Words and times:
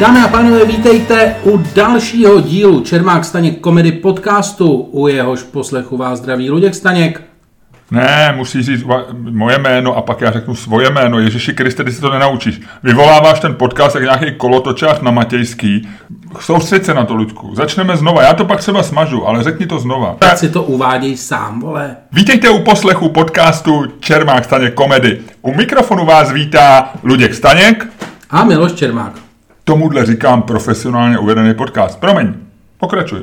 Dámy 0.00 0.20
a 0.20 0.28
pánové, 0.28 0.64
vítejte 0.64 1.36
u 1.44 1.62
dalšího 1.74 2.40
dílu 2.40 2.80
Čermák 2.80 3.24
Staněk 3.24 3.60
komedy 3.60 3.92
podcastu, 3.92 4.88
u 4.92 5.08
jehož 5.08 5.42
poslechu 5.42 5.96
vás 5.96 6.18
zdraví 6.18 6.50
Luděk 6.50 6.74
Staněk. 6.74 7.22
Ne, 7.90 8.34
musíš 8.36 8.66
říct 8.66 8.84
moje 9.30 9.58
jméno 9.58 9.96
a 9.96 10.02
pak 10.02 10.20
já 10.20 10.30
řeknu 10.30 10.54
svoje 10.54 10.90
jméno. 10.90 11.18
Ježiši 11.18 11.52
Kriste, 11.52 11.84
ty 11.84 11.92
si 11.92 12.00
to 12.00 12.10
nenaučíš. 12.10 12.60
Vyvoláváš 12.82 13.40
ten 13.40 13.54
podcast 13.54 13.94
jak 13.94 14.04
nějaký 14.04 14.38
kolotočák 14.38 15.02
na 15.02 15.10
Matějský. 15.10 15.88
Soustřeď 16.40 16.84
se 16.84 16.94
na 16.94 17.04
to, 17.04 17.14
Luďku. 17.14 17.54
Začneme 17.54 17.96
znova. 17.96 18.22
Já 18.22 18.34
to 18.34 18.44
pak 18.44 18.60
třeba 18.60 18.82
smažu, 18.82 19.26
ale 19.26 19.42
řekni 19.42 19.66
to 19.66 19.78
znova. 19.78 20.16
Tak 20.18 20.38
si 20.38 20.48
to 20.48 20.62
uváděj 20.62 21.16
sám, 21.16 21.60
vole. 21.60 21.96
Vítejte 22.12 22.50
u 22.50 22.58
poslechu 22.58 23.08
podcastu 23.08 23.86
Čermák 24.00 24.44
Staněk 24.44 24.74
komedy. 24.74 25.20
U 25.42 25.54
mikrofonu 25.54 26.06
vás 26.06 26.32
vítá 26.32 26.90
Luděk 27.02 27.34
Staněk. 27.34 27.86
A 28.30 28.44
Miloš 28.44 28.72
Čermák. 28.72 29.27
Tomuhle 29.68 30.06
říkám 30.06 30.42
profesionálně 30.42 31.18
uvedený 31.18 31.54
podcast. 31.54 32.00
Promiň, 32.00 32.34
pokračuj. 32.78 33.20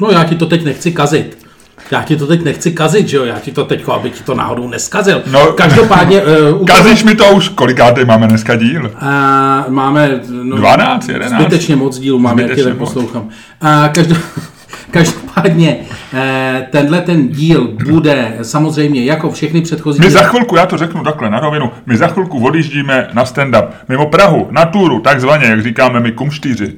No 0.00 0.10
já 0.10 0.24
ti 0.24 0.34
to 0.34 0.46
teď 0.46 0.64
nechci 0.64 0.92
kazit. 0.92 1.46
Já 1.90 2.02
ti 2.02 2.16
to 2.16 2.26
teď 2.26 2.44
nechci 2.44 2.72
kazit, 2.72 3.08
že 3.08 3.16
jo? 3.16 3.24
Já 3.24 3.40
ti 3.40 3.52
to 3.52 3.64
teď, 3.64 3.88
aby 3.88 4.10
ti 4.10 4.22
to 4.22 4.34
náhodou 4.34 4.68
neskazil. 4.68 5.22
No, 5.26 5.52
Každopádně... 5.52 6.22
Uh, 6.52 6.66
Kazíš 6.66 7.04
mi 7.04 7.14
to 7.14 7.24
už, 7.30 7.48
kolikátý 7.48 8.04
máme 8.04 8.28
dneska 8.28 8.56
díl? 8.56 8.84
Uh, 8.84 9.72
máme... 9.72 10.20
No, 10.42 10.56
12, 10.56 11.08
11. 11.08 11.40
Zbytečně 11.40 11.76
moc 11.76 11.98
dílů 11.98 12.18
máme, 12.18 12.42
jak 12.42 12.54
tě 12.54 12.64
tak 12.64 12.76
poslouchám. 12.76 13.22
Uh, 13.22 13.88
každop... 13.92 14.18
Každopádně 14.94 15.76
eh, 16.14 16.66
tenhle 16.70 17.00
ten 17.00 17.28
díl 17.28 17.76
bude 17.86 18.38
samozřejmě 18.42 19.04
jako 19.04 19.30
všechny 19.30 19.60
předchozí... 19.60 20.00
My 20.00 20.10
za 20.10 20.22
chvilku, 20.22 20.56
já 20.56 20.66
to 20.66 20.78
řeknu 20.78 21.04
takhle 21.04 21.30
na 21.30 21.40
rovinu, 21.40 21.70
my 21.86 21.96
za 21.96 22.08
chvilku 22.08 22.44
odjíždíme 22.44 23.08
na 23.12 23.24
stand-up 23.24 23.68
mimo 23.88 24.06
Prahu, 24.06 24.48
na 24.50 24.64
túru, 24.64 25.00
takzvaně, 25.00 25.46
jak 25.46 25.62
říkáme 25.62 26.00
my 26.00 26.12
kumštýři. 26.12 26.72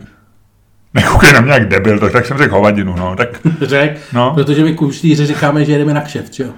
Nekoukej 0.96 1.32
na 1.32 1.40
mě 1.40 1.52
jak 1.52 1.68
debil, 1.68 1.98
tak, 1.98 2.12
tak 2.12 2.26
jsem 2.26 2.38
řekl 2.38 2.54
hovadinu, 2.54 2.94
no. 2.96 3.16
Tak, 3.16 3.28
Řek, 3.62 3.98
no. 4.12 4.32
protože 4.34 4.64
my 4.64 4.74
kumštýři 4.74 5.26
říkáme, 5.26 5.64
že 5.64 5.72
jedeme 5.72 5.94
na 5.94 6.00
kšeft, 6.00 6.40
jo. 6.40 6.48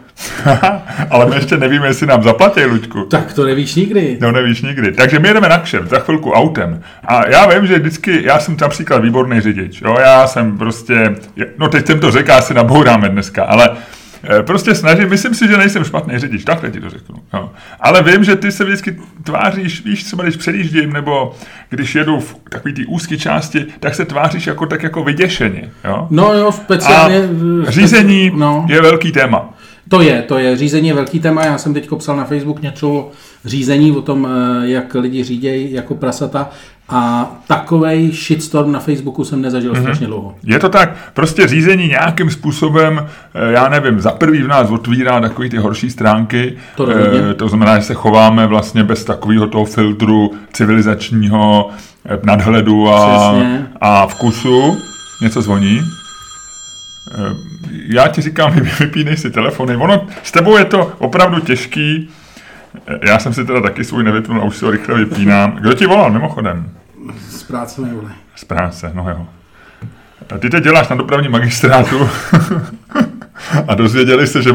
Ale 1.11 1.27
my 1.27 1.35
ještě 1.37 1.57
nevíme, 1.57 1.87
jestli 1.87 2.07
nám 2.07 2.23
zaplatí, 2.23 2.65
Luďku. 2.65 3.05
Tak 3.05 3.33
to 3.33 3.45
nevíš 3.45 3.75
nikdy. 3.75 4.19
No 4.21 4.33
nevíš 4.33 4.63
nikdy. 4.63 4.93
Takže 4.93 5.19
my 5.19 5.29
jedeme 5.29 5.49
na 5.49 5.59
kšeft, 5.59 5.91
za 5.91 5.99
chvilku 5.99 6.33
autem. 6.33 6.81
A 7.05 7.29
já 7.29 7.47
vím, 7.47 7.67
že 7.67 7.79
vždycky, 7.79 8.23
já 8.25 8.39
jsem 8.39 8.57
například 8.61 8.99
výborný 8.99 9.41
řidič, 9.41 9.81
jo. 9.81 9.97
Já 10.01 10.27
jsem 10.27 10.59
prostě, 10.59 11.15
no 11.59 11.69
teď 11.69 11.87
jsem 11.87 12.01
to 12.01 12.11
řekl, 12.11 12.33
asi 12.33 12.55
nabouráme 12.55 13.09
dneska, 13.09 13.45
ale 13.45 13.71
prostě 14.43 14.75
snažím, 14.75 15.09
myslím 15.09 15.35
si, 15.35 15.49
že 15.49 15.57
nejsem 15.57 15.85
špatný 15.85 16.19
řidič, 16.19 16.45
takhle 16.45 16.71
ti 16.71 16.81
to 16.81 16.91
řeknu. 16.91 17.17
Jo. 17.35 17.51
Ale 17.81 18.03
vím, 18.03 18.25
že 18.25 18.37
ty 18.37 18.53
se 18.53 18.65
vždycky 18.65 19.01
tváříš, 19.25 19.85
víš, 19.85 20.05
třeba 20.05 20.23
když 20.23 20.37
předjíždím, 20.37 20.93
nebo 20.93 21.35
když 21.71 21.95
jedu 21.95 22.21
v 22.21 22.37
takový 22.51 22.75
ty 22.75 22.87
úzké 22.87 23.17
části, 23.17 23.67
tak 23.81 23.95
se 23.95 24.05
tváříš 24.05 24.47
jako 24.47 24.67
tak 24.67 24.83
jako 24.83 25.05
vyděšeně. 25.05 25.71
Jo? 25.85 26.07
No 26.11 26.33
jo, 26.35 26.53
speciálně. 26.53 27.29
A 27.67 27.71
řízení 27.71 28.33
no. 28.35 28.67
je 28.69 28.83
velký 28.83 29.13
téma. 29.13 29.55
To 29.89 30.03
je, 30.03 30.23
to 30.23 30.39
je. 30.39 30.57
Řízení 30.57 30.89
je 30.89 30.95
velký 30.95 31.21
téma. 31.21 31.45
Já 31.45 31.59
jsem 31.59 31.75
teď 31.75 31.89
psal 31.99 32.17
na 32.17 32.25
Facebook 32.25 32.63
něco 32.63 32.91
o 32.91 33.11
řízení, 33.45 33.93
o 33.93 34.03
tom, 34.03 34.29
eh, 34.31 34.69
jak 34.69 34.95
lidi 34.95 35.25
řídějí 35.25 35.73
jako 35.73 35.95
prasata. 35.95 36.51
A 36.89 37.31
takovej 37.47 38.11
shitstorm 38.13 38.73
na 38.73 38.81
Facebooku 38.81 39.25
jsem 39.25 39.43
nezažil 39.43 39.73
mm-hmm. 39.73 39.81
strašně 39.81 40.07
dlouho. 40.07 40.35
Je 40.45 40.59
to 40.59 40.69
tak, 40.69 40.97
prostě 41.15 41.47
řízení 41.47 41.89
nějakým 41.89 42.31
způsobem, 42.31 43.07
eh, 43.35 43.53
já 43.53 43.69
nevím, 43.69 44.01
za 44.01 44.11
prvý 44.11 44.43
v 44.43 44.49
nás 44.49 44.71
otvírá 44.71 45.21
takový 45.21 45.51
ty 45.51 45.57
horší 45.57 45.91
stránky. 45.91 46.57
To, 46.77 46.91
e, 46.91 47.35
to 47.35 47.49
znamená, 47.49 47.79
že 47.79 47.85
se 47.85 47.95
chováme 47.95 48.47
vlastně 48.47 48.85
bez 48.85 49.05
takového 49.05 49.47
toho 49.47 49.65
filtru 49.65 50.31
civilizačního 50.53 51.71
nadhledu 52.25 52.89
a, 52.91 53.35
a 53.81 54.07
vkusu. 54.07 54.77
Něco 55.23 55.43
zvoní. 55.43 55.81
Já 57.71 58.09
ti 58.09 58.23
říkám, 58.23 58.53
vypínej 58.81 59.17
si 59.17 59.31
telefony. 59.31 59.77
Ono, 59.77 60.07
s 60.23 60.33
tebou 60.33 60.57
je 60.57 60.65
to 60.65 60.93
opravdu 60.99 61.41
těžký. 61.41 62.09
Já 63.03 63.19
jsem 63.19 63.35
si 63.35 63.45
teda 63.45 63.61
taky 63.61 63.85
svůj 63.85 64.05
nevypnul 64.05 64.41
a 64.41 64.45
už 64.45 64.57
si 64.57 64.65
ho 64.65 64.71
rychle 64.71 64.95
vypínám. 64.95 65.53
Kdo 65.53 65.75
ti 65.75 65.87
volal 65.87 66.11
mimochodem? 66.11 66.71
Z 67.31 67.43
práce 67.43 67.81
mi 67.81 67.91
vole. 67.95 68.11
Z 68.37 68.45
práce, 68.45 68.91
no 68.95 69.11
jo. 69.11 69.27
Ty 70.39 70.51
teď 70.51 70.65
děláš 70.65 70.89
na 70.89 70.97
dopravní 70.97 71.29
magistrátu 71.29 72.09
a 73.69 73.75
dozvěděli 73.75 74.27
se, 74.27 74.43
že 74.43 74.53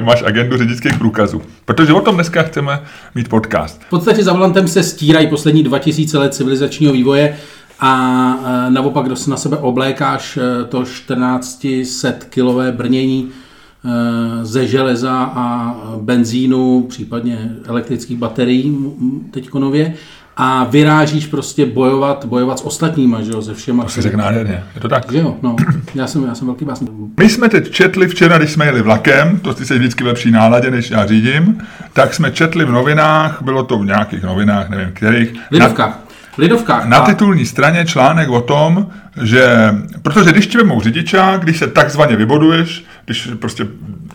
máš 0.00 0.22
agendu 0.22 0.58
řidičských 0.58 0.98
průkazů. 0.98 1.42
Protože 1.64 1.92
o 1.92 2.00
tom 2.00 2.14
dneska 2.14 2.42
chceme 2.42 2.82
mít 3.14 3.28
podcast. 3.28 3.82
V 3.82 3.90
podstatě 3.90 4.24
za 4.24 4.32
volantem 4.32 4.68
se 4.68 4.82
stírají 4.82 5.26
poslední 5.26 5.62
2000 5.62 6.18
let 6.18 6.34
civilizačního 6.34 6.92
vývoje 6.92 7.36
a 7.80 8.34
e, 8.66 8.70
naopak, 8.70 9.06
kdo 9.06 9.16
si 9.16 9.30
na 9.30 9.36
sebe 9.36 9.56
oblékáš 9.56 10.36
e, 10.36 10.64
to 10.64 10.82
1400 10.82 12.12
kilové 12.30 12.72
brnění 12.72 13.30
ze 14.42 14.66
železa 14.66 15.32
a 15.34 15.76
benzínu, 16.00 16.86
případně 16.88 17.50
elektrických 17.66 18.18
baterií 18.18 18.76
teď 19.30 19.54
nově, 19.54 19.94
a 20.36 20.64
vyrážíš 20.64 21.26
prostě 21.26 21.66
bojovat, 21.66 22.24
bojovat 22.24 22.58
s 22.58 22.66
ostatníma, 22.66 23.22
že 23.22 23.30
jo, 23.32 23.42
se 23.42 23.54
všema. 23.54 23.84
To 23.84 23.90
si 23.90 24.02
řekl 24.02 24.16
nádherně, 24.16 24.64
je 24.74 24.80
to 24.80 24.88
tak? 24.88 25.12
Že 25.12 25.18
jo, 25.18 25.36
no, 25.42 25.56
já 25.94 26.06
jsem, 26.06 26.24
já 26.24 26.34
jsem 26.34 26.46
velký 26.46 26.64
básník. 26.64 26.90
My 27.20 27.28
jsme 27.28 27.48
teď 27.48 27.70
četli 27.70 28.08
včera, 28.08 28.38
když 28.38 28.52
jsme 28.52 28.66
jeli 28.66 28.82
vlakem, 28.82 29.38
to 29.38 29.54
ty 29.54 29.64
se 29.66 29.78
vždycky 29.78 30.04
v 30.04 30.06
lepší 30.06 30.30
náladě, 30.30 30.70
než 30.70 30.90
já 30.90 31.06
řídím, 31.06 31.58
tak 31.92 32.14
jsme 32.14 32.30
četli 32.30 32.64
v 32.64 32.70
novinách, 32.70 33.42
bylo 33.42 33.64
to 33.64 33.78
v 33.78 33.86
nějakých 33.86 34.22
novinách, 34.22 34.70
nevím 34.70 34.90
kterých. 34.92 35.34
Lidovkách. 35.50 35.88
Na, 35.88 36.04
Lidovkách. 36.38 36.84
Na 36.84 37.00
titulní 37.00 37.46
straně 37.46 37.84
článek 37.84 38.28
o 38.28 38.40
tom, 38.40 38.86
že, 39.22 39.74
protože 40.02 40.32
když 40.32 40.46
ti 40.46 40.58
vemou 40.58 40.80
řidičák, 40.80 41.40
když 41.40 41.58
se 41.58 41.66
takzvaně 41.66 42.16
vyboduješ, 42.16 42.84
když 43.04 43.28
prostě, 43.38 43.66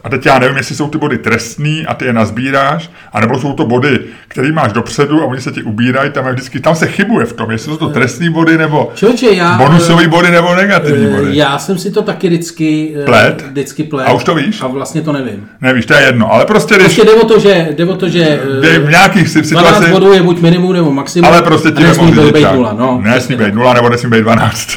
a 0.04 0.10
teď 0.10 0.26
já 0.26 0.40
nevím, 0.40 0.58
jestli 0.58 0.76
jsou 0.76 0.90
ty 0.90 0.98
body 0.98 1.18
trestný 1.18 1.86
a 1.86 1.94
ty 1.94 2.06
je 2.06 2.14
nazbíráš, 2.14 2.90
anebo 3.14 3.40
jsou 3.40 3.54
to 3.54 3.66
body, 3.66 4.00
které 4.28 4.52
máš 4.52 4.74
dopředu 4.74 5.22
a 5.22 5.26
oni 5.26 5.42
se 5.42 5.52
ti 5.52 5.64
ubírají, 5.64 6.12
tam 6.12 6.28
je 6.28 6.34
vždycky, 6.34 6.60
tam 6.60 6.76
se 6.76 6.88
chybuje 6.88 7.26
v 7.26 7.34
tom, 7.34 7.52
jestli 7.52 7.72
jsou 7.72 7.78
to 7.78 7.90
trestný 7.90 8.30
body 8.30 8.58
nebo 8.58 8.92
Čoče, 8.96 9.32
já, 9.32 9.58
bonusový 9.58 10.08
body 10.08 10.32
nebo 10.32 10.56
negativní 10.56 11.08
uh, 11.08 11.16
body. 11.16 11.38
Já 11.38 11.60
jsem 11.60 11.78
si 11.78 11.92
to 11.92 12.02
taky 12.02 12.28
vždycky 12.28 12.96
plet. 13.06 13.46
Vždycky 13.48 13.84
plet. 13.84 14.08
A 14.08 14.14
už 14.14 14.24
to 14.24 14.36
víš? 14.36 14.62
A 14.62 14.68
vlastně 14.68 15.02
to 15.02 15.14
nevím. 15.14 15.48
Nevíš, 15.62 15.86
to 15.86 15.94
je 15.94 16.02
jedno, 16.02 16.34
ale 16.34 16.46
prostě 16.46 16.76
když... 16.76 16.86
Prostě 16.86 17.06
jde 17.06 17.14
o 17.14 17.26
to, 17.26 17.40
že, 17.40 17.68
jde 17.72 17.86
o 17.86 17.96
to, 17.96 18.10
že 18.10 18.40
uh, 18.80 18.86
v 18.86 18.90
nějakých 18.90 19.28
situacích... 19.28 19.58
12 19.58 19.90
bodů 19.90 20.14
je 20.14 20.24
buď 20.24 20.42
minimum 20.42 20.74
nebo 20.74 20.92
maximum. 20.92 21.30
Ale 21.30 21.42
prostě 21.42 21.72
ti 21.72 21.84
nesmí 21.84 22.12
být 22.12 22.48
nula, 22.54 22.74
no. 22.74 23.02
Nesmí 23.04 23.36
být 23.36 23.54
nula 23.54 23.74
nebo 23.74 23.90
nesmí 23.90 24.10
být 24.10 24.22
12. 24.22 24.70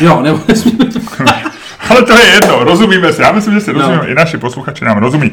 Jo, 0.00 0.20
nebo 0.22 0.40
nesmí 0.48 0.72
být 0.72 0.97
Ale 1.88 2.02
to 2.02 2.12
je 2.12 2.26
jedno, 2.26 2.64
rozumíme 2.64 3.12
se. 3.12 3.22
Já 3.22 3.32
myslím, 3.32 3.54
že 3.54 3.60
si 3.60 3.72
rozumíme, 3.72 4.02
no. 4.02 4.08
i 4.08 4.14
naši 4.14 4.38
posluchači 4.38 4.84
nám 4.84 4.98
rozumí. 4.98 5.32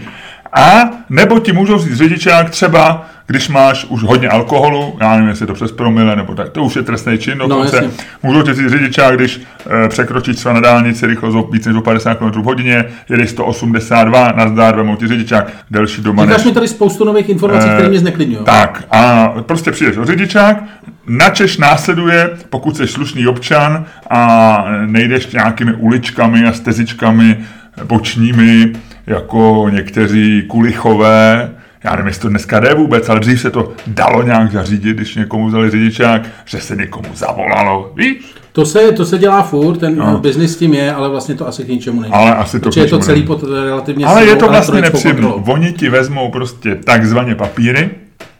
A 0.55 0.89
nebo 1.09 1.39
ti 1.39 1.53
můžou 1.53 1.79
říct 1.79 1.97
řidičák 1.97 2.49
třeba, 2.49 3.05
když 3.27 3.49
máš 3.49 3.85
už 3.85 4.03
hodně 4.03 4.29
alkoholu, 4.29 4.97
já 5.01 5.13
nevím, 5.13 5.29
jestli 5.29 5.47
to 5.47 5.53
přes 5.53 5.71
promile, 5.71 6.15
nebo 6.15 6.35
tak, 6.35 6.49
to 6.49 6.63
už 6.63 6.75
je 6.75 6.83
trestný 6.83 7.17
čin 7.17 7.37
no, 7.37 7.47
dokonce. 7.47 7.81
No, 7.81 7.89
můžou 8.23 8.41
ti 8.41 8.53
říct 8.53 8.71
řidičák, 8.71 9.15
když 9.15 9.41
e, 9.85 9.89
překročíš 9.89 10.35
třeba 10.35 10.53
na 10.53 10.59
dálnici 10.59 11.07
rychlost 11.07 11.51
víc 11.51 11.65
než 11.65 11.75
50 11.83 12.15
km 12.15 12.41
v 12.41 12.43
hodině, 12.43 12.85
jedeš 13.09 13.29
182, 13.29 14.31
nazdár, 14.31 14.75
vemou 14.75 14.95
ti 14.95 15.07
řidičák, 15.07 15.51
delší 15.71 16.01
doma. 16.01 16.25
Říkáš 16.25 16.43
mi 16.43 16.51
tady 16.51 16.67
spoustu 16.67 17.05
nových 17.05 17.29
informací, 17.29 17.67
e, 17.69 17.73
které 17.73 17.89
mě 17.89 17.99
zneklidňují. 17.99 18.45
Tak 18.45 18.83
a 18.91 19.27
prostě 19.41 19.71
přijdeš 19.71 19.97
o 19.97 20.05
řidičák, 20.05 20.63
načeš 21.07 21.57
následuje, 21.57 22.29
pokud 22.49 22.77
jsi 22.77 22.87
slušný 22.87 23.27
občan 23.27 23.85
a 24.09 24.65
nejdeš 24.85 25.27
nějakými 25.27 25.73
uličkami 25.73 26.45
a 26.45 26.53
stezičkami 26.53 27.37
bočními, 27.83 28.73
jako 29.07 29.67
někteří 29.69 30.43
kulichové, 30.47 31.51
já 31.83 31.91
nevím, 31.91 32.07
jestli 32.07 32.21
to 32.21 32.29
dneska 32.29 32.59
jde 32.59 32.73
vůbec, 32.73 33.09
ale 33.09 33.19
dřív 33.19 33.41
se 33.41 33.51
to 33.51 33.73
dalo 33.87 34.23
nějak 34.23 34.51
zařídit, 34.51 34.97
když 34.97 35.15
někomu 35.15 35.47
vzali 35.47 35.69
řidičák, 35.69 36.21
že 36.45 36.59
se 36.59 36.75
někomu 36.75 37.07
zavolalo, 37.13 37.91
víš? 37.95 38.35
To 38.51 38.65
se, 38.65 38.91
to 38.91 39.05
se 39.05 39.17
dělá 39.17 39.43
furt, 39.43 39.77
ten 39.77 39.97
no. 39.97 40.19
biznis 40.19 40.57
tím 40.57 40.73
je, 40.73 40.93
ale 40.93 41.09
vlastně 41.09 41.35
to 41.35 41.47
asi 41.47 41.63
k 41.63 41.67
ničemu 41.67 42.01
není. 42.01 42.13
Ale 42.13 42.35
asi 42.35 42.59
to 42.59 42.63
Protože 42.63 42.81
je 42.81 42.87
to 42.87 42.99
celý 42.99 43.23
pod 43.23 43.43
relativně 43.43 44.05
Ale 44.05 44.25
je 44.25 44.35
to 44.35 44.47
vlastně 44.47 44.81
nepříjemné. 44.81 45.27
Oni 45.27 45.73
ti 45.73 45.89
vezmou 45.89 46.31
prostě 46.31 46.75
takzvaně 46.75 47.35
papíry, 47.35 47.89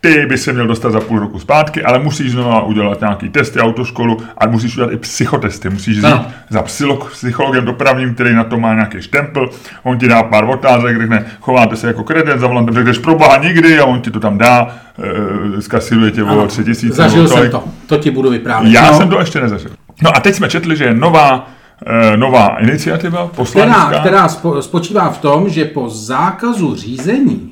ty 0.02 0.26
by 0.26 0.38
se 0.38 0.54
měl 0.54 0.68
dostat 0.68 0.92
za 0.92 1.00
půl 1.00 1.20
roku 1.20 1.40
zpátky, 1.40 1.84
ale 1.84 2.00
musíš 2.00 2.32
znovu 2.32 2.66
udělat 2.66 3.02
nějaký 3.02 3.30
testy, 3.30 3.60
autoškolu 3.60 4.18
a 4.38 4.48
musíš 4.48 4.78
udělat 4.78 4.92
i 4.92 4.98
psychotesty. 4.98 5.70
Musíš 5.70 5.98
jít 5.98 6.06
za 6.50 6.64
psychologem 7.12 7.66
dopravním, 7.66 8.14
který 8.14 8.36
na 8.36 8.44
to 8.44 8.58
má 8.58 8.74
nějaký 8.74 9.02
štempel, 9.02 9.50
on 9.84 9.98
ti 9.98 10.08
dá 10.08 10.24
pár 10.24 10.44
otázek, 10.44 10.98
řekne, 10.98 11.26
chováte 11.40 11.76
se 11.76 11.88
jako 11.88 12.04
kredent, 12.04 12.42
za 12.42 12.48
volantem 12.48 12.76
řekneš 12.76 12.98
proboha 12.98 13.38
nikdy 13.38 13.80
a 13.80 13.86
on 13.86 14.02
ti 14.02 14.12
to 14.12 14.20
tam 14.20 14.38
dá, 14.38 14.68
e, 15.58 15.62
zkasiruje 15.62 16.12
tě 16.12 16.24
o 16.24 16.48
tři 16.48 16.64
tisíce. 16.64 16.96
Zažil 16.96 17.28
jsem 17.28 17.52
to, 17.52 17.64
to 17.88 17.98
ti 17.98 18.12
budu 18.12 18.30
vyprávět. 18.30 18.74
Já 18.74 18.92
no. 18.92 18.98
jsem 18.98 19.10
to 19.10 19.20
ještě 19.20 19.42
nezažil. 19.42 19.72
No 20.02 20.16
a 20.16 20.20
teď 20.20 20.36
jsme 20.36 20.50
četli, 20.50 20.78
že 20.78 20.84
je 20.84 20.94
nová 20.94 21.48
e, 21.86 22.18
nová 22.18 22.48
iniciativa 22.48 23.28
poslanecká. 23.28 23.86
Která, 23.86 24.00
která 24.00 24.62
spočívá 24.62 25.10
v 25.10 25.18
tom, 25.18 25.50
že 25.50 25.66
po 25.66 25.90
zákazu 25.90 26.76
řízení 26.76 27.52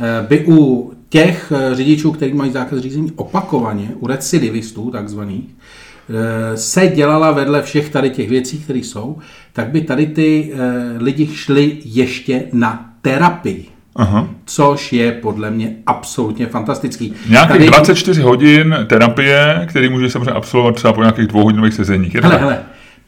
e, 0.00 0.26
by 0.26 0.44
u 0.46 0.92
těch 1.08 1.52
eh, 1.56 1.74
řidičů, 1.74 2.12
kteří 2.12 2.32
mají 2.34 2.52
zákaz 2.52 2.78
řízení 2.78 3.12
opakovaně, 3.16 3.88
u 4.00 4.06
recidivistů 4.06 4.90
takzvaných, 4.90 5.44
eh, 5.44 6.56
se 6.56 6.86
dělala 6.86 7.30
vedle 7.32 7.62
všech 7.62 7.88
tady 7.90 8.10
těch 8.10 8.28
věcí, 8.28 8.58
které 8.58 8.78
jsou, 8.78 9.18
tak 9.52 9.68
by 9.68 9.80
tady 9.80 10.06
ty 10.06 10.52
eh, 10.54 10.58
lidi 10.98 11.26
šli 11.26 11.76
ještě 11.84 12.42
na 12.52 12.90
terapii. 13.02 13.64
Aha. 13.96 14.28
Což 14.44 14.92
je 14.92 15.12
podle 15.12 15.50
mě 15.50 15.76
absolutně 15.86 16.46
fantastický. 16.46 17.14
Nějakých 17.28 17.56
Tady- 17.56 17.66
24 17.66 18.22
hodin 18.22 18.76
terapie, 18.86 19.66
který 19.68 19.88
může 19.88 20.10
samozřejmě 20.10 20.30
absolvovat 20.30 20.74
třeba 20.74 20.92
po 20.92 21.00
nějakých 21.00 21.26
dvouhodinových 21.26 21.74
sezeních. 21.74 22.14
Je 22.14 22.20
to 22.20 22.28
Hele, 22.28 22.40
hele. 22.40 22.58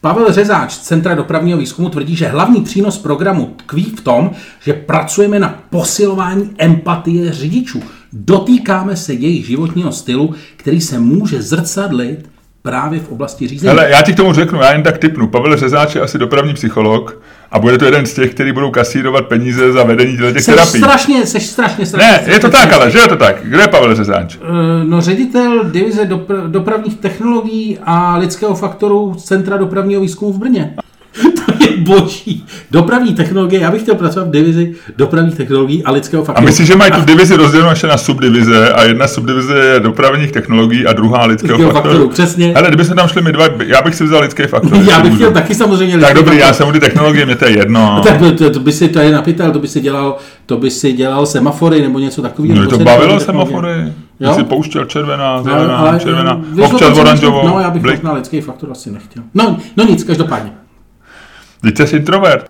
Pavel 0.02 0.32
Řezáč 0.32 0.72
z 0.72 0.78
Centra 0.78 1.14
dopravního 1.14 1.58
výzkumu 1.58 1.88
tvrdí, 1.88 2.16
že 2.16 2.28
hlavní 2.28 2.62
přínos 2.62 2.98
programu 2.98 3.54
tkví 3.56 3.84
v 3.84 4.00
tom, 4.00 4.30
že 4.60 4.72
pracujeme 4.72 5.38
na 5.38 5.64
posilování 5.70 6.50
empatie 6.58 7.32
řidičů. 7.32 7.82
Dotýkáme 8.12 8.96
se 8.96 9.14
jejich 9.14 9.46
životního 9.46 9.92
stylu, 9.92 10.34
který 10.56 10.80
se 10.80 10.98
může 10.98 11.42
zrcadlit 11.42 12.30
právě 12.62 13.00
v 13.00 13.12
oblasti 13.12 13.48
řízení. 13.48 13.68
Hele, 13.68 13.90
já 13.90 14.02
ti 14.02 14.12
k 14.12 14.16
tomu 14.16 14.32
řeknu, 14.32 14.60
já 14.60 14.72
jen 14.72 14.82
tak 14.82 14.98
typnu. 14.98 15.26
Pavel 15.28 15.56
Řezáč 15.56 15.94
je 15.94 16.00
asi 16.00 16.18
dopravní 16.18 16.54
psycholog 16.54 17.22
a 17.50 17.58
bude 17.58 17.78
to 17.78 17.84
jeden 17.84 18.06
z 18.06 18.14
těch, 18.14 18.30
kteří 18.34 18.52
budou 18.52 18.70
kasírovat 18.70 19.26
peníze 19.26 19.72
za 19.72 19.82
vedení 19.82 20.16
těch 20.16 20.32
Seš 20.32 20.46
terapií. 20.46 20.80
strašně, 20.82 21.26
seš 21.26 21.46
strašně, 21.46 21.86
strašně. 21.86 22.10
Ne, 22.26 22.32
je 22.32 22.38
to 22.40 22.48
strašně- 22.48 22.70
tak, 22.70 22.80
ale 22.80 22.90
že 22.90 22.98
je 22.98 23.08
to 23.08 23.16
tak? 23.16 23.36
Kde 23.42 23.60
je 23.62 23.68
Pavel 23.68 23.94
Řezáč? 23.94 24.38
Eh, 24.42 24.84
No, 24.84 25.00
ředitel 25.00 25.64
divize 25.64 26.04
dopra- 26.04 26.46
dopravních 26.50 26.96
technologií 26.98 27.78
a 27.84 28.16
lidského 28.16 28.54
faktoru 28.54 29.14
Centra 29.14 29.56
dopravního 29.56 30.00
výzkumu 30.00 30.32
v 30.32 30.38
Brně. 30.38 30.74
To 31.46 31.64
je 31.64 31.76
boží. 31.76 32.44
Dopravní 32.70 33.14
technologie, 33.14 33.60
já 33.62 33.70
bych 33.70 33.82
chtěl 33.82 33.94
pracovat 33.94 34.28
v 34.28 34.30
divizi 34.30 34.74
dopravních 34.96 35.34
technologií 35.34 35.84
a 35.84 35.90
lidského 35.92 36.22
A 36.22 36.26
faktoru. 36.26 36.46
myslíš, 36.46 36.66
že 36.68 36.76
mají 36.76 36.92
tu 36.92 37.00
divizi 37.00 37.36
rozdělenou 37.36 37.70
ještě 37.70 37.86
na 37.86 37.96
subdivize 37.96 38.72
a 38.72 38.82
jedna 38.84 39.08
subdivize 39.08 39.58
je 39.58 39.80
dopravních 39.80 40.32
technologií 40.32 40.86
a 40.86 40.92
druhá 40.92 41.26
lidského 41.26 41.52
Lidského 41.58 41.72
faktoru? 41.72 41.94
faktoru, 41.94 42.08
přesně. 42.12 42.52
Hele, 42.56 42.68
kdyby 42.68 42.84
se 42.84 42.94
tam 42.94 43.08
šli 43.08 43.22
my 43.22 43.32
dva, 43.32 43.44
já 43.66 43.82
bych 43.82 43.94
si 43.94 44.04
vzal 44.04 44.20
lidský 44.20 44.42
faktor. 44.42 44.78
Já 44.90 45.00
bych 45.00 45.14
chtěl 45.14 45.30
taky 45.32 45.54
samozřejmě 45.54 45.98
Tak 45.98 46.00
lidský 46.08 46.14
dobrý, 46.24 46.38
já 46.38 46.46
faktor. 46.46 46.56
jsem 46.56 46.68
u 46.68 46.72
ty 46.72 46.80
technologie, 46.80 47.26
mě 47.26 47.36
to 47.36 47.44
je 47.44 47.50
jedno. 47.58 48.00
Tak 48.04 48.18
to, 48.18 48.32
to, 48.32 48.50
to, 48.50 48.60
by 48.60 48.72
si, 48.72 48.88
to 48.88 48.98
je 48.98 49.12
napitel, 49.12 49.52
to 49.52 49.58
by 49.58 49.68
si 49.68 49.80
dělal, 49.80 50.16
to 50.46 50.56
by 50.56 50.70
si 50.70 50.92
dělal 50.92 51.26
semafory 51.26 51.82
nebo 51.82 51.98
něco 51.98 52.22
takového. 52.22 52.54
No, 52.62 52.66
to 52.66 52.76
se 52.76 52.84
bavilo 52.84 53.20
semafory. 53.20 53.70
Jo? 54.20 54.28
Jo? 54.28 54.34
si 54.34 54.44
pouštěl 54.44 54.84
červená, 54.84 55.36
No, 55.36 55.42
zelená, 55.44 55.76
ale, 55.76 56.00
červená, 56.00 56.40
o 56.62 56.66
občas 56.66 56.98
oranžovou. 56.98 57.46
No, 57.48 57.60
já 57.60 57.70
bych 57.70 57.82
blik. 57.82 57.94
možná 58.02 58.12
lidský 58.12 58.40
faktor 58.40 58.70
asi 58.70 58.90
nechtěl. 58.90 59.22
No, 59.34 59.56
no 59.76 59.84
nic, 59.84 60.04
každopádně. 60.04 60.50
Teď 61.62 61.88
jsi 61.88 61.96
introvert. 61.96 62.44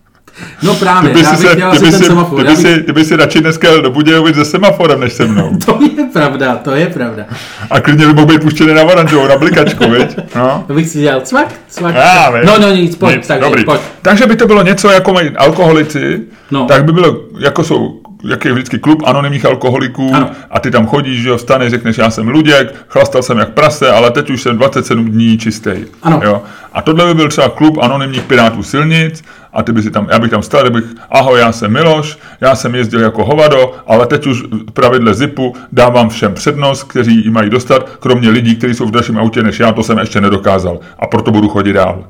No 0.62 0.74
právě, 0.74 1.10
Ty 1.14 1.22
já 1.22 1.30
bych 1.30 1.40
se, 1.40 1.48
ty 1.56 1.62
by 1.78 1.90
ten 1.90 1.92
si, 1.92 2.04
semafor. 2.04 2.38
ty 2.38 2.44
by 2.44 2.50
bych- 2.50 2.58
si, 2.58 2.82
ty 2.82 2.92
by 2.92 3.04
si 3.04 3.16
radši 3.16 3.40
dneska 3.40 3.68
jel 3.68 3.82
do 3.82 3.90
Budějovic 3.90 4.34
se 4.36 4.44
semaforem 4.44 5.00
než 5.00 5.12
se 5.12 5.26
mnou. 5.26 5.56
To 5.66 5.78
je 5.82 6.04
pravda, 6.12 6.56
to 6.56 6.74
je 6.74 6.86
pravda. 6.86 7.24
A 7.70 7.80
klidně 7.80 8.06
by 8.06 8.12
mohl 8.14 8.26
být 8.26 8.42
puštěný 8.42 8.74
na 8.74 8.82
oranžovou, 8.82 9.28
na 9.28 9.36
blikačku, 9.36 9.90
viď? 9.90 10.16
No. 10.36 10.64
To 10.66 10.74
bych 10.74 10.88
si 10.88 10.98
dělal 11.00 11.20
cvak, 11.20 11.48
cvak. 11.68 11.94
Já, 11.94 12.30
vím. 12.30 12.40
no, 12.46 12.58
no, 12.58 12.70
nic, 12.72 12.96
pojď, 12.96 13.16
Nic, 13.16 13.26
takže, 13.26 13.44
dobrý. 13.44 13.64
pojď. 13.64 13.80
Takže 14.02 14.26
by 14.26 14.36
to 14.36 14.46
bylo 14.46 14.62
něco, 14.62 14.90
jako 14.90 15.12
mají 15.12 15.30
alkoholici, 15.36 16.20
No. 16.50 16.64
tak 16.66 16.84
by 16.84 16.92
bylo, 16.92 17.16
jako 17.38 17.64
jsou 17.64 18.00
jak 18.24 18.44
je 18.44 18.52
vždycky 18.52 18.78
klub 18.78 19.02
anonymních 19.06 19.44
alkoholiků 19.44 20.10
Ano. 20.14 20.30
a 20.50 20.60
ty 20.60 20.70
tam 20.70 20.86
chodíš, 20.86 21.22
že 21.22 21.28
jo, 21.28 21.36
vstaneš, 21.36 21.70
řekneš, 21.70 21.98
já 21.98 22.10
jsem 22.10 22.28
Luděk, 22.28 22.74
chlastal 22.88 23.22
jsem 23.22 23.38
jak 23.38 23.50
prase, 23.50 23.90
ale 23.90 24.10
teď 24.10 24.30
už 24.30 24.42
jsem 24.42 24.56
27 24.56 25.10
dní 25.10 25.38
čistý. 25.38 25.70
Ano. 26.02 26.20
Jo. 26.24 26.42
A 26.72 26.82
tohle 26.82 27.06
by 27.06 27.14
byl 27.14 27.28
třeba 27.28 27.48
klub 27.48 27.78
anonymních 27.82 28.22
pirátů 28.22 28.62
silnic 28.62 29.24
a 29.52 29.62
ty 29.62 29.72
by 29.72 29.82
si 29.82 29.90
tam, 29.90 30.08
já 30.10 30.18
bych 30.18 30.30
tam 30.30 30.42
stál, 30.42 30.62
kdybych, 30.62 30.84
ahoj, 31.10 31.40
já 31.40 31.52
jsem 31.52 31.72
Miloš, 31.72 32.18
já 32.40 32.54
jsem 32.54 32.74
jezdil 32.74 33.00
jako 33.00 33.24
hovado, 33.24 33.72
ale 33.86 34.06
teď 34.06 34.26
už 34.26 34.42
pravidle 34.72 35.14
ZIPu 35.14 35.54
dávám 35.72 36.08
všem 36.08 36.34
přednost, 36.34 36.82
kteří 36.82 37.24
ji 37.24 37.30
mají 37.30 37.50
dostat, 37.50 37.88
kromě 38.00 38.30
lidí, 38.30 38.56
kteří 38.56 38.74
jsou 38.74 38.86
v 38.86 38.90
dalším 38.90 39.18
autě 39.18 39.42
než 39.42 39.60
já, 39.60 39.72
to 39.72 39.82
jsem 39.82 39.98
ještě 39.98 40.20
nedokázal. 40.20 40.78
A 40.98 41.06
proto 41.06 41.30
budu 41.30 41.48
chodit 41.48 41.72
dál. 41.72 42.04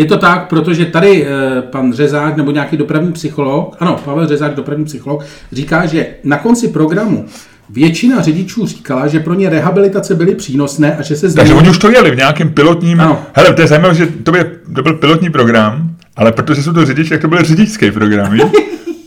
Je 0.00 0.06
to 0.06 0.16
tak, 0.16 0.48
protože 0.48 0.84
tady 0.84 1.26
eh, 1.26 1.62
pan 1.62 1.92
Řezák 1.92 2.36
nebo 2.36 2.50
nějaký 2.50 2.76
dopravní 2.76 3.12
psycholog, 3.12 3.76
ano, 3.80 3.96
Pavel 4.04 4.26
Řezák, 4.28 4.54
dopravní 4.54 4.84
psycholog, 4.84 5.24
říká, 5.52 5.86
že 5.86 6.06
na 6.24 6.36
konci 6.36 6.68
programu 6.68 7.24
většina 7.70 8.22
řidičů 8.22 8.66
říkala, 8.66 9.06
že 9.06 9.20
pro 9.20 9.34
ně 9.34 9.50
rehabilitace 9.50 10.14
byly 10.14 10.34
přínosné 10.34 10.96
a 10.96 11.02
že 11.02 11.16
se 11.16 11.20
Takže 11.20 11.30
změnilo. 11.32 11.58
oni 11.58 11.70
už 11.70 11.78
to 11.78 11.90
jeli 11.90 12.10
v 12.10 12.16
nějakém 12.16 12.48
pilotním... 12.48 13.00
Ano. 13.00 13.22
Hele, 13.32 13.52
to 13.54 13.60
je 13.60 13.66
zajímavé, 13.68 13.94
že 13.94 14.06
to, 14.06 14.32
byl, 14.32 14.44
to 14.74 14.82
byl 14.82 14.94
pilotní 14.94 15.30
program, 15.30 15.90
ale 16.16 16.32
protože 16.32 16.62
jsou 16.62 16.72
to 16.72 16.86
řidiči, 16.86 17.14
jak 17.14 17.22
to 17.22 17.28
byl 17.28 17.42
řidičský 17.42 17.90
program, 17.90 18.32
víš? 18.32 18.42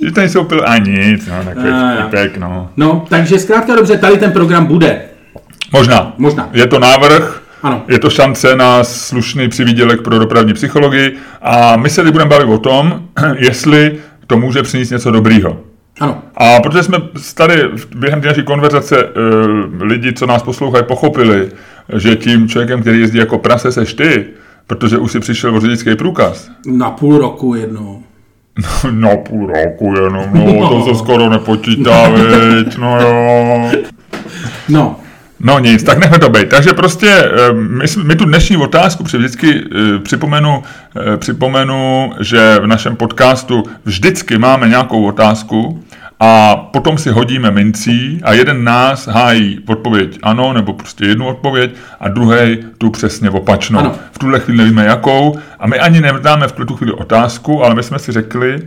Že 0.04 0.12
to 0.12 0.20
nejsou 0.20 0.44
pilot... 0.44 0.66
A 0.68 0.78
nic, 0.78 1.28
no, 1.28 1.44
takový 1.46 1.70
A, 1.70 2.02
vtipek, 2.02 2.38
no. 2.38 2.70
No, 2.78 3.06
takže 3.10 3.40
zkrátka 3.40 3.76
dobře, 3.76 3.98
tady 3.98 4.18
ten 4.18 4.32
program 4.32 4.66
bude. 4.66 5.02
Možná. 5.74 6.14
Možná. 6.18 6.50
Je 6.54 6.68
to 6.68 6.80
návrh, 6.80 7.43
Ano. 7.64 7.84
je 7.88 8.00
to 8.00 8.10
šance 8.10 8.56
na 8.56 8.84
slušný 8.84 9.50
přivídělek 9.50 10.02
pro 10.02 10.20
dopravní 10.20 10.54
psychologii 10.54 11.18
a 11.42 11.76
my 11.76 11.90
se 11.90 12.04
teď 12.04 12.12
budeme 12.12 12.30
bavit 12.30 12.46
o 12.46 12.58
tom, 12.58 13.04
jestli 13.38 14.00
to 14.28 14.38
může 14.38 14.64
přinést 14.64 14.90
něco 14.90 15.12
dobrýho. 15.12 15.60
Ano. 16.00 16.22
A 16.36 16.60
protože 16.60 16.84
jsme 16.84 16.98
tady 17.36 17.64
během 17.96 18.22
té 18.22 18.28
naší 18.28 18.44
konverzace 18.44 18.98
eh, 18.98 19.84
lidi, 19.84 20.14
co 20.14 20.26
nás 20.26 20.44
poslouchají, 20.44 20.84
pochopili, 20.84 21.50
že 21.96 22.16
tím 22.16 22.48
člověkem, 22.48 22.82
který 22.82 23.00
jezdí 23.00 23.18
jako 23.18 23.38
prase, 23.38 23.72
seš 23.72 23.94
ty, 23.94 24.26
protože 24.68 24.98
už 24.98 25.12
si 25.12 25.20
přišel 25.20 25.56
o 25.56 25.60
řidičský 25.60 25.96
průkaz. 25.96 26.50
Na 26.66 26.92
půl 26.92 27.18
roku 27.18 27.56
jednou. 27.56 28.04
Na 28.92 29.10
půl 29.18 29.48
roku 29.48 29.94
jenom, 29.96 30.26
no, 30.34 30.70
to 30.70 30.86
se 30.94 31.00
skoro 31.00 31.30
nepočítá, 31.30 32.10
viď, 32.10 32.78
no 32.78 33.02
jo. 33.02 33.72
No, 34.70 34.96
No 35.44 35.60
nic, 35.60 35.84
tak 35.84 35.98
nechme 35.98 36.20
to 36.20 36.30
být. 36.30 36.50
Takže 36.50 36.74
prostě 36.74 37.10
eh, 37.10 37.54
my, 37.54 37.86
my 38.04 38.16
tu 38.16 38.26
dnešní 38.26 38.58
otázku 38.58 39.04
vždycky 39.04 39.64
eh, 39.64 40.00
připomenu, 40.00 40.64
eh, 41.14 41.18
připomenu, 41.18 42.14
že 42.20 42.60
v 42.60 42.68
našem 42.68 42.96
podcastu 42.96 43.64
vždycky 43.86 44.38
máme 44.38 44.70
nějakou 44.70 45.06
otázku 45.06 45.84
a 46.20 46.56
potom 46.56 46.98
si 46.98 47.12
hodíme 47.12 47.52
mincí 47.52 48.22
a 48.24 48.34
jeden 48.34 48.64
nás 48.64 49.08
hájí 49.08 49.60
odpověď 49.68 50.20
ano, 50.24 50.54
nebo 50.54 50.74
prostě 50.74 51.06
jednu 51.06 51.28
odpověď 51.28 51.72
a 52.00 52.10
druhý 52.10 52.58
tu 52.78 52.90
přesně 52.90 53.30
opačnou. 53.30 53.80
Ano. 53.80 53.96
V 54.12 54.20
tuhle 54.20 54.40
chvíli 54.40 54.58
nevíme 54.58 54.86
jakou 54.86 55.40
a 55.60 55.68
my 55.68 55.80
ani 55.80 56.02
neznáme 56.02 56.48
v 56.48 56.52
tu 56.52 56.76
chvíli 56.76 56.94
otázku, 56.94 57.64
ale 57.64 57.76
my 57.76 57.84
jsme 57.84 58.00
si 58.00 58.12
řekli, 58.12 58.62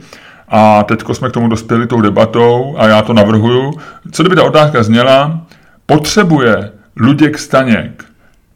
a 0.49 0.83
teďko 0.83 1.14
jsme 1.14 1.28
k 1.28 1.33
tomu 1.33 1.49
dospěli 1.49 1.87
tou 1.87 2.00
debatou 2.00 2.76
a 2.78 2.88
já 2.88 3.02
to 3.02 3.12
navrhuju. 3.12 3.73
Co 4.12 4.23
kdyby 4.23 4.37
ta 4.37 4.45
otázka 4.45 4.83
zněla, 4.83 5.40
potřebuje 5.87 6.73
Luděk 6.97 7.38
Staněk 7.38 8.05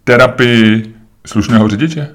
terapii 0.04 0.94
slušného 1.26 1.68
řidiče? 1.68 2.08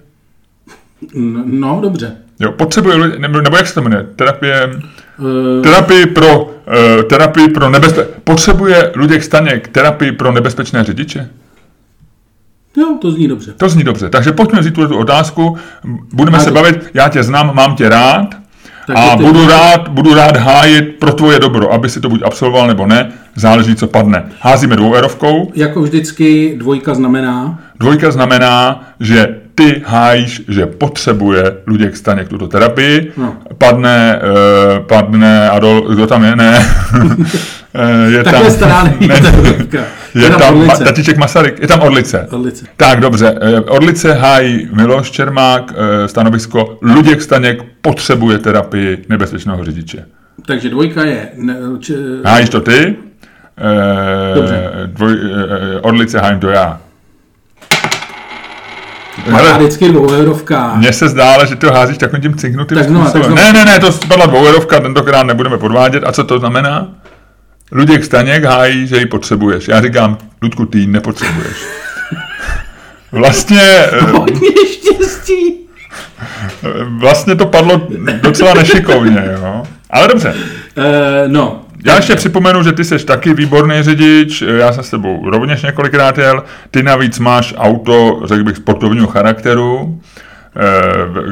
no 1.46 1.80
dobře. 1.82 2.16
Jo, 2.40 2.52
potřebuje, 2.52 2.98
Luděk- 2.98 3.20
nebo, 3.20 3.42
nebo 3.42 3.58
jak 3.58 3.68
se 3.68 3.74
to 3.74 3.82
jmenuje? 3.82 4.04
Terapie, 4.16 4.70
Uh, 5.20 5.64
terapii 5.64 6.06
pro, 6.06 6.40
uh, 6.44 6.52
terapii 7.10 7.48
pro 7.50 7.70
nebezpe... 7.70 8.04
Potřebuje 8.24 8.92
Luděk 8.96 9.24
Staněk 9.24 9.68
terapii 9.68 10.12
pro 10.12 10.32
nebezpečné 10.32 10.84
řidiče? 10.84 11.30
jo, 12.78 12.98
to 13.02 13.12
zní 13.12 13.28
dobře. 13.28 13.54
To 13.58 13.70
zní 13.70 13.84
dobře. 13.84 14.10
Takže 14.10 14.32
pojďme 14.32 14.60
vzít 14.60 14.74
tu 14.74 14.98
otázku, 14.98 15.58
budeme 16.14 16.38
A 16.38 16.42
se 16.42 16.52
bavit, 16.52 16.90
já 16.94 17.10
tě 17.10 17.24
znám, 17.24 17.56
mám 17.56 17.76
tě 17.76 17.90
rád, 17.90 18.36
Takže 18.88 19.04
a 19.04 19.18
ty- 19.18 19.24
budu 19.24 19.48
rád, 19.48 19.88
budu 19.88 20.13
rád 20.13 20.38
hájit 20.38 20.96
pro 21.00 21.13
tvoje 21.13 21.39
dobro, 21.39 21.74
aby 21.74 21.89
si 21.89 22.01
to 22.01 22.10
buď 22.10 22.22
absolvoval 22.25 22.68
nebo 22.68 22.86
ne, 22.86 23.12
záleží, 23.36 23.75
co 23.75 23.88
padne. 23.88 24.24
Házíme 24.39 24.75
dvouerovkou, 24.75 25.51
Jako 25.56 25.82
vždycky 25.82 26.56
dvojka 26.58 26.94
znamená, 26.94 27.60
dvojka 27.80 28.12
znamená, 28.12 28.84
že 29.00 29.36
ty 29.56 29.82
hájíš, 29.86 30.42
že 30.48 30.65
potřebuje 30.65 31.54
Luděk 31.68 31.98
Staněk 31.98 32.27
tuto 32.27 32.48
terapii, 32.48 33.12
No. 33.18 33.34
padne, 33.58 34.20
uh, 34.22 34.86
padne 34.86 35.50
Adol, 35.50 35.82
kdo 35.82 36.08
tam 36.08 36.24
je, 36.24 36.36
ne, 36.36 36.60
je 38.08 38.24
takhle 38.24 38.51
stará 38.51 38.84
není 38.84 39.08
ta 39.22 39.32
dvojka. 39.32 39.77
je 40.15 40.22
Teda 40.22 40.38
tam 40.38 40.55
ma, 40.58 40.62
Orlice. 40.63 40.84
tatíček 40.84 41.17
Masaryk, 41.17 41.60
je 41.62 41.67
tam 41.67 41.82
Orlice. 41.82 42.27
Orlice. 42.32 42.65
Tak 42.77 43.00
dobře, 43.00 43.36
eh, 43.41 43.60
Orlice 43.62 44.13
hájí 44.13 44.70
Miloš 44.74 45.12
Čermák, 45.12 45.74
eh, 46.03 46.08
stanovisko 46.08 46.77
Luděk 46.82 47.22
Staněk 47.22 47.63
potřebuje 47.82 48.38
terapii 48.39 49.05
nebezpečného 49.10 49.63
řidiče. 49.65 50.05
Takže 50.46 50.70
dvojka 50.70 51.03
je... 51.03 51.27
Ne, 51.38 51.55
č, 51.79 51.94
Hájíš 52.25 52.50
to 52.50 52.62
ty, 52.62 52.96
eh, 53.58 54.36
Dobře. 54.36 54.72
dvoj, 54.86 55.13
eh, 55.13 55.79
Orlice 55.82 56.20
hájím 56.20 56.39
to 56.39 56.50
já. 56.50 56.79
Padá 59.32 59.58
vždycky 59.58 59.89
dvoueurovka. 59.89 60.75
Mně 60.75 60.94
se 60.94 61.10
zdále, 61.10 61.48
že 61.48 61.55
to 61.55 61.72
házíš 61.72 61.98
takovým 61.98 62.22
tím 62.22 62.36
cinknutým 62.36 62.77
Tak 62.77 62.88
znova, 62.89 63.12
tak 63.12 63.24
znova. 63.24 63.41
Ne, 63.41 63.53
ne, 63.53 63.65
ne, 63.65 63.79
to 63.79 63.91
spadla 63.91 64.25
dvouerovka, 64.25 64.79
tentokrát 64.79 65.24
nebudeme 65.24 65.58
podvádět. 65.58 66.03
A 66.08 66.12
co 66.12 66.24
to 66.24 66.39
znamená? 66.39 66.88
Luděk 67.75 68.03
Staněk 68.05 68.44
hájí, 68.44 68.88
že 68.88 68.98
ji 68.98 69.05
potřebuješ. 69.05 69.67
Já 69.67 69.82
říkám, 69.82 70.17
Ludku, 70.41 70.65
ty 70.65 70.79
ji 70.79 70.88
nepotřebuješ. 70.88 71.58
Vlastně, 73.12 73.62
eh, 73.62 74.01
Hodně 74.01 74.50
štěstí. 74.74 75.53
vlastně 77.00 77.36
to 77.36 77.46
padlo 77.46 77.88
docela 78.22 78.53
nešikovně, 78.53 79.24
jo. 79.41 79.63
Ale 79.89 80.08
dobře. 80.08 80.34
Uh, 80.77 80.84
no, 81.27 81.65
Já 81.86 81.96
ještě 81.96 82.15
připomenu, 82.15 82.63
že 82.63 82.72
ty 82.72 82.84
seš 82.84 83.03
taky 83.03 83.34
výborný 83.34 83.84
řidič, 83.84 84.41
já 84.41 84.74
jsem 84.74 84.84
s 84.84 84.89
tebou 84.89 85.29
rovněž 85.29 85.63
několikrát 85.63 86.17
jel, 86.17 86.44
ty 86.72 86.84
navíc 86.84 87.20
máš 87.20 87.53
auto, 87.58 88.22
řekl 88.25 88.44
bych, 88.44 88.58
sportovního 88.58 89.08
charakteru, 89.08 90.00
Eh, 90.15 90.15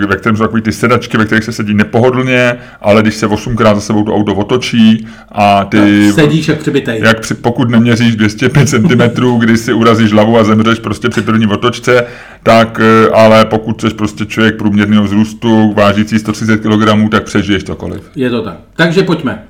ve 0.07 0.15
kterém 0.15 0.37
jsou 0.37 0.43
takový 0.43 0.61
ty 0.61 0.71
sedačky, 0.71 1.17
ve 1.17 1.25
kterých 1.25 1.43
se 1.43 1.51
sedí 1.51 1.73
nepohodlně, 1.73 2.57
ale 2.81 3.01
když 3.01 3.15
se 3.15 3.27
osmkrát 3.27 3.75
za 3.75 3.81
sebou 3.81 4.03
to 4.03 4.15
auto 4.15 4.35
otočí 4.35 5.07
a 5.31 5.65
ty... 5.65 6.11
Sedíš 6.13 6.47
jak 6.47 6.59
přibitej. 6.59 7.01
Jak 7.03 7.19
při, 7.19 7.33
pokud 7.33 7.69
neměříš 7.69 8.15
205 8.15 8.69
cm, 8.69 9.23
když 9.39 9.59
si 9.59 9.73
urazíš 9.73 10.11
hlavu 10.11 10.37
a 10.37 10.43
zemřeš 10.43 10.79
prostě 10.79 11.09
při 11.09 11.21
první 11.21 11.47
otočce, 11.47 12.05
tak 12.43 12.81
eh, 12.83 13.09
ale 13.09 13.45
pokud 13.45 13.81
jsi 13.81 13.89
prostě 13.89 14.25
člověk 14.25 14.57
průměrného 14.57 15.03
vzrůstu, 15.03 15.73
vážící 15.73 16.19
130 16.19 16.57
kg, 16.57 17.11
tak 17.11 17.23
přežiješ 17.23 17.63
cokoliv. 17.63 18.01
Je 18.15 18.29
to 18.29 18.41
tak. 18.41 18.57
Takže 18.75 19.03
pojďme. 19.03 19.43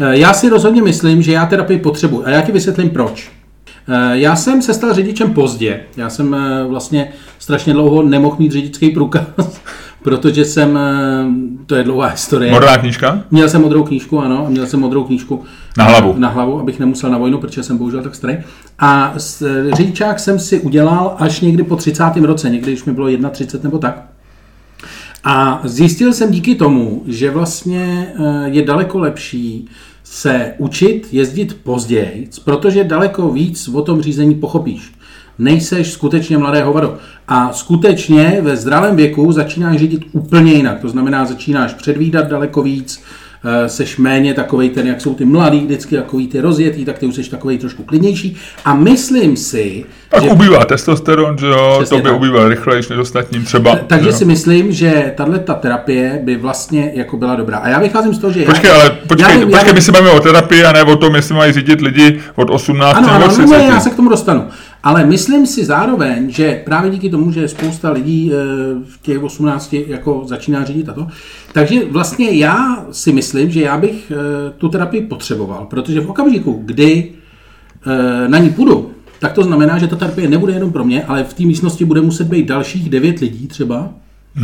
Eh, 0.00 0.18
já 0.18 0.32
si 0.32 0.48
rozhodně 0.48 0.82
myslím, 0.82 1.22
že 1.22 1.32
já 1.32 1.46
terapii 1.46 1.78
potřebuji 1.78 2.26
a 2.26 2.30
já 2.30 2.40
ti 2.40 2.52
vysvětlím 2.52 2.90
proč. 2.90 3.30
Já 4.12 4.36
jsem 4.36 4.62
se 4.62 4.74
stal 4.74 4.94
řidičem 4.94 5.34
pozdě. 5.34 5.80
Já 5.96 6.10
jsem 6.10 6.36
vlastně 6.68 7.12
strašně 7.48 7.72
dlouho 7.72 8.02
nemohl 8.02 8.36
mít 8.38 8.52
řidičský 8.52 8.90
průkaz, 8.90 9.24
protože 10.02 10.44
jsem, 10.44 10.76
eh, 10.76 11.26
to 11.66 11.74
je 11.74 11.84
dlouhá 11.84 12.08
historie. 12.08 12.52
Modrá 12.52 12.78
knížka? 12.78 13.22
Měl 13.30 13.48
jsem 13.48 13.62
modrou 13.62 13.84
knížku, 13.84 14.20
ano, 14.20 14.46
měl 14.48 14.66
jsem 14.66 14.80
modrou 14.80 15.04
knížku. 15.04 15.42
Na 15.78 15.84
hlavu? 15.84 16.14
Na 16.16 16.28
hlavu, 16.28 16.60
abych 16.60 16.78
nemusel 16.78 17.10
na 17.10 17.18
vojnu, 17.18 17.38
protože 17.38 17.62
jsem 17.62 17.78
bohužel 17.78 18.02
tak 18.02 18.14
starý. 18.14 18.36
A 18.78 19.14
eh, 19.16 19.76
řidičák 19.76 20.20
jsem 20.20 20.38
si 20.38 20.60
udělal 20.60 21.16
až 21.18 21.40
někdy 21.40 21.62
po 21.62 21.76
30. 21.76 22.04
roce, 22.16 22.50
někdy, 22.50 22.72
když 22.72 22.84
mi 22.84 22.92
bylo 22.92 23.08
31 23.30 23.68
nebo 23.68 23.78
tak. 23.78 24.02
A 25.24 25.60
zjistil 25.64 26.12
jsem 26.12 26.30
díky 26.30 26.54
tomu, 26.54 27.02
že 27.06 27.30
vlastně 27.30 28.12
eh, 28.18 28.48
je 28.48 28.62
daleko 28.62 28.98
lepší 28.98 29.68
se 30.04 30.54
učit 30.58 31.08
jezdit 31.12 31.56
později, 31.62 32.28
protože 32.44 32.84
daleko 32.84 33.30
víc 33.30 33.68
o 33.68 33.82
tom 33.82 34.02
řízení 34.02 34.34
pochopíš 34.34 34.97
nejseš 35.38 35.92
skutečně 35.92 36.38
mladé 36.38 36.62
hovado. 36.62 36.96
A 37.28 37.52
skutečně 37.52 38.38
ve 38.42 38.56
zdravém 38.56 38.96
věku 38.96 39.32
začínáš 39.32 39.78
řídit 39.78 40.04
úplně 40.12 40.52
jinak. 40.52 40.80
To 40.80 40.88
znamená, 40.88 41.24
začínáš 41.24 41.74
předvídat 41.74 42.28
daleko 42.28 42.62
víc, 42.62 43.02
Eh, 43.44 43.68
seš 43.68 43.96
méně 43.96 44.34
takový 44.34 44.70
ten, 44.70 44.86
jak 44.86 45.00
jsou 45.00 45.14
ty 45.14 45.24
mladí, 45.24 45.60
vždycky 45.60 45.96
takový 45.96 46.28
ty 46.28 46.40
rozjetý, 46.40 46.84
tak 46.84 46.98
ty 46.98 47.06
už 47.06 47.14
seš 47.14 47.28
takový 47.28 47.58
trošku 47.58 47.82
klidnější. 47.82 48.36
A 48.64 48.74
myslím 48.74 49.36
si, 49.36 49.84
tak 50.08 50.22
že... 50.22 50.30
ubývá 50.30 50.64
testosteron, 50.64 51.38
že 51.38 51.46
jo, 51.46 51.84
to 51.88 51.98
by 51.98 52.10
ubýval 52.10 52.48
rychleji 52.48 52.82
než 52.90 52.98
ostatním 52.98 53.44
třeba. 53.44 53.76
Takže 53.86 54.12
si 54.12 54.24
myslím, 54.24 54.72
že 54.72 55.12
tahle 55.16 55.38
ta 55.38 55.54
terapie 55.54 56.20
by 56.22 56.36
vlastně 56.36 56.92
jako 56.94 57.16
byla 57.16 57.34
dobrá. 57.34 57.58
A 57.58 57.68
já 57.68 57.78
vycházím 57.78 58.14
z 58.14 58.18
toho, 58.18 58.32
že... 58.32 58.44
Počkej, 58.44 58.70
já, 58.70 58.80
ale 58.80 58.90
počkej, 58.90 59.40
já, 59.40 59.46
počkej 59.46 59.68
já, 59.68 59.72
my 59.72 59.82
si 59.82 59.92
bavíme 59.92 60.10
o 60.10 60.20
terapii 60.20 60.64
a 60.64 60.72
ne 60.72 60.82
o 60.82 60.96
tom, 60.96 61.14
jestli 61.14 61.34
mají 61.34 61.52
řídit 61.52 61.80
lidi 61.80 62.20
od 62.34 62.50
18 62.50 62.96
ano, 62.96 63.12
ano, 63.12 63.24
ano, 63.24 63.46
ne, 63.46 63.64
já 63.64 63.80
se 63.80 63.90
k 63.90 63.96
tomu 63.96 64.08
dostanu. 64.08 64.44
Ale 64.82 65.06
myslím 65.06 65.46
si 65.46 65.64
zároveň, 65.64 66.30
že 66.30 66.62
právě 66.64 66.90
díky 66.90 67.10
tomu, 67.10 67.32
že 67.32 67.48
spousta 67.48 67.90
lidí 67.90 68.32
eh, 68.32 68.36
v 68.84 69.02
těch 69.02 69.22
18 69.22 69.72
jako 69.72 70.22
začíná 70.26 70.64
řídit 70.64 70.88
a 70.88 70.92
to, 70.92 71.06
takže 71.52 71.84
vlastně 71.84 72.30
já 72.30 72.86
si 72.90 73.12
myslím, 73.12 73.50
že 73.50 73.60
já 73.60 73.78
bych 73.78 74.12
eh, 74.14 74.50
tu 74.58 74.68
terapii 74.68 75.02
potřeboval, 75.02 75.66
protože 75.66 76.00
v 76.00 76.10
okamžiku, 76.10 76.62
kdy 76.64 77.12
eh, 77.86 78.28
na 78.28 78.38
ní 78.38 78.50
půjdu, 78.50 78.90
tak 79.20 79.32
to 79.32 79.42
znamená, 79.44 79.78
že 79.78 79.86
ta 79.86 79.96
terapie 79.96 80.28
nebude 80.28 80.52
jenom 80.52 80.72
pro 80.72 80.84
mě, 80.84 81.04
ale 81.04 81.24
v 81.24 81.34
té 81.34 81.42
místnosti 81.42 81.84
bude 81.84 82.00
muset 82.00 82.28
být 82.28 82.46
dalších 82.46 82.90
devět 82.90 83.18
lidí 83.18 83.46
třeba 83.46 83.90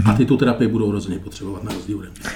a 0.04 0.12
ty 0.12 0.24
tu 0.24 0.36
terapii 0.36 0.68
budou 0.68 0.90
rozhodně 0.90 1.18
potřebovat 1.18 1.64
na 1.64 1.72
rozdíl 1.72 1.98
ode 1.98 2.08
mě. 2.08 2.30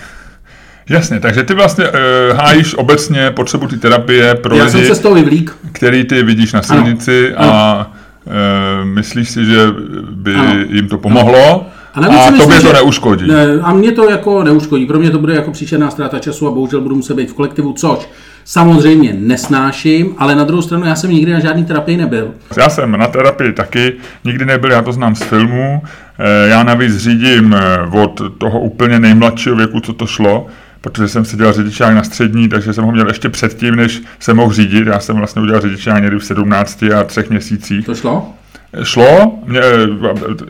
Jasně, 0.89 1.21
takže 1.21 1.43
ty 1.43 1.55
vlastně 1.55 1.85
uh, 1.85 2.37
hájíš 2.37 2.75
obecně 2.75 3.31
potřebu 3.31 3.67
ty 3.67 3.77
terapie 3.77 4.35
pro 4.35 4.57
Já 4.57 4.65
lidi, 4.65 4.79
jsem 4.79 4.87
se 4.87 4.95
z 4.95 4.99
toho 4.99 5.15
vyvlík. 5.15 5.57
který 5.73 6.05
ty 6.05 6.23
vidíš 6.23 6.53
na 6.53 6.63
silnici 6.63 7.35
ano. 7.35 7.53
a 7.53 7.73
ano. 7.73 7.87
Uh, 8.27 8.89
myslíš 8.89 9.31
si, 9.31 9.45
že 9.45 9.67
by 10.11 10.35
ano. 10.35 10.55
jim 10.69 10.89
to 10.89 10.99
pomohlo? 10.99 11.53
Ano. 11.53 11.67
A, 11.95 12.01
navíc 12.01 12.19
a 12.19 12.43
tobě 12.43 12.61
to 12.61 12.73
neuškodí. 12.73 13.29
Ne, 13.29 13.47
a 13.63 13.73
mě 13.73 13.93
to 13.93 14.11
jako 14.11 14.45
neuškodí. 14.45 14.87
Pro 14.87 14.99
mě 14.99 15.11
to 15.11 15.19
bude 15.19 15.35
jako 15.35 15.51
příšerná 15.51 15.91
ztráta 15.91 16.19
času 16.19 16.49
a 16.49 16.51
bohužel 16.51 16.81
budu 16.81 16.97
muset 16.97 17.15
být 17.15 17.31
v 17.31 17.35
kolektivu, 17.35 17.73
což 17.73 18.09
samozřejmě 18.45 19.15
nesnáším, 19.19 20.15
ale 20.19 20.35
na 20.35 20.45
druhou 20.45 20.63
stranu 20.63 20.87
já 20.87 20.97
jsem 20.97 21.11
nikdy 21.11 21.33
na 21.33 21.41
žádný 21.41 21.65
terapii 21.65 21.97
nebyl. 21.97 22.31
Já 22.57 22.69
jsem 22.69 22.93
na 22.93 23.07
terapii 23.07 23.53
taky 23.53 23.93
nikdy 24.25 24.45
nebyl, 24.45 24.71
já 24.71 24.83
to 24.83 24.93
znám 24.93 25.15
z 25.15 25.23
filmů. 25.23 25.83
Eh, 26.19 26.49
já 26.49 26.63
navíc 26.63 26.97
řídím 26.97 27.57
od 28.03 28.21
toho 28.39 28.61
úplně 28.61 28.99
nejmladšího 28.99 29.57
věku, 29.57 29.81
co 29.81 29.93
to 29.93 30.07
šlo 30.07 30.47
protože 30.81 31.09
jsem 31.09 31.25
si 31.25 31.37
dělal 31.37 31.53
řidičák 31.53 31.95
na 31.95 32.03
střední, 32.03 32.49
takže 32.49 32.73
jsem 32.73 32.85
ho 32.85 32.93
měl 32.93 33.09
ještě 33.09 33.29
předtím, 33.29 33.77
než 33.77 34.03
jsem 34.19 34.37
mohl 34.37 34.53
řídit. 34.53 34.87
Já 34.87 35.01
jsem 35.01 35.17
vlastně 35.17 35.43
udělal 35.43 35.61
řidičák 35.61 36.03
někdy 36.03 36.19
v 36.19 36.25
17 36.25 36.83
a 36.83 37.05
třech 37.05 37.31
měsících. 37.31 37.87
To 37.87 37.95
šlo? 37.95 38.35
Šlo, 38.83 39.39
mě, 39.47 39.61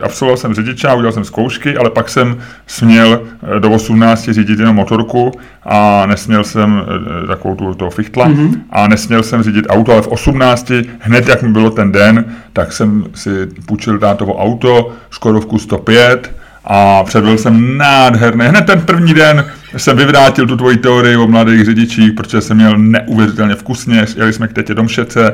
absolvoval 0.01 0.37
jsem 0.37 0.53
řidičák, 0.53 0.97
udělal 0.97 1.11
jsem 1.11 1.23
zkoušky, 1.23 1.77
ale 1.77 1.89
pak 1.89 2.09
jsem 2.09 2.37
směl 2.67 3.21
eh, 3.55 3.59
do 3.59 3.71
18 3.71 4.29
řídit 4.29 4.59
jenom 4.59 4.75
motorku 4.75 5.31
a 5.63 6.05
nesměl 6.05 6.43
jsem 6.43 6.83
eh, 7.23 7.27
takovou 7.27 7.55
tu, 7.55 7.73
toho 7.73 7.91
fichtla 7.91 8.27
mm-hmm. 8.27 8.61
a 8.69 8.87
nesměl 8.87 9.23
jsem 9.23 9.43
řídit 9.43 9.65
auto, 9.69 9.91
ale 9.91 10.01
v 10.01 10.07
18, 10.07 10.71
hned 10.99 11.27
jak 11.27 11.41
mi 11.41 11.49
bylo 11.49 11.69
ten 11.69 11.91
den, 11.91 12.25
tak 12.53 12.73
jsem 12.73 13.05
si 13.13 13.47
půjčil 13.65 13.99
tátovo 13.99 14.37
auto, 14.37 14.91
Škodovku 15.09 15.59
105, 15.59 16.38
a 16.65 17.03
předvedl 17.03 17.37
jsem 17.37 17.77
nádherné. 17.77 18.49
Hned 18.49 18.65
ten 18.65 18.81
první 18.81 19.13
den 19.13 19.45
jsem 19.77 19.97
vyvrátil 19.97 20.47
tu 20.47 20.57
tvoji 20.57 20.77
teorii 20.77 21.15
o 21.15 21.27
mladých 21.27 21.65
řidičích, 21.65 22.13
protože 22.13 22.41
jsem 22.41 22.57
měl 22.57 22.77
neuvěřitelně 22.77 23.55
vkusně, 23.55 24.05
jeli 24.15 24.33
jsme 24.33 24.47
k 24.47 24.53
tetě 24.53 24.73
Domšece, 24.73 25.33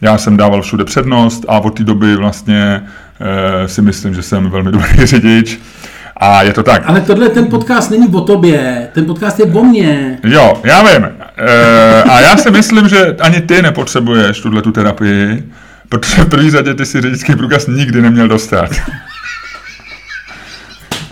já 0.00 0.18
jsem 0.18 0.36
dával 0.36 0.62
všude 0.62 0.84
přednost 0.84 1.44
a 1.48 1.58
od 1.58 1.70
té 1.70 1.84
doby 1.84 2.16
vlastně 2.16 2.82
e, 3.64 3.68
si 3.68 3.82
myslím, 3.82 4.14
že 4.14 4.22
jsem 4.22 4.50
velmi 4.50 4.72
dobrý 4.72 5.06
řidič. 5.06 5.58
A 6.16 6.42
je 6.42 6.52
to 6.52 6.62
tak. 6.62 6.82
Ale 6.86 7.00
tohle 7.00 7.28
ten 7.28 7.46
podcast 7.46 7.90
není 7.90 8.08
o 8.08 8.20
tobě, 8.20 8.88
ten 8.92 9.04
podcast 9.04 9.40
je 9.40 9.44
o 9.44 9.64
mně. 9.64 10.18
Jo, 10.24 10.60
já 10.64 10.82
vím. 10.82 11.04
E, 11.36 12.02
a 12.02 12.20
já 12.20 12.36
si 12.36 12.50
myslím, 12.50 12.88
že 12.88 13.16
ani 13.20 13.40
ty 13.40 13.62
nepotřebuješ 13.62 14.40
tuhle 14.40 14.62
tu 14.62 14.72
terapii, 14.72 15.44
protože 15.88 16.22
v 16.22 16.28
první 16.28 16.50
řadě 16.50 16.74
ty 16.74 16.86
si 16.86 17.00
řidičský 17.00 17.36
průkaz 17.36 17.66
nikdy 17.66 18.02
neměl 18.02 18.28
dostat. 18.28 18.70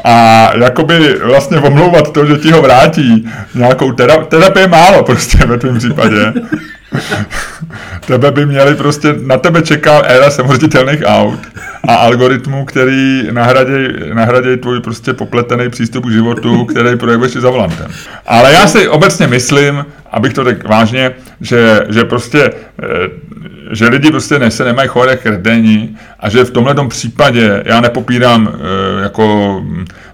A 0.04 0.50
jakoby 0.56 1.18
vlastně 1.24 1.58
omlouvat 1.58 2.12
to, 2.12 2.26
že 2.26 2.36
ti 2.36 2.50
ho 2.50 2.62
vrátí 2.62 3.28
nějakou 3.54 3.90
tera- 3.92 4.24
terapie 4.24 4.68
málo 4.68 5.02
prostě 5.02 5.38
ve 5.38 5.58
tvém 5.58 5.78
případě. 5.78 6.32
tebe 8.06 8.30
by 8.30 8.46
měli 8.46 8.74
prostě, 8.74 9.14
na 9.22 9.36
tebe 9.36 9.62
čeká 9.62 9.98
éra 9.98 10.30
samoředitelných 10.30 11.02
aut 11.04 11.40
a 11.88 11.94
algoritmů, 11.94 12.64
který 12.64 13.28
nahradějí 13.32 13.88
nahraděj 14.14 14.56
tvůj 14.56 14.80
prostě 14.80 15.12
popletený 15.12 15.68
přístup 15.68 16.06
k 16.06 16.12
životu, 16.12 16.64
který 16.64 16.96
projevuješ 16.96 17.32
za 17.32 17.50
volantem. 17.50 17.90
Ale 18.26 18.52
já 18.52 18.66
si 18.66 18.88
obecně 18.88 19.26
myslím, 19.26 19.86
abych 20.10 20.32
to 20.32 20.44
řekl 20.44 20.68
vážně, 20.68 21.10
že, 21.40 21.86
že 21.88 22.04
prostě 22.04 22.50
eh, 22.82 23.34
že 23.70 23.88
lidi 23.88 24.10
prostě 24.10 24.38
ne, 24.38 24.50
se 24.50 24.64
nemají 24.64 24.88
chovat 24.88 25.08
jak 25.08 25.26
redení 25.26 25.96
a 26.20 26.28
že 26.28 26.44
v 26.44 26.50
tomhle 26.50 26.88
případě 26.88 27.62
já 27.66 27.80
nepopírám 27.80 28.48
e, 28.48 29.02
jako 29.02 29.62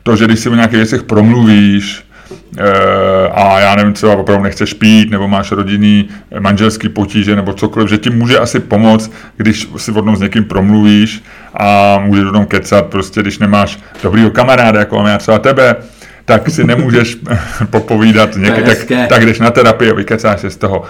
to, 0.03 0.17
že 0.17 0.25
když 0.25 0.41
si 0.41 0.49
o 0.49 0.55
nějakých 0.55 0.77
věcech 0.77 1.03
promluvíš, 1.03 2.05
a 3.35 3.61
já 3.61 3.75
nevím, 3.75 3.95
co 3.95 4.13
opravdu 4.13 4.45
nechceš 4.45 4.73
pít, 4.73 5.11
nebo 5.11 5.29
máš 5.29 5.53
rodinný 5.53 6.09
manželský 6.39 6.89
potíže, 6.89 7.37
nebo 7.37 7.53
cokoliv, 7.53 7.89
že 7.89 7.99
ti 7.99 8.11
může 8.11 8.39
asi 8.39 8.61
pomoct, 8.61 9.13
když 9.37 9.69
si 9.77 9.91
vodnou 9.91 10.17
s 10.17 10.21
někým 10.21 10.45
promluvíš 10.45 11.25
a 11.55 11.99
můžeš 11.99 12.25
o 12.25 12.33
tom 12.33 12.47
kecat, 12.47 12.87
prostě 12.87 13.23
když 13.23 13.39
nemáš 13.39 13.79
dobrýho 14.03 14.31
kamaráda, 14.31 14.79
jako 14.79 14.97
mám 14.97 15.07
já 15.07 15.19
třeba 15.19 15.39
tebe, 15.39 15.77
tak 16.25 16.51
si 16.51 16.65
nemůžeš 16.65 17.17
popovídat, 17.71 18.37
někde, 18.37 18.63
tak, 18.63 19.09
tak 19.09 19.27
jdeš 19.27 19.39
na 19.39 19.51
terapii 19.51 19.91
a 19.91 19.95
vykecáš 19.95 20.41
se 20.41 20.51
z 20.51 20.57
toho. 20.57 20.83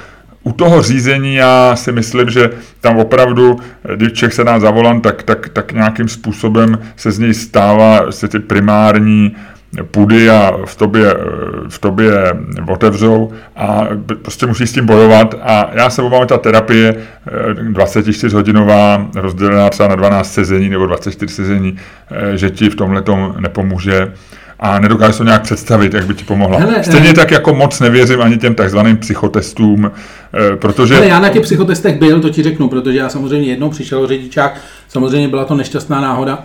U 0.42 0.52
toho 0.52 0.82
řízení 0.82 1.34
já 1.34 1.76
si 1.76 1.92
myslím, 1.92 2.30
že 2.30 2.50
tam 2.80 2.96
opravdu, 2.96 3.60
když 3.96 4.12
Čech 4.12 4.34
se 4.34 4.44
dá 4.44 4.60
za 4.60 4.70
volant, 4.70 5.02
tak, 5.02 5.22
tak, 5.22 5.48
tak 5.48 5.72
nějakým 5.72 6.08
způsobem 6.08 6.78
se 6.96 7.10
z 7.10 7.18
něj 7.18 7.34
stává 7.34 8.12
se 8.12 8.28
ty 8.28 8.38
primární 8.38 9.36
půdy 9.90 10.30
a 10.30 10.52
v 10.64 10.76
tobě, 10.76 11.14
v 11.68 11.78
tobě 11.78 12.12
otevřou 12.68 13.32
a 13.56 13.88
prostě 14.22 14.46
musí 14.46 14.66
s 14.66 14.72
tím 14.72 14.86
bojovat. 14.86 15.34
A 15.42 15.70
já 15.72 15.90
se 15.90 16.02
obávám, 16.02 16.26
ta 16.26 16.38
terapie 16.38 16.96
24 17.54 18.36
hodinová, 18.36 19.06
rozdělená 19.14 19.70
třeba 19.70 19.88
na 19.88 19.94
12 19.94 20.32
sezení 20.32 20.68
nebo 20.68 20.86
24 20.86 21.34
sezení, 21.34 21.76
že 22.34 22.50
ti 22.50 22.70
v 22.70 22.74
tomhle 22.74 23.02
nepomůže. 23.40 24.12
A 24.62 24.78
nedokážu 24.78 25.18
to 25.18 25.24
nějak 25.24 25.42
představit, 25.42 25.94
jak 25.94 26.06
by 26.06 26.14
ti 26.14 26.24
pomohla. 26.24 26.58
Hele, 26.58 26.84
Stejně 26.84 27.10
eh, 27.10 27.14
tak 27.14 27.30
jako 27.30 27.54
moc 27.54 27.80
nevěřím 27.80 28.22
ani 28.22 28.38
těm 28.38 28.54
takzvaným 28.54 28.96
psychotestům, 28.96 29.90
eh, 30.34 30.56
protože... 30.56 30.94
Hele, 30.94 31.08
já 31.08 31.20
na 31.20 31.28
těch 31.28 31.42
psychotestech 31.42 31.98
byl, 31.98 32.20
to 32.20 32.30
ti 32.30 32.42
řeknu, 32.42 32.68
protože 32.68 32.98
já 32.98 33.08
samozřejmě 33.08 33.48
jednou 33.48 33.70
přišel 33.70 34.06
řidičák, 34.06 34.60
samozřejmě 34.88 35.28
byla 35.28 35.44
to 35.44 35.54
nešťastná 35.54 36.00
náhoda. 36.00 36.44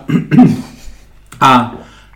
A 1.40 1.74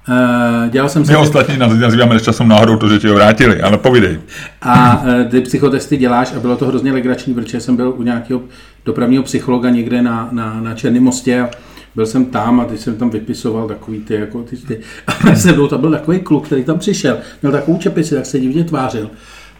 Uh, 0.09 0.71
dělal 0.71 0.89
jsem 0.89 1.05
My 1.09 1.17
ostatní 1.17 1.57
nazýváme 1.59 2.21
časem 2.21 2.49
náhodou 2.49 2.77
to, 2.77 2.89
že 2.89 2.99
ti 2.99 3.09
ho 3.09 3.15
vrátili, 3.15 3.61
ale 3.61 3.79
povídej. 3.79 4.21
A 4.63 5.03
uh, 5.03 5.31
ty 5.31 5.41
psychotesty 5.41 5.97
děláš 5.97 6.33
a 6.37 6.41
bylo 6.41 6.57
to 6.57 6.67
hrozně 6.67 6.93
legrační, 6.93 7.35
protože 7.35 7.61
jsem 7.61 7.77
byl 7.77 7.95
u 7.97 8.03
nějakého 8.03 8.43
dopravního 8.85 9.23
psychologa 9.23 9.71
někde 9.71 10.03
na, 10.03 10.29
na, 10.33 10.61
na 10.61 10.75
Černém 10.75 11.03
mostě 11.03 11.41
a 11.41 11.51
byl 11.95 12.07
jsem 12.07 12.25
tam 12.25 12.61
a 12.61 12.65
teď 12.65 12.81
jsem 12.81 12.97
tam 12.97 13.11
vypisoval 13.11 13.69
takový 13.69 13.99
ty, 14.01 14.15
jako 14.15 14.43
ty, 14.43 14.57
ty. 14.57 14.81
A 15.07 15.35
se 15.35 15.53
mnou 15.53 15.69
tam 15.69 15.81
byl 15.81 15.91
takový 15.91 16.21
kluk, 16.21 16.47
který 16.47 16.65
tam 16.65 16.79
přišel, 16.79 17.19
měl 17.43 17.53
takovou 17.53 17.79
čepici, 17.79 18.15
tak 18.15 18.27
se 18.27 18.41
divně 18.41 18.65
tvářil. 18.65 19.11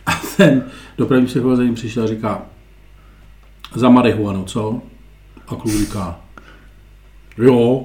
A 0.07 0.21
ten 0.37 0.65
dopravní 0.99 1.27
psycholog 1.27 1.57
za 1.57 1.63
ním 1.63 1.75
přišel 1.75 2.05
a 2.05 2.07
říká, 2.07 2.43
za 3.75 3.89
marihuanu, 3.89 4.45
co? 4.45 4.83
A 5.49 5.55
kluk 5.55 5.75
říká, 5.75 6.21
jo, 7.39 7.85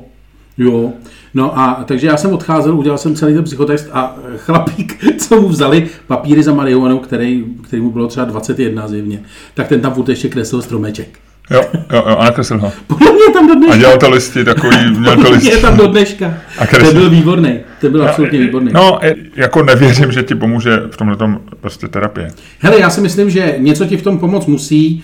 jo. 0.58 0.94
No 1.34 1.60
a 1.60 1.84
takže 1.88 2.08
já 2.08 2.18
jsem 2.18 2.34
odcházel, 2.34 2.76
udělal 2.76 2.98
jsem 2.98 3.16
celý 3.16 3.34
ten 3.34 3.44
psychotest 3.44 3.90
a 3.94 4.16
chlapík, 4.38 5.06
co 5.18 5.42
mu 5.42 5.50
vzali 5.50 5.90
papíry 6.08 6.44
za 6.44 6.54
marihuanu, 6.54 7.00
který, 7.00 7.46
který 7.64 7.82
mu 7.82 7.92
bylo 7.92 8.08
třeba 8.08 8.26
21 8.26 8.88
zjevně, 8.88 9.22
tak 9.54 9.68
ten 9.68 9.82
tam 9.82 9.94
furt 9.94 10.10
ještě 10.10 10.30
kreslil 10.30 10.62
stromeček. 10.62 11.20
Jo, 11.52 11.62
jo, 11.74 12.04
jo, 12.08 12.16
a 12.18 12.24
nakreslil 12.24 12.60
ho. 12.60 12.72
Podle 12.88 13.12
mě 13.12 13.34
tam 13.34 13.48
do 13.48 13.56
dneška. 13.56 13.74
A 13.74 13.78
dělal 13.78 13.98
to 13.98 14.10
listy 14.10 14.46
takový, 14.46 14.78
měl 15.00 15.16
to 15.16 15.32
listy. 15.32 15.50
je 15.50 15.58
tam 15.58 15.78
do 15.78 15.88
dneška. 15.88 16.34
A 16.60 16.66
to 16.66 16.94
byl 16.94 17.10
výborný, 17.10 17.60
to 17.82 17.90
byl 17.90 18.08
absolutně 18.08 18.40
výborný. 18.40 18.72
No, 18.74 19.00
jako 19.36 19.64
nevěřím, 19.64 20.12
že 20.12 20.24
ti 20.24 20.36
pomůže 20.36 20.82
v 20.92 20.98
tomhle 20.98 21.18
tom 21.18 21.40
prostě 21.62 21.88
terapie. 21.88 22.32
Hele, 22.60 22.80
já 22.80 22.90
si 22.90 23.02
myslím, 23.02 23.30
že 23.30 23.56
něco 23.58 23.86
ti 23.86 23.98
v 23.98 24.02
tom 24.02 24.20
pomoct 24.20 24.46
musí, 24.46 25.04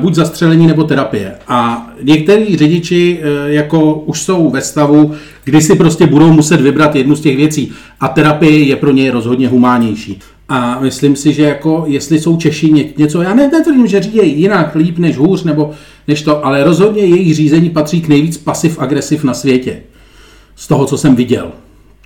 buď 0.00 0.14
zastřelení 0.14 0.66
nebo 0.66 0.84
terapie. 0.84 1.34
A 1.48 1.90
některý 2.02 2.56
řidiči 2.56 3.20
uh, 3.20 3.50
jako 3.50 3.94
už 3.94 4.22
jsou 4.22 4.50
ve 4.50 4.60
stavu, 4.60 5.12
kdy 5.44 5.60
si 5.60 5.76
prostě 5.76 6.06
budou 6.06 6.32
muset 6.32 6.60
vybrat 6.60 6.96
jednu 6.96 7.16
z 7.16 7.20
těch 7.20 7.36
věcí. 7.36 7.72
A 8.00 8.08
terapie 8.08 8.62
je 8.62 8.76
pro 8.76 8.92
ně 8.92 9.10
rozhodně 9.10 9.48
humánější. 9.48 10.18
A 10.48 10.80
myslím 10.80 11.16
si, 11.16 11.32
že 11.32 11.42
jako 11.42 11.84
jestli 11.86 12.20
jsou 12.20 12.36
Češi 12.36 12.92
něco, 12.96 13.22
já 13.22 13.34
ne, 13.34 13.48
netvrdím, 13.48 13.86
že 13.86 14.00
řídí 14.00 14.40
jinak, 14.40 14.74
líp 14.74 14.98
než 14.98 15.16
hůř, 15.16 15.44
nebo 15.44 15.70
než 16.08 16.22
to, 16.22 16.46
ale 16.46 16.64
rozhodně 16.64 17.02
jejich 17.02 17.34
řízení 17.34 17.70
patří 17.70 18.00
k 18.00 18.08
nejvíc 18.08 18.38
pasiv-agresiv 18.44 19.24
na 19.24 19.34
světě. 19.34 19.76
Z 20.56 20.68
toho, 20.68 20.86
co 20.86 20.98
jsem 20.98 21.16
viděl. 21.16 21.50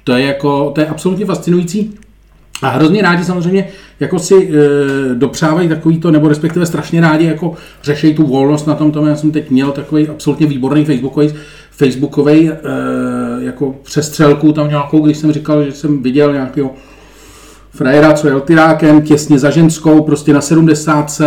To 0.05 0.13
je 0.13 0.27
jako, 0.27 0.71
to 0.75 0.81
je 0.81 0.87
absolutně 0.87 1.27
fascinující. 1.27 1.95
A 2.63 2.69
hrozně 2.69 3.03
rádi 3.03 3.25
samozřejmě 3.25 3.69
jako 4.01 4.19
si 4.19 4.35
e, 4.35 5.15
dopřávají 5.15 5.69
takový 5.69 5.99
to, 5.99 6.11
nebo 6.11 6.29
respektive 6.29 6.67
strašně 6.67 7.01
rádi 7.01 7.27
jako 7.27 7.55
řešejí 7.83 8.15
tu 8.15 8.27
volnost 8.27 8.67
na 8.67 8.75
tom, 8.75 8.93
tom. 8.93 9.07
Já 9.07 9.17
jsem 9.17 9.31
teď 9.31 9.51
měl 9.51 9.73
takový 9.73 10.09
absolutně 10.09 10.47
výborný 10.47 10.85
facebookový, 10.85 11.35
facebookový 11.71 12.51
e, 12.51 12.57
jako 13.39 13.75
přestřelku 13.83 14.53
tam 14.53 14.69
nějakou, 14.69 15.01
když 15.01 15.17
jsem 15.17 15.33
říkal, 15.33 15.65
že 15.65 15.73
jsem 15.73 16.03
viděl 16.03 16.33
nějakého 16.33 16.71
frajera, 17.71 18.13
co 18.13 18.29
jel 18.29 18.41
tyrákem, 18.41 19.03
těsně 19.03 19.39
za 19.39 19.51
ženskou, 19.51 20.03
prostě 20.03 20.33
na 20.33 20.41
70 20.41 21.21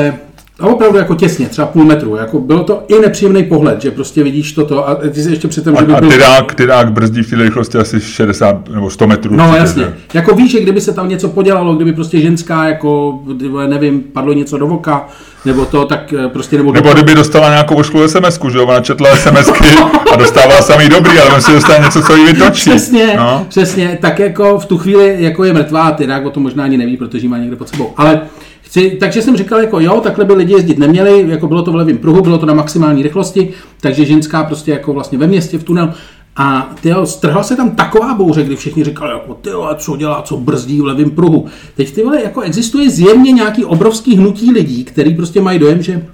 a 0.59 0.67
opravdu 0.67 0.97
jako 0.97 1.15
těsně, 1.15 1.49
třeba 1.49 1.67
půl 1.67 1.85
metru. 1.85 2.15
Jako 2.15 2.39
bylo 2.39 2.63
to 2.63 2.83
i 2.87 2.99
nepříjemný 2.99 3.43
pohled, 3.43 3.81
že 3.81 3.91
prostě 3.91 4.23
vidíš 4.23 4.53
toto 4.53 4.89
a 4.89 4.95
ty 4.95 5.23
si 5.23 5.29
ještě 5.29 5.47
předtím, 5.47 5.75
že 5.75 5.85
by 5.85 5.93
byl... 5.93 6.09
A 6.09 6.11
tyrák, 6.11 6.55
tyrák 6.55 6.91
brzdí 6.91 7.23
v 7.23 7.29
té 7.29 7.35
rychlosti 7.35 7.77
asi 7.77 8.01
60 8.01 8.69
nebo 8.69 8.89
100 8.89 9.07
metrů. 9.07 9.35
No 9.35 9.55
jasně. 9.55 9.83
Že? 9.83 9.93
Jako 10.13 10.35
víš, 10.35 10.51
že 10.51 10.61
kdyby 10.61 10.81
se 10.81 10.93
tam 10.93 11.09
něco 11.09 11.29
podělalo, 11.29 11.75
kdyby 11.75 11.93
prostě 11.93 12.21
ženská, 12.21 12.65
jako 12.65 13.19
nevím, 13.67 14.01
padlo 14.01 14.33
něco 14.33 14.57
do 14.57 14.67
voka, 14.67 15.07
nebo 15.45 15.65
to, 15.65 15.85
tak 15.85 16.13
eh, 16.13 16.27
prostě... 16.27 16.57
Nebo, 16.57 16.71
nebo 16.71 16.93
kdyby 16.93 17.15
dostala 17.15 17.49
nějakou 17.49 17.75
ošklou 17.75 18.07
sms 18.07 18.39
že 18.51 18.59
ona 18.59 18.79
četla 18.79 19.15
SMSky 19.15 19.69
a 20.13 20.15
dostává 20.15 20.61
samý 20.61 20.89
dobrý, 20.89 21.19
ale 21.19 21.35
on 21.35 21.41
si 21.41 21.51
dostane 21.51 21.85
něco, 21.85 22.01
co 22.01 22.15
jí 22.15 22.25
vytočí. 22.25 22.69
Přesně, 22.69 23.13
no? 23.17 23.45
přesně, 23.49 23.97
tak 24.01 24.19
jako 24.19 24.59
v 24.59 24.65
tu 24.65 24.77
chvíli 24.77 25.15
jako 25.19 25.43
je 25.43 25.53
mrtvá, 25.53 25.91
Tyrák 25.91 26.25
o 26.25 26.29
tom 26.29 26.43
možná 26.43 26.63
ani 26.63 26.77
neví, 26.77 26.97
protože 26.97 27.25
ji 27.25 27.29
má 27.29 27.37
někde 27.37 27.55
pod 27.55 27.69
sebou. 27.69 27.93
Ale 27.97 28.21
Chci, 28.69 28.97
takže 28.99 29.21
jsem 29.21 29.37
říkal, 29.37 29.59
jako 29.59 29.79
jo, 29.79 30.01
takhle 30.03 30.25
by 30.25 30.33
lidi 30.33 30.53
jezdit 30.53 30.77
neměli, 30.77 31.25
jako 31.27 31.47
bylo 31.47 31.61
to 31.61 31.71
v 31.71 31.75
levém 31.75 31.97
pruhu, 31.97 32.21
bylo 32.21 32.37
to 32.37 32.45
na 32.45 32.53
maximální 32.53 33.03
rychlosti, 33.03 33.49
takže 33.81 34.05
ženská 34.05 34.43
prostě 34.43 34.71
jako 34.71 34.93
vlastně 34.93 35.17
ve 35.17 35.27
městě, 35.27 35.57
v 35.57 35.63
tunelu. 35.63 35.89
A 36.35 36.73
tyjo, 36.81 37.05
strhla 37.05 37.43
se 37.43 37.55
tam 37.55 37.71
taková 37.71 38.13
bouře, 38.13 38.43
kdy 38.43 38.55
všichni 38.55 38.83
říkali, 38.83 39.11
jako 39.13 39.33
ty 39.33 39.49
co 39.77 39.97
dělá, 39.97 40.21
co 40.21 40.37
brzdí 40.37 40.81
v 40.81 40.85
levém 40.85 41.09
pruhu. 41.09 41.45
Teď 41.75 41.95
ty 41.95 42.03
vole, 42.03 42.23
jako 42.23 42.41
existuje 42.41 42.89
zjevně 42.89 43.31
nějaký 43.31 43.65
obrovský 43.65 44.17
hnutí 44.17 44.51
lidí, 44.51 44.83
který 44.83 45.15
prostě 45.15 45.41
mají 45.41 45.59
dojem, 45.59 45.81
že 45.81 46.05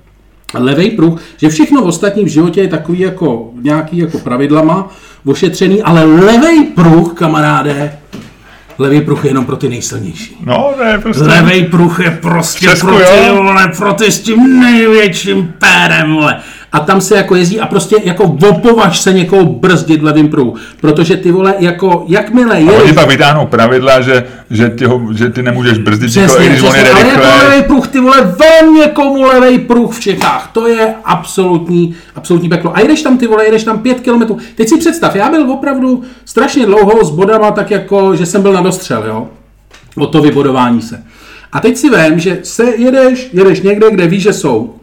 levý 0.53 0.91
pruh, 0.91 1.21
že 1.37 1.49
všechno 1.49 1.81
v 1.81 1.87
ostatním 1.87 2.27
životě 2.27 2.61
je 2.61 2.67
takový 2.67 2.99
jako 2.99 3.51
nějaký 3.61 3.97
jako 3.97 4.19
pravidlama 4.19 4.91
ošetřený, 5.25 5.81
ale 5.81 6.03
levý 6.03 6.63
pruh, 6.63 7.13
kamaráde, 7.13 7.97
Levý 8.77 9.01
pruh 9.01 9.25
je 9.25 9.29
jenom 9.29 9.45
pro 9.45 9.55
ty 9.55 9.69
nejsilnější. 9.69 10.37
No, 10.45 10.73
ne, 10.83 10.99
prostě... 10.99 11.23
Levý 11.23 11.65
pruh 11.65 11.99
je 11.99 12.11
prostě 12.11 12.65
Česku, 12.65 12.87
pro 12.87 12.97
ty, 12.97 13.29
vole, 13.29 13.67
pro 13.77 13.93
ty 13.93 14.11
s 14.11 14.19
tím 14.21 14.59
největším 14.59 15.53
pérem, 15.59 16.13
vole 16.13 16.41
a 16.75 16.79
tam 16.79 17.01
se 17.01 17.17
jako 17.17 17.35
jezdí 17.35 17.59
a 17.59 17.65
prostě 17.67 17.95
jako 18.03 18.23
opovaž 18.49 18.99
se 18.99 19.13
někoho 19.13 19.45
brzdit 19.45 20.03
levým 20.03 20.27
pruhu. 20.27 20.55
Protože 20.81 21.17
ty 21.17 21.31
vole, 21.31 21.55
jako 21.59 22.05
jakmile 22.07 22.61
je... 22.61 22.71
oni 22.71 22.93
pak 22.93 23.07
vytáhnou 23.07 23.45
pravidla, 23.45 24.01
že, 24.01 24.23
že, 24.49 24.69
ty 24.69 24.85
ho, 24.85 25.01
že 25.15 25.29
ty 25.29 25.43
nemůžeš 25.43 25.77
brzdit 25.77 26.09
přesně, 26.09 26.21
někoho, 26.21 26.39
když 26.39 26.57
přesně, 26.57 26.69
on 26.69 26.75
jede 26.75 27.03
rychle. 27.03 27.31
Ale 27.31 27.47
levý 27.47 27.63
pruh, 27.63 27.87
ty 27.87 27.99
vole, 27.99 28.21
ven 28.21 28.73
někomu 28.73 29.23
levý 29.23 29.59
pruh 29.59 29.95
v 29.95 29.99
Čechách. 29.99 30.49
To 30.53 30.67
je 30.67 30.95
absolutní, 31.05 31.95
absolutní 32.15 32.49
peklo. 32.49 32.77
A 32.77 32.81
jdeš 32.81 33.01
tam, 33.01 33.17
ty 33.17 33.27
vole, 33.27 33.45
jdeš 33.51 33.63
tam 33.63 33.79
pět 33.79 33.99
kilometrů. 33.99 34.37
Teď 34.55 34.69
si 34.69 34.77
představ, 34.77 35.15
já 35.15 35.29
byl 35.29 35.51
opravdu 35.51 36.03
strašně 36.25 36.65
dlouho 36.65 37.05
s 37.05 37.09
bodama, 37.09 37.51
tak 37.51 37.71
jako, 37.71 38.15
že 38.15 38.25
jsem 38.25 38.41
byl 38.41 38.53
na 38.53 38.61
dostřel, 38.61 39.03
jo? 39.07 39.27
O 39.97 40.07
to 40.07 40.21
vybodování 40.21 40.81
se. 40.81 41.03
A 41.51 41.59
teď 41.59 41.77
si 41.77 41.89
vím, 41.89 42.19
že 42.19 42.39
se 42.43 42.63
jedeš, 42.77 43.29
jedeš 43.33 43.61
někde, 43.61 43.91
kde 43.91 44.07
víš, 44.07 44.23
že 44.23 44.33
jsou 44.33 44.73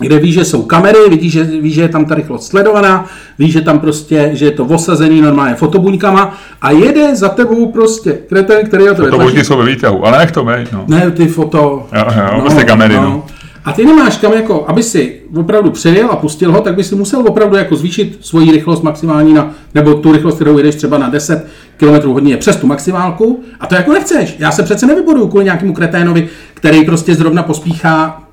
kde 0.00 0.18
ví, 0.18 0.32
že 0.32 0.44
jsou 0.44 0.62
kamery, 0.62 0.98
vidí, 1.08 1.30
že, 1.30 1.44
ví, 1.44 1.72
že 1.72 1.82
je 1.82 1.88
tam 1.88 2.04
ta 2.04 2.14
rychlost 2.14 2.46
sledovaná, 2.46 3.06
ví, 3.38 3.50
že 3.50 3.60
tam 3.60 3.78
prostě, 3.78 4.30
že 4.32 4.44
je 4.44 4.50
to 4.50 4.64
osazený 4.64 5.20
normálně 5.20 5.54
fotobuňkama 5.54 6.38
a 6.62 6.70
jede 6.70 7.16
za 7.16 7.28
tebou 7.28 7.72
prostě 7.72 8.18
kreten, 8.28 8.66
který 8.66 8.84
je 8.84 8.94
to 8.94 9.02
Fotobuňky 9.02 9.44
jsou 9.44 9.56
ve 9.56 9.64
výtahu, 9.64 10.06
ale 10.06 10.18
nech 10.18 10.32
to 10.32 10.44
mej, 10.44 10.66
no. 10.72 10.84
Ne, 10.88 11.10
ty 11.10 11.26
foto... 11.26 11.86
Jo, 11.96 12.04
jo, 12.16 12.28
no, 12.34 12.40
prostě 12.40 12.64
kamery, 12.64 12.94
no. 12.94 13.02
no. 13.02 13.24
A 13.64 13.72
ty 13.72 13.86
nemáš 13.86 14.16
kam 14.16 14.32
jako, 14.32 14.64
aby 14.68 14.82
si 14.82 15.20
opravdu 15.36 15.70
přejel 15.70 16.08
a 16.10 16.16
pustil 16.16 16.52
ho, 16.52 16.60
tak 16.60 16.74
by 16.74 16.84
si 16.84 16.94
musel 16.94 17.20
opravdu 17.28 17.56
jako 17.56 17.76
zvýšit 17.76 18.18
svoji 18.20 18.52
rychlost 18.52 18.82
maximální 18.82 19.34
na, 19.34 19.50
nebo 19.74 19.94
tu 19.94 20.12
rychlost, 20.12 20.34
kterou 20.34 20.58
jedeš 20.58 20.74
třeba 20.74 20.98
na 20.98 21.08
10 21.08 21.46
km 21.76 22.08
hodně 22.08 22.36
přes 22.36 22.56
tu 22.56 22.66
maximálku. 22.66 23.42
A 23.60 23.66
to 23.66 23.74
jako 23.74 23.92
nechceš. 23.92 24.36
Já 24.38 24.50
se 24.50 24.62
přece 24.62 24.86
nevyboduju 24.86 25.28
kvůli 25.28 25.44
nějakému 25.44 25.72
kreténovi, 25.72 26.28
který 26.54 26.84
prostě 26.84 27.14
zrovna 27.14 27.42
pospíchá 27.42 28.23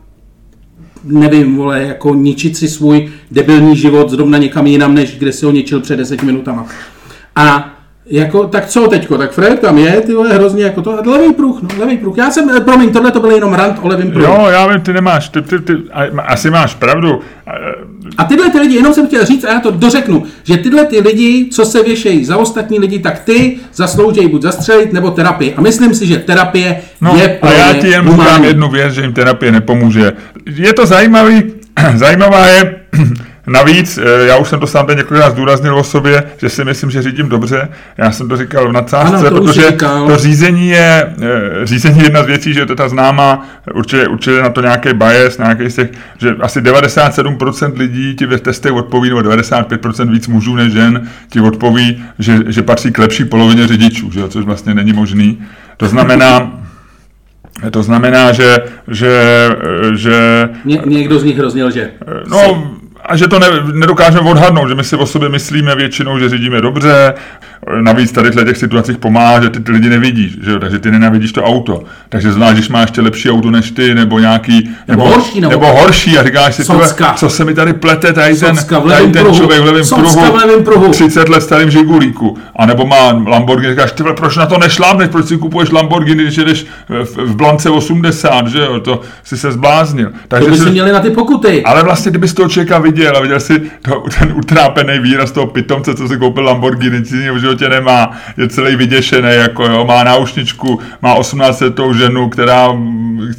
nevím, 1.03 1.55
vole, 1.55 1.83
jako 1.83 2.15
ničit 2.15 2.57
si 2.57 2.67
svůj 2.67 3.11
debilní 3.31 3.77
život 3.77 4.09
zrovna 4.09 4.37
někam 4.37 4.67
jinam, 4.67 4.95
než 4.95 5.17
kde 5.17 5.31
si 5.33 5.45
ho 5.45 5.51
ničil 5.51 5.79
před 5.79 5.95
deseti 5.95 6.25
minutama. 6.25 6.67
A 7.35 7.73
jako, 8.12 8.47
tak 8.47 8.67
co 8.67 8.88
teďko, 8.88 9.17
tak 9.17 9.32
Fred 9.32 9.60
tam 9.60 9.78
je, 9.78 9.91
ty 10.02 10.13
vole, 10.13 10.34
hrozně 10.34 10.63
jako 10.63 10.82
to, 10.82 10.97
levý 11.06 11.34
pruh, 11.34 11.62
no, 11.62 11.69
levý 11.80 11.97
pruh. 11.97 12.17
Já 12.17 12.32
jsem, 12.32 12.50
eh, 12.50 12.60
promiň, 12.60 12.89
tohle 12.89 13.12
to 13.12 13.19
byl 13.19 13.32
jenom 13.32 13.54
rant 13.54 13.80
o 13.82 13.88
levém 13.88 14.12
pruhu. 14.12 14.26
Jo, 14.26 14.47
já 14.50 14.67
vím, 14.67 14.82
ty 14.82 14.93
nemáš, 14.93 15.30
ty, 15.30 15.41
ty, 15.41 15.60
ty, 15.60 15.74
asi 16.28 16.50
máš 16.50 16.76
pravdu. 16.76 17.19
A 18.17 18.24
tyhle 18.24 18.50
ty 18.50 18.60
lidi, 18.60 18.76
jenom 18.76 18.93
jsem 18.93 19.08
chtěl 19.08 19.26
říct, 19.26 19.43
a 19.43 19.54
já 19.54 19.60
to 19.60 19.71
dořeknu, 19.71 20.24
že 20.43 20.58
tyhle 20.58 20.86
ty 20.86 21.00
lidi, 21.00 21.50
co 21.52 21.65
se 21.65 21.84
věšejí 21.84 22.26
za 22.26 22.38
ostatní 22.38 22.80
lidi, 22.80 23.00
tak 23.00 23.19
ty 23.19 23.58
zaslouží 23.74 24.28
buď 24.28 24.41
zastřelit 24.41 24.93
nebo 24.93 25.12
terapii. 25.12 25.54
A 25.54 25.62
myslím 25.62 25.95
si, 25.95 26.06
že 26.08 26.17
terapie 26.17 26.82
no, 27.02 27.15
je 27.15 27.39
A 27.41 27.52
já 27.52 27.74
ti 27.74 27.88
jen 27.88 28.12
říkám 28.12 28.43
jednu 28.43 28.69
věc, 28.69 28.93
že 28.93 29.02
jim 29.02 29.13
terapie 29.13 29.52
nepomůže. 29.52 30.13
Je 30.56 30.74
to 30.74 30.86
zajímavý, 30.86 31.43
zajímavá 31.95 32.47
je, 32.47 32.76
Navíc, 33.47 33.97
eh, 33.97 34.25
já 34.25 34.38
už 34.38 34.47
jsem 34.47 34.60
to 34.60 34.67
sám 34.67 34.86
teď 34.86 34.97
několikrát 34.97 35.30
zdůraznil 35.30 35.75
o 35.75 35.84
sobě, 35.84 36.23
že 36.38 36.49
si 36.49 36.65
myslím, 36.65 36.91
že 36.91 37.01
řídím 37.01 37.30
dobře. 37.30 37.69
Já 37.97 38.12
jsem 38.12 38.30
to 38.30 38.38
říkal 38.38 38.69
v 38.69 38.71
nadsázce, 38.71 39.15
ano, 39.15 39.30
to 39.30 39.41
protože 39.41 39.71
to 40.08 40.17
řízení 40.17 40.69
je, 40.69 41.13
eh, 41.21 41.65
řízení 41.65 41.99
je 41.99 42.06
jedna 42.06 42.23
z 42.23 42.25
věcí, 42.25 42.54
že 42.54 42.65
to 42.65 42.71
je 42.71 42.75
ta 42.75 42.89
známá, 42.89 43.47
určitě, 43.73 44.08
určitě 44.08 44.41
na 44.41 44.49
to 44.49 44.62
nějaký 44.62 44.89
bias, 44.93 45.38
nějaký 45.38 45.69
z 45.69 45.75
těch, 45.75 45.89
že 46.17 46.36
asi 46.39 46.62
97% 46.62 47.77
lidí 47.77 48.15
ti 48.15 48.25
ve 48.25 48.38
testech 48.38 48.73
odpoví, 48.73 49.10
nebo 49.10 49.21
95% 49.21 50.12
víc 50.12 50.27
mužů 50.27 50.56
než 50.56 50.73
žen 50.73 51.08
ti 51.30 51.39
odpoví, 51.39 52.04
že, 52.19 52.39
že 52.47 52.62
patří 52.62 52.91
k 52.91 52.97
lepší 52.97 53.25
polovině 53.25 53.67
řidičů, 53.67 54.12
že, 54.12 54.30
což 54.30 54.45
vlastně 54.45 54.73
není 54.73 54.93
možný. 54.93 55.41
To 55.77 55.88
znamená, 55.88 56.51
to 57.71 57.84
znamená, 57.84 58.32
že... 58.32 58.58
že, 58.88 59.49
že 59.95 60.49
Ně, 60.65 60.82
někdo 60.86 61.19
z 61.19 61.23
nich 61.23 61.38
hrozně 61.38 61.63
lže. 61.63 61.91
No, 62.27 62.71
a 63.05 63.15
že 63.17 63.27
to 63.27 63.39
ne, 63.39 63.47
nedokážeme 63.73 64.29
odhadnout, 64.29 64.67
že 64.67 64.75
my 64.75 64.83
si 64.83 64.95
o 64.95 65.05
sobě 65.05 65.29
myslíme 65.29 65.75
většinou, 65.75 66.19
že 66.19 66.29
řídíme 66.29 66.61
dobře, 66.61 67.13
navíc 67.81 68.11
tady 68.11 68.29
v 68.29 68.45
těch 68.45 68.57
situacích 68.57 68.97
pomáhá, 68.97 69.41
že 69.41 69.49
ty, 69.49 69.59
ty 69.59 69.71
lidi 69.71 69.89
nevidíš, 69.89 70.37
že 70.43 70.51
jo? 70.51 70.59
takže 70.59 70.79
ty 70.79 70.91
nenavidíš 70.91 71.31
to 71.31 71.43
auto. 71.43 71.83
Takže 72.09 72.31
zvlášť, 72.31 72.53
když 72.53 72.69
máš 72.69 72.81
ještě 72.81 73.01
lepší 73.01 73.31
auto 73.31 73.51
než 73.51 73.71
ty, 73.71 73.95
nebo 73.95 74.19
nějaký, 74.19 74.69
nebo, 74.87 75.03
nebo 75.03 75.15
horší, 75.15 75.41
nebo, 75.41 75.51
nebo 75.51 75.67
horší 75.67 76.17
a 76.17 76.23
říkáš 76.23 76.55
si, 76.55 76.67
tebe, 76.67 76.85
co 77.15 77.29
se 77.29 77.45
mi 77.45 77.53
tady 77.53 77.73
plete, 77.73 78.13
tady 78.13 78.35
ten, 78.35 78.55
tady 78.87 79.07
ten 79.07 79.33
člověk 79.33 79.61
v 79.61 79.65
levém 79.65 79.85
pruhu, 79.89 80.31
v 80.31 80.35
levém 80.35 80.63
pruhu, 80.63 80.91
30 80.91 81.29
let 81.29 81.41
starým 81.41 81.69
žigulíku. 81.69 82.37
A 82.55 82.65
nebo 82.65 82.85
má 82.85 83.23
Lamborghini, 83.27 83.73
říkáš, 83.73 83.91
ty 83.91 84.03
proč 84.03 84.37
na 84.37 84.45
to 84.45 84.57
nešlápneš, 84.57 85.09
proč 85.09 85.25
si 85.25 85.37
kupuješ 85.37 85.71
Lamborghini, 85.71 86.23
když 86.23 86.37
jedeš 86.37 86.65
v, 86.89 87.17
v 87.17 87.35
Blance 87.35 87.69
80, 87.69 88.47
že 88.47 88.59
jo, 88.59 88.79
to 88.79 89.01
si 89.23 89.37
se 89.37 89.51
zbláznil. 89.51 90.11
Takže 90.27 90.49
to 90.49 90.51
by 90.51 90.57
si 90.57 90.69
měli 90.69 90.91
na 90.91 90.99
ty 90.99 91.09
pokuty. 91.09 91.63
Ale 91.63 91.83
vlastně, 91.83 92.09
kdyby 92.09 92.27
z 92.27 92.33
toho 92.33 92.49
člověka 92.49 92.79
viděl 92.91 93.17
a 93.17 93.21
viděl 93.21 93.39
si 93.39 93.62
to, 93.82 94.04
ten 94.19 94.34
utrápený 94.36 94.99
výraz 94.99 95.32
toho 95.32 95.47
pitomce, 95.47 95.95
co 95.95 96.08
si 96.08 96.17
koupil 96.17 96.43
Lamborghini, 96.43 96.99
nic 96.99 97.12
v 97.12 97.38
životě 97.38 97.69
nemá, 97.69 98.12
je 98.38 98.47
celý 98.47 98.75
vyděšený, 98.75 99.30
jako 99.34 99.65
jo, 99.65 99.86
má 99.86 100.04
náušničku, 100.04 100.80
má 101.01 101.13
18 101.13 101.62
letou 101.62 101.93
ženu, 101.93 102.30
která, 102.30 102.67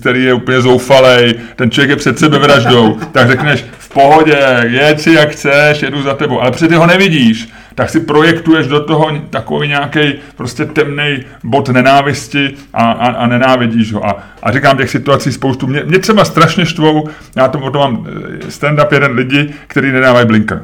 který 0.01 0.25
je 0.25 0.35
úplně 0.35 0.61
zoufalej, 0.61 1.35
ten 1.57 1.71
člověk 1.71 1.91
je 1.91 1.97
před 1.97 2.19
sebe 2.19 2.39
vraždou, 2.39 2.99
tak 3.13 3.29
řekneš, 3.29 3.65
pohodě, 3.93 4.61
jeď 4.63 5.01
si 5.01 5.13
jak 5.13 5.31
chceš, 5.31 5.83
jedu 5.83 6.03
za 6.03 6.15
tebou, 6.15 6.41
ale 6.41 6.51
před 6.51 6.69
ty 6.69 6.75
ho 6.75 6.87
nevidíš 6.87 7.49
tak 7.75 7.91
si 7.91 8.01
projektuješ 8.01 8.67
do 8.67 8.85
toho 8.85 9.11
takový 9.31 9.69
nějaký 9.69 10.15
prostě 10.37 10.65
temný 10.65 11.25
bod 11.45 11.69
nenávisti 11.69 12.55
a, 12.75 12.93
a, 12.93 13.07
a 13.11 13.27
nenávidíš 13.27 13.93
ho. 13.93 14.07
A, 14.07 14.23
a 14.43 14.53
říkám 14.53 14.77
těch 14.77 14.91
situací 14.91 15.33
spoustu. 15.33 15.67
Mě, 15.67 15.85
mě 15.85 15.99
třeba 15.99 16.25
strašně 16.25 16.67
štvou, 16.67 17.09
já 17.37 17.49
to, 17.49 17.71
to 17.71 17.79
mám 17.79 18.07
eh, 18.09 18.51
stand-up 18.51 18.93
jeden 18.93 19.13
lidi, 19.13 19.55
který 19.67 19.93
nedávají 19.93 20.27
blinker. 20.27 20.63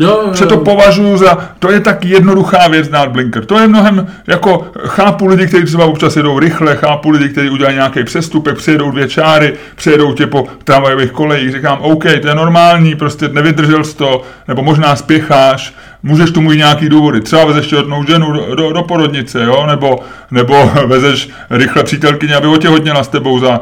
Jo, 0.00 0.32
jo, 0.40 0.46
to 0.46 0.56
považuji 0.56 1.16
za, 1.16 1.38
to 1.58 1.72
je 1.72 1.80
tak 1.80 2.04
jednoduchá 2.04 2.68
věc 2.68 2.88
dát 2.88 3.08
blinker. 3.08 3.44
To 3.44 3.58
je 3.58 3.68
mnohem, 3.68 4.06
jako 4.26 4.66
chápu 4.86 5.26
lidi, 5.26 5.46
kteří 5.46 5.64
třeba 5.64 5.84
občas 5.84 6.16
jedou 6.16 6.38
rychle, 6.38 6.76
chápu 6.76 7.10
lidi, 7.10 7.28
kteří 7.28 7.50
udělají 7.50 7.76
nějaký 7.76 8.04
přestupek, 8.04 8.56
přijedou 8.56 8.90
dvě 8.90 9.08
čáry, 9.08 9.52
přijedou 9.76 10.12
tě 10.12 10.26
po 10.26 10.46
tramvajových 10.64 11.10
kolejích, 11.10 11.52
říkám, 11.52 11.78
OK, 11.80 12.04
to 12.22 12.28
je 12.28 12.34
normální, 12.34 12.94
prostě 12.94 13.28
nevydržel 13.28 13.84
jsi 13.84 13.96
to, 13.96 14.22
nebo 14.48 14.62
možná 14.62 14.96
spěcháš, 14.96 15.74
můžeš 16.02 16.30
tomu 16.30 16.48
mít 16.50 16.56
nějaký 16.56 16.88
důvody. 16.88 17.20
Třeba 17.20 17.44
vezeš 17.44 17.66
těhotnou 17.66 18.04
ženu 18.04 18.32
do, 18.32 18.54
do, 18.54 18.72
do 18.72 18.82
porodnice, 18.82 19.44
jo? 19.44 19.66
Nebo, 19.66 19.98
nebo 20.30 20.70
vezeš 20.86 21.30
rychle 21.50 21.84
přítelkyně, 21.84 22.34
aby 22.34 22.46
otěhotněla 22.46 23.04
s 23.04 23.08
tebou 23.08 23.40
za... 23.40 23.60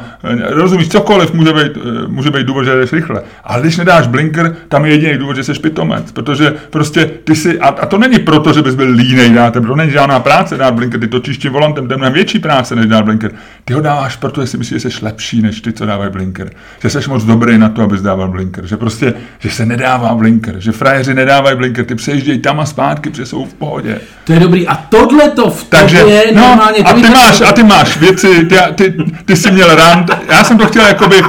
Rozumíš, 0.49 0.89
cokoliv 0.89 1.35
může 1.35 1.53
být, 1.53 1.73
může 2.07 2.31
být 2.31 2.47
důvod, 2.47 2.65
že 2.65 2.77
jdeš 2.77 2.93
rychle. 2.93 3.23
Ale 3.45 3.63
když 3.63 3.77
nedáš 3.77 4.07
blinker, 4.07 4.57
tam 4.69 4.85
je 4.85 4.93
jediný 4.93 5.19
důvod, 5.19 5.37
že 5.37 5.45
jsi 5.45 5.53
pitomec, 5.53 6.13
protože 6.13 6.55
prostě 6.71 7.11
ty 7.25 7.35
si... 7.35 7.61
A, 7.61 7.69
a 7.69 7.87
to 7.87 7.99
není 7.99 8.19
proto, 8.19 8.53
že 8.53 8.63
bys 8.63 8.75
byl 8.75 8.91
línej 8.91 9.31
dát, 9.31 9.53
to 9.53 9.77
není 9.77 9.91
žádná 9.91 10.21
práce 10.21 10.57
dát 10.57 10.75
blinker, 10.75 11.01
ty 11.01 11.09
točíš 11.09 11.39
tím 11.39 11.53
volantem, 11.53 11.87
to 11.87 11.93
je 11.93 11.97
mnohem 11.97 12.15
větší 12.15 12.39
práce, 12.39 12.77
než 12.77 12.87
dát 12.87 13.05
blinker. 13.05 13.31
Ty 13.65 13.75
ho 13.75 13.81
dáváš, 13.81 14.17
protože 14.17 14.47
si 14.47 14.59
myslíš, 14.59 14.83
že 14.83 14.91
jsi 14.91 15.05
lepší 15.05 15.43
než 15.43 15.61
ty, 15.61 15.73
co 15.73 15.87
dávají 15.87 16.11
blinker. 16.11 16.51
Že 16.83 16.91
jsi 16.91 17.11
moc 17.11 17.25
dobrý 17.25 17.59
na 17.59 17.69
to, 17.69 17.83
abys 17.83 18.03
dával 18.03 18.29
blinker. 18.29 18.67
Že 18.67 18.77
prostě, 18.77 19.15
že 19.39 19.51
se 19.51 19.67
nedává 19.67 20.15
blinker, 20.15 20.55
že 20.59 20.73
frajeři 20.73 21.15
nedávají 21.15 21.57
blinker, 21.57 21.85
ty 21.85 21.95
přejíždějí 22.29 22.39
tam 22.39 22.61
a 22.61 22.67
zpátky, 22.67 23.11
protože 23.11 23.27
jsou 23.27 23.45
v 23.45 23.55
pohodě. 23.55 24.01
To 24.25 24.33
je 24.33 24.41
dobrý. 24.41 24.69
A 24.69 24.75
tohle 24.89 25.31
to 25.31 25.51
v 25.51 25.65
Takže, 25.65 25.99
tobě 25.99 26.23
no, 26.33 26.41
normálně... 26.41 26.79
A 26.79 26.93
ty, 26.93 27.11
máš, 27.11 27.41
a 27.41 27.53
ty 27.53 27.63
máš 27.63 27.97
věci, 27.97 28.45
ty, 28.45 28.57
ty, 28.75 28.95
ty 29.25 29.37
jsi 29.37 29.51
měl 29.51 29.75
rand, 29.75 30.11
já 30.29 30.45
jsem 30.45 30.59
to 30.59 30.67
chtěl 30.67 30.87
jakoby 30.87 31.23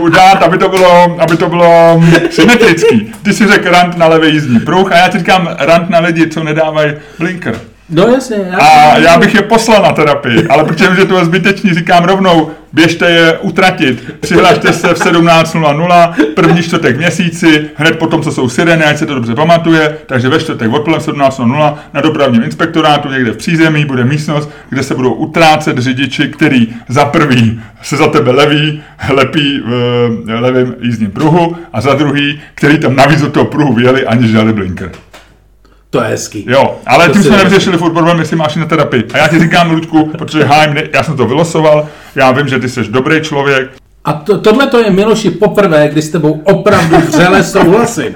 udát, 0.00 0.42
aby 0.42 0.58
to 0.58 0.68
bylo, 0.68 1.16
aby 1.20 1.36
to 1.36 1.48
bylo 1.48 2.02
symetrický. 2.30 3.12
Ty 3.22 3.32
si 3.32 3.46
řekl 3.46 3.70
rant 3.70 3.96
na 3.96 4.06
levý 4.06 4.32
jízdní 4.32 4.60
pruh 4.60 4.92
a 4.92 4.96
já 4.96 5.08
ti 5.08 5.18
říkám 5.18 5.48
rant 5.58 5.90
na 5.90 5.98
lidi, 5.98 6.28
co 6.28 6.44
nedávají 6.44 6.92
blinker. 7.18 7.60
No 7.90 8.06
jasně. 8.06 8.36
Já 8.50 8.58
a 8.58 8.98
já 8.98 9.18
bych 9.18 9.34
je 9.34 9.42
poslal 9.42 9.82
na 9.82 9.92
terapii, 9.92 10.46
ale 10.48 10.64
protože 10.64 10.96
že 10.96 11.04
to 11.04 11.18
je 11.18 11.24
zbytečný, 11.24 11.74
říkám 11.74 12.04
rovnou, 12.04 12.50
běžte 12.74 13.10
je 13.10 13.38
utratit. 13.38 14.14
Přihlašte 14.20 14.72
se 14.72 14.94
v 14.94 14.98
17.00, 14.98 16.14
první 16.34 16.62
čtvrtek 16.62 16.96
v 16.96 16.98
měsíci, 16.98 17.70
hned 17.76 17.98
potom, 17.98 18.22
co 18.22 18.32
jsou 18.32 18.48
sireny, 18.48 18.84
ať 18.84 18.98
se 18.98 19.06
to 19.06 19.14
dobře 19.14 19.34
pamatuje, 19.34 19.96
takže 20.06 20.28
ve 20.28 20.40
čtvrtek 20.40 20.72
odpoledne 20.72 21.04
v 21.04 21.18
17.00 21.18 21.74
na 21.94 22.00
dopravním 22.00 22.42
inspektorátu 22.42 23.08
někde 23.08 23.30
v 23.30 23.36
přízemí 23.36 23.84
bude 23.84 24.04
místnost, 24.04 24.50
kde 24.68 24.82
se 24.82 24.94
budou 24.94 25.12
utrácet 25.12 25.78
řidiči, 25.78 26.28
který 26.28 26.68
za 26.88 27.04
prvý 27.04 27.60
se 27.82 27.96
za 27.96 28.08
tebe 28.08 28.30
leví, 28.30 28.82
lepí 29.12 29.62
v 29.64 30.40
levém 30.40 30.74
jízdním 30.80 31.10
pruhu 31.10 31.56
a 31.72 31.80
za 31.80 31.94
druhý, 31.94 32.40
který 32.54 32.78
tam 32.78 32.96
navíc 32.96 33.20
do 33.20 33.30
toho 33.30 33.46
pruhu 33.46 33.74
vyjeli, 33.74 34.06
aniž 34.06 34.32
dali 34.32 34.52
blinker. 34.52 34.90
To 35.94 36.02
je 36.02 36.08
hezký. 36.08 36.44
Jo, 36.48 36.78
ale 36.86 37.06
to 37.06 37.12
tím 37.12 37.22
jsme 37.22 37.36
nevyřešili 37.36 37.78
furt 37.78 37.92
problém, 37.92 38.18
jestli 38.18 38.36
máš 38.36 38.56
na 38.56 38.66
terapii. 38.66 39.04
A 39.12 39.18
já 39.18 39.28
ti 39.28 39.38
říkám, 39.38 39.70
Ludku, 39.70 40.10
protože 40.18 40.44
hájím, 40.44 40.76
já 40.92 41.02
jsem 41.02 41.16
to 41.16 41.26
vylosoval, 41.26 41.88
já 42.14 42.32
vím, 42.32 42.48
že 42.48 42.58
ty 42.58 42.68
jsi 42.68 42.84
dobrý 42.84 43.20
člověk, 43.20 43.70
a 44.04 44.12
to, 44.12 44.38
tohle 44.38 44.66
to 44.66 44.78
je 44.78 44.90
Miloši 44.90 45.30
poprvé, 45.30 45.88
kdy 45.88 46.02
s 46.02 46.10
tebou 46.10 46.40
opravdu 46.44 46.96
vřele 46.96 47.44
souhlasím. 47.44 48.14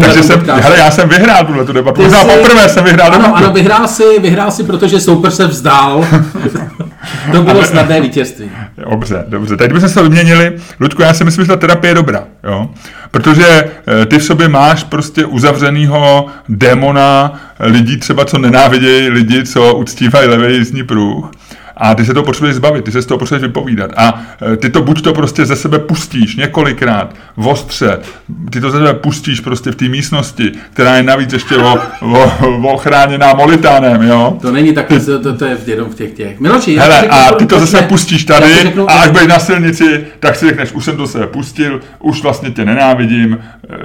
Takže 0.00 0.22
jsem, 0.22 0.44
hele, 0.50 0.78
já 0.78 0.90
jsem 0.90 1.08
vyhrál 1.08 1.44
tuhle 1.44 1.64
tu 1.64 1.72
debatu. 1.72 2.02
Možná 2.02 2.20
jsi, 2.20 2.26
poprvé 2.26 2.68
jsem 2.68 2.84
vyhrál 2.84 3.14
Ano, 3.14 3.36
ano, 3.36 3.52
vyhrál 3.52 3.88
si, 3.88 4.18
vyhrál 4.20 4.50
si, 4.50 4.64
protože 4.64 5.00
soupeř 5.00 5.34
se 5.34 5.46
vzdál. 5.46 6.06
to 7.32 7.42
bylo 7.42 7.64
snadné 7.64 8.00
vítězství. 8.00 8.50
Dobře, 8.90 9.24
dobře. 9.28 9.56
Teď 9.56 9.72
bychom 9.72 9.88
se 9.88 10.02
vyměnili. 10.02 10.56
Ludku, 10.80 11.02
já 11.02 11.14
si 11.14 11.24
myslím, 11.24 11.44
že 11.44 11.48
ta 11.48 11.56
terapie 11.56 11.90
je 11.90 11.94
dobrá. 11.94 12.24
Jo? 12.44 12.68
Protože 13.10 13.46
eh, 13.46 14.06
ty 14.06 14.18
v 14.18 14.24
sobě 14.24 14.48
máš 14.48 14.84
prostě 14.84 15.24
uzavřenýho 15.24 16.26
démona 16.48 17.40
lidí 17.60 17.96
třeba, 17.96 18.24
co 18.24 18.38
nenávidějí 18.38 19.08
lidi, 19.08 19.46
co 19.46 19.74
uctívají 19.74 20.28
levý 20.28 20.56
jízdní 20.56 20.82
pruh 20.82 21.30
a 21.78 21.94
ty 21.94 22.04
se 22.04 22.14
to 22.14 22.22
potřebuješ 22.22 22.56
zbavit, 22.56 22.84
ty 22.84 22.92
se 22.92 23.02
z 23.02 23.06
toho 23.06 23.18
potřebuješ 23.18 23.42
vypovídat. 23.42 23.90
A 23.96 24.22
e, 24.52 24.56
ty 24.56 24.70
to 24.70 24.82
buď 24.82 25.02
to 25.02 25.12
prostě 25.12 25.46
ze 25.46 25.56
sebe 25.56 25.78
pustíš 25.78 26.36
několikrát, 26.36 27.14
v 27.36 27.48
ostře, 27.48 27.98
ty 28.50 28.60
to 28.60 28.70
ze 28.70 28.78
sebe 28.78 28.94
pustíš 28.94 29.40
prostě 29.40 29.70
v 29.70 29.76
té 29.76 29.88
místnosti, 29.88 30.52
která 30.72 30.96
je 30.96 31.02
navíc 31.02 31.32
ještě 31.32 31.56
o, 31.56 31.78
o, 32.00 32.32
o 32.62 32.72
ochráněná 32.72 33.34
molitánem, 33.34 34.02
jo? 34.02 34.38
To 34.40 34.52
není 34.52 34.74
tak, 34.74 34.86
to, 35.06 35.18
to, 35.18 35.36
to 35.36 35.44
je 35.44 35.58
jenom 35.66 35.90
v 35.90 35.94
těch 35.94 36.10
těch. 36.10 36.40
Miloči, 36.40 36.76
Hele, 36.76 37.00
řeknu, 37.00 37.16
a 37.16 37.32
ty 37.32 37.46
to 37.46 37.60
zase 37.60 37.82
pustíš 37.82 38.24
tady 38.24 38.54
řeknu, 38.54 38.90
a 38.90 38.94
až 38.94 39.10
budeš 39.10 39.28
na 39.28 39.38
silnici, 39.38 40.06
tak 40.20 40.36
si 40.36 40.46
řekneš, 40.46 40.72
už 40.72 40.84
jsem 40.84 40.96
to 40.96 41.06
sebe 41.06 41.26
pustil, 41.26 41.80
už 41.98 42.22
vlastně 42.22 42.50
tě 42.50 42.64
nenávidím, 42.64 43.38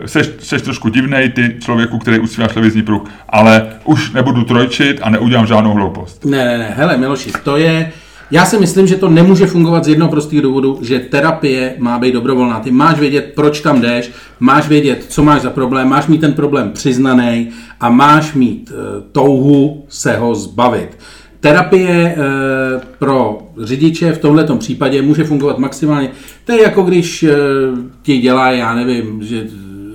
e, 0.03 0.07
seš, 0.07 0.29
seš 0.39 0.61
trošku 0.61 0.89
divnej, 0.89 1.29
ty 1.29 1.55
člověku, 1.59 1.99
který 1.99 2.19
usíváš 2.19 2.55
levizní 2.55 2.81
pruh, 2.81 3.09
ale 3.29 3.65
už 3.83 4.11
nebudu 4.11 4.43
trojčit 4.43 4.99
a 5.01 5.09
neudělám 5.09 5.45
žádnou 5.45 5.73
hloupost. 5.73 6.25
Ne, 6.25 6.45
ne, 6.45 6.57
ne, 6.57 6.73
hele, 6.77 6.97
Miloši, 6.97 7.31
to 7.43 7.57
je 7.57 7.91
já 8.33 8.45
si 8.45 8.57
myslím, 8.57 8.87
že 8.87 8.95
to 8.95 9.09
nemůže 9.09 9.45
fungovat 9.45 9.83
z 9.83 9.87
jednoho 9.87 10.11
prostého 10.11 10.41
důvodu, 10.41 10.79
že 10.81 10.99
terapie 10.99 11.75
má 11.77 11.99
být 11.99 12.13
dobrovolná. 12.13 12.59
Ty 12.59 12.71
máš 12.71 12.99
vědět, 12.99 13.31
proč 13.35 13.61
tam 13.61 13.81
jdeš, 13.81 14.11
máš 14.39 14.67
vědět, 14.67 15.05
co 15.09 15.23
máš 15.23 15.41
za 15.41 15.49
problém, 15.49 15.87
máš 15.87 16.07
mít 16.07 16.21
ten 16.21 16.33
problém 16.33 16.71
přiznaný 16.71 17.49
a 17.79 17.89
máš 17.89 18.33
mít 18.33 18.71
e, 18.71 19.01
touhu 19.11 19.85
se 19.89 20.17
ho 20.17 20.35
zbavit. 20.35 20.97
Terapie 21.39 21.89
e, 21.89 22.17
pro 22.99 23.39
řidiče 23.61 24.11
v 24.11 24.17
tomto 24.17 24.55
případě 24.55 25.01
může 25.01 25.23
fungovat 25.23 25.57
maximálně. 25.57 26.09
To 26.45 26.51
je 26.51 26.63
jako 26.63 26.81
když 26.81 27.23
e, 27.23 27.35
ti 28.01 28.17
dělá, 28.17 28.51
já 28.51 28.75
nevím, 28.75 29.23
že 29.23 29.47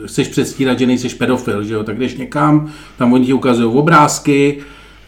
chceš 0.09 0.29
předstírat, 0.29 0.79
že 0.79 0.87
nejsi 0.87 1.09
pedofil, 1.09 1.65
že 1.65 1.75
jo? 1.75 1.85
tak 1.85 1.99
jdeš 1.99 2.17
někam, 2.17 2.71
tam 2.99 3.13
oni 3.13 3.27
ti 3.27 3.33
ukazují 3.33 3.75
obrázky, 3.75 4.63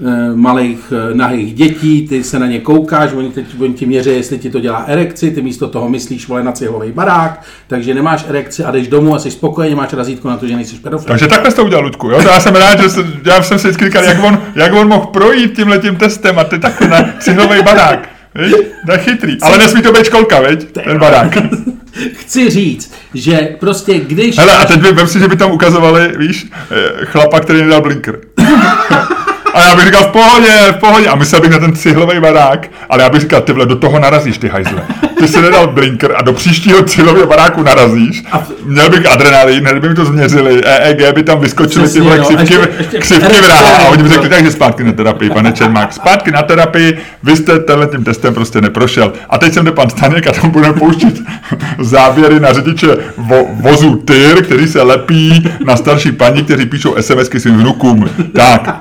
Eh, 0.05 0.37
malých 0.37 0.93
eh, 0.93 1.15
nahých 1.15 1.55
dětí, 1.55 2.09
ty 2.09 2.25
se 2.25 2.39
na 2.39 2.47
ně 2.47 2.61
koukáš, 2.61 3.13
oni, 3.13 3.31
teď, 3.31 3.47
oni 3.61 3.75
ti 3.75 3.87
měří, 3.87 4.11
jestli 4.11 4.39
ti 4.39 4.51
to 4.51 4.61
dělá 4.61 4.79
erekci, 4.79 5.31
ty 5.31 5.43
místo 5.43 5.69
toho 5.69 5.89
myslíš 5.89 6.29
vole 6.29 6.43
na 6.43 6.53
cihlový 6.53 6.93
barák, 6.93 7.43
takže 7.67 7.95
nemáš 7.95 8.25
erekci 8.29 8.65
a 8.65 8.71
jdeš 8.71 8.89
domů 8.89 9.15
a 9.15 9.19
jsi 9.19 9.31
spokojený, 9.31 9.75
máš 9.75 9.93
razítko 9.93 10.29
na 10.29 10.37
to, 10.37 10.47
že 10.47 10.57
nejsi 10.57 10.77
pedofil. 10.77 11.09
Takže 11.09 11.27
takhle 11.27 11.51
jsi 11.51 11.57
to 11.57 11.65
udělal, 11.65 11.85
Ludku. 11.85 12.11
Jo? 12.11 12.23
To 12.23 12.29
já 12.29 12.41
jsem 12.41 12.55
rád, 12.55 12.81
že 12.81 12.89
jsem, 12.89 13.13
já 13.27 13.43
jsem 13.43 13.59
si 13.59 13.69
vždycky 13.69 13.85
říkal, 13.85 14.05
jak 14.05 14.25
on, 14.25 14.43
jak 14.55 14.73
on 14.73 14.89
mohl 14.89 15.07
projít 15.07 15.57
tím 15.57 15.69
letím 15.69 15.97
testem 15.97 16.39
a 16.39 16.45
ty 16.45 16.59
takhle 16.59 16.89
na 16.89 17.15
cihlový 17.19 17.63
barák. 17.63 18.09
Víš? 18.35 18.55
To 18.87 18.93
je 18.93 18.99
chytrý. 18.99 19.37
Ale 19.43 19.59
nesmí 19.59 19.83
to 19.83 19.93
být 19.93 20.05
školka, 20.05 20.41
veď? 20.41 20.73
Ten 20.73 20.99
barák. 20.99 21.39
Chci 22.13 22.51
říct, 22.51 22.95
že 23.15 23.57
prostě 23.61 23.99
když... 23.99 24.39
Hele, 24.39 24.57
a 24.57 24.65
teď 24.65 24.81
by, 24.81 25.09
si, 25.09 25.19
že 25.19 25.29
by 25.29 25.37
tam 25.37 25.51
ukazovali, 25.51 26.13
víš, 26.19 26.47
eh, 26.71 27.07
chlapa, 27.07 27.41
který 27.41 27.63
nedal 27.63 27.83
blinker. 27.83 28.21
A 29.55 29.63
já 29.63 29.77
bych 29.77 29.85
říkal, 29.85 30.05
v 30.05 30.07
pohodě, 30.07 30.53
v 30.71 30.77
pohodě. 30.77 31.09
A 31.09 31.15
myslel 31.15 31.41
bych 31.41 31.51
na 31.51 31.59
ten 31.59 31.77
cihlový 31.77 32.21
barák, 32.21 32.69
ale 32.89 33.03
já 33.03 33.09
bych 33.09 33.21
říkal, 33.21 33.41
ty 33.41 33.53
vole, 33.53 33.67
do 33.67 33.77
toho 33.77 33.99
narazíš, 33.99 34.39
ty 34.39 34.49
hajzle. 34.49 34.83
Ty 35.19 35.29
si 35.29 35.43
nedal 35.43 35.67
blinker 35.67 36.15
a 36.17 36.23
do 36.23 36.33
příštího 36.33 36.83
cihlového 36.83 37.27
baráku 37.27 37.63
narazíš. 37.63 38.25
Měl 38.65 38.91
bych 38.91 39.13
adrenalin, 39.13 39.61
hned 39.61 39.79
by 39.79 39.89
mi 39.89 39.95
to 39.95 40.05
změřili, 40.05 40.65
EEG 40.65 41.15
by 41.15 41.23
tam 41.23 41.41
vyskočily 41.41 41.89
ty 41.89 42.01
vole 42.01 42.19
ksivky, 42.19 42.55
ksivky 42.99 43.41
v 43.41 43.49
ráha. 43.49 43.77
A 43.77 43.89
oni 43.89 44.03
by 44.03 44.09
řekli, 44.09 44.29
takže 44.29 44.51
zpátky 44.51 44.85
na 44.85 44.93
terapii, 44.93 45.31
pane 45.31 45.53
Čermák, 45.53 45.93
zpátky 45.93 46.31
na 46.31 46.43
terapii, 46.43 46.99
vy 47.23 47.37
jste 47.37 47.59
tenhle 47.59 47.87
tím 47.87 48.05
testem 48.05 48.35
prostě 48.35 48.61
neprošel. 48.61 49.13
A 49.31 49.39
teď 49.39 49.53
jsem 49.53 49.65
jde 49.65 49.73
pan 49.73 49.91
Staněk 49.91 50.27
a 50.27 50.33
tam 50.33 50.51
budeme 50.51 50.75
pouštět 50.75 51.15
záběry 51.79 52.41
na 52.41 52.53
řidiče 52.53 52.97
vo, 53.17 53.47
vozu 53.53 53.97
TYR, 53.97 54.45
který 54.45 54.69
se 54.69 54.83
lepí 54.83 55.49
na 55.67 55.77
starší 55.77 56.13
paní, 56.13 56.45
kteří 56.45 56.67
píšou 56.67 56.95
SMSky 57.01 57.41
svým 57.41 57.59
vnukům. 57.59 58.11
Tak, 58.35 58.81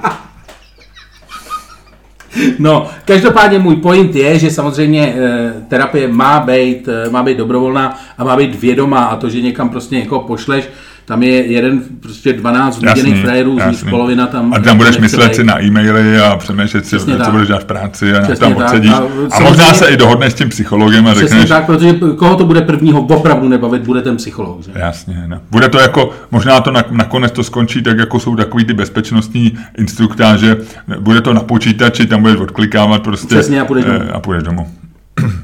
No, 2.60 2.88
každopádně 3.06 3.60
můj 3.60 3.76
point 3.76 4.16
je, 4.16 4.40
že 4.40 4.52
samozřejmě 4.52 5.14
eh, 5.18 5.54
terapie 5.68 6.08
má 6.08 6.40
být, 6.40 6.88
eh, 6.88 7.10
má 7.10 7.24
být 7.24 7.38
dobrovolná 7.38 8.00
a 8.18 8.24
má 8.24 8.36
být 8.36 8.56
vědomá 8.56 9.04
a 9.06 9.16
to, 9.16 9.30
že 9.30 9.42
někam 9.42 9.70
prostě 9.70 9.96
někoho 9.96 10.22
pošleš, 10.22 10.70
tam 11.10 11.24
je 11.24 11.46
jeden, 11.52 11.82
prostě 12.00 12.34
12 12.34 12.82
viděných 12.82 13.22
frajerů, 13.22 13.60
z 13.60 13.72
nich 13.72 13.90
polovina 13.90 14.28
tam... 14.28 14.54
A 14.54 14.60
tam 14.60 14.78
budeš 14.78 14.98
myslet 14.98 15.36
si 15.36 15.44
na 15.44 15.64
e-maily 15.64 16.20
a 16.20 16.36
přemýšlet 16.36 16.86
si, 16.86 17.00
co 17.00 17.18
tak. 17.18 17.32
budeš 17.32 17.48
dělat 17.48 17.62
v 17.62 17.66
práci 17.66 18.14
a 18.14 18.36
tam 18.36 18.56
odsedíš. 18.56 18.92
A, 18.92 19.04
a 19.32 19.40
možná 19.40 19.74
se 19.74 19.88
i 19.88 19.98
dohodneš 19.98 20.34
s 20.34 20.36
tím 20.36 20.50
psychologem 20.50 21.08
a 21.08 21.14
řekneš... 21.14 21.30
Přesně 21.32 21.48
tak, 21.48 21.66
protože 21.66 21.94
koho 22.18 22.36
to 22.36 22.46
bude 22.46 22.62
prvního 22.62 23.02
opravdu 23.02 23.50
nebavit, 23.50 23.82
bude 23.82 24.02
ten 24.02 24.18
psycholog. 24.18 24.64
Že? 24.64 24.72
Jasně, 24.76 25.24
no. 25.28 25.40
Bude 25.52 25.70
to 25.70 25.80
jako, 25.80 26.10
možná 26.32 26.60
to 26.60 26.72
nakonec 26.92 27.32
to 27.32 27.44
skončí 27.44 27.84
tak, 27.84 27.98
jako 27.98 28.20
jsou 28.20 28.36
takový 28.36 28.66
ty 28.66 28.74
bezpečnostní 28.74 29.58
instruktáže, 29.78 30.58
bude 31.00 31.22
to 31.22 31.34
na 31.34 31.42
počítači, 31.42 32.06
tam 32.06 32.22
budeš 32.22 32.40
odklikávat 32.40 33.04
prostě 33.04 33.36
Přesně, 33.36 33.62
a 33.62 33.66
půjdeš 33.66 33.86
domů. 33.86 34.00
Eh, 34.10 34.12
a 34.12 34.20
půjdeš 34.20 34.44
domů. 34.44 34.68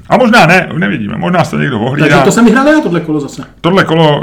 A 0.10 0.18
možná 0.18 0.46
ne, 0.46 0.70
nevidíme, 0.78 1.18
možná 1.18 1.44
se 1.44 1.58
někdo 1.58 1.80
ohlídá. 1.80 2.08
Takže 2.08 2.24
to 2.24 2.32
jsem 2.32 2.46
vyhrál 2.46 2.68
já 2.68 2.82
tohle 2.82 3.00
kolo 3.00 3.20
zase. 3.20 3.44
Tohle 3.62 3.84
kolo 3.84 4.22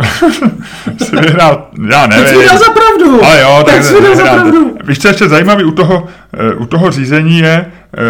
si 1.05 1.17
vyhrál, 1.17 1.69
já 1.91 2.07
nevím. 2.07 2.25
Tak 2.25 2.35
jsi 2.35 2.59
za 2.59 2.73
pravdu. 2.73 3.25
Ale 3.25 3.41
jo, 3.41 3.63
tak, 3.67 3.75
tak 3.75 3.85
jsi 3.85 4.17
za 4.17 4.23
pravdu. 4.23 4.77
Víš, 4.85 4.99
co 4.99 5.09
ještě 5.09 5.29
zajímavý 5.29 5.65
u 5.65 5.71
toho, 5.71 6.07
eh, 6.33 6.55
u 6.55 6.67
toho 6.67 6.91
řízení 6.91 7.39
je, 7.39 7.67
eh, 7.97 8.01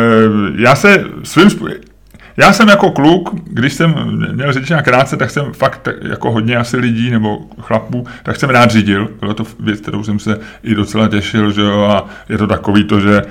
já 0.56 0.74
se 0.74 1.04
svým 1.22 1.50
způsobem, 1.50 1.91
já 2.36 2.52
jsem 2.52 2.68
jako 2.68 2.90
kluk, 2.90 3.30
když 3.44 3.72
jsem 3.72 3.94
měl 4.32 4.52
řidičná 4.52 4.82
krátce, 4.82 5.16
tak 5.16 5.30
jsem 5.30 5.52
fakt 5.52 5.88
jako 6.02 6.30
hodně 6.30 6.56
asi 6.56 6.76
lidí 6.76 7.10
nebo 7.10 7.38
chlapů, 7.60 8.06
tak 8.22 8.36
jsem 8.36 8.50
rád 8.50 8.70
řídil. 8.70 9.08
Bylo 9.20 9.34
to 9.34 9.44
věc, 9.60 9.80
kterou 9.80 10.04
jsem 10.04 10.18
se 10.18 10.38
i 10.62 10.74
docela 10.74 11.08
těšil, 11.08 11.50
že 11.50 11.60
jo, 11.60 11.82
a 11.82 12.08
je 12.28 12.38
to 12.38 12.46
takový 12.46 12.84
to, 12.84 13.00
že 13.00 13.22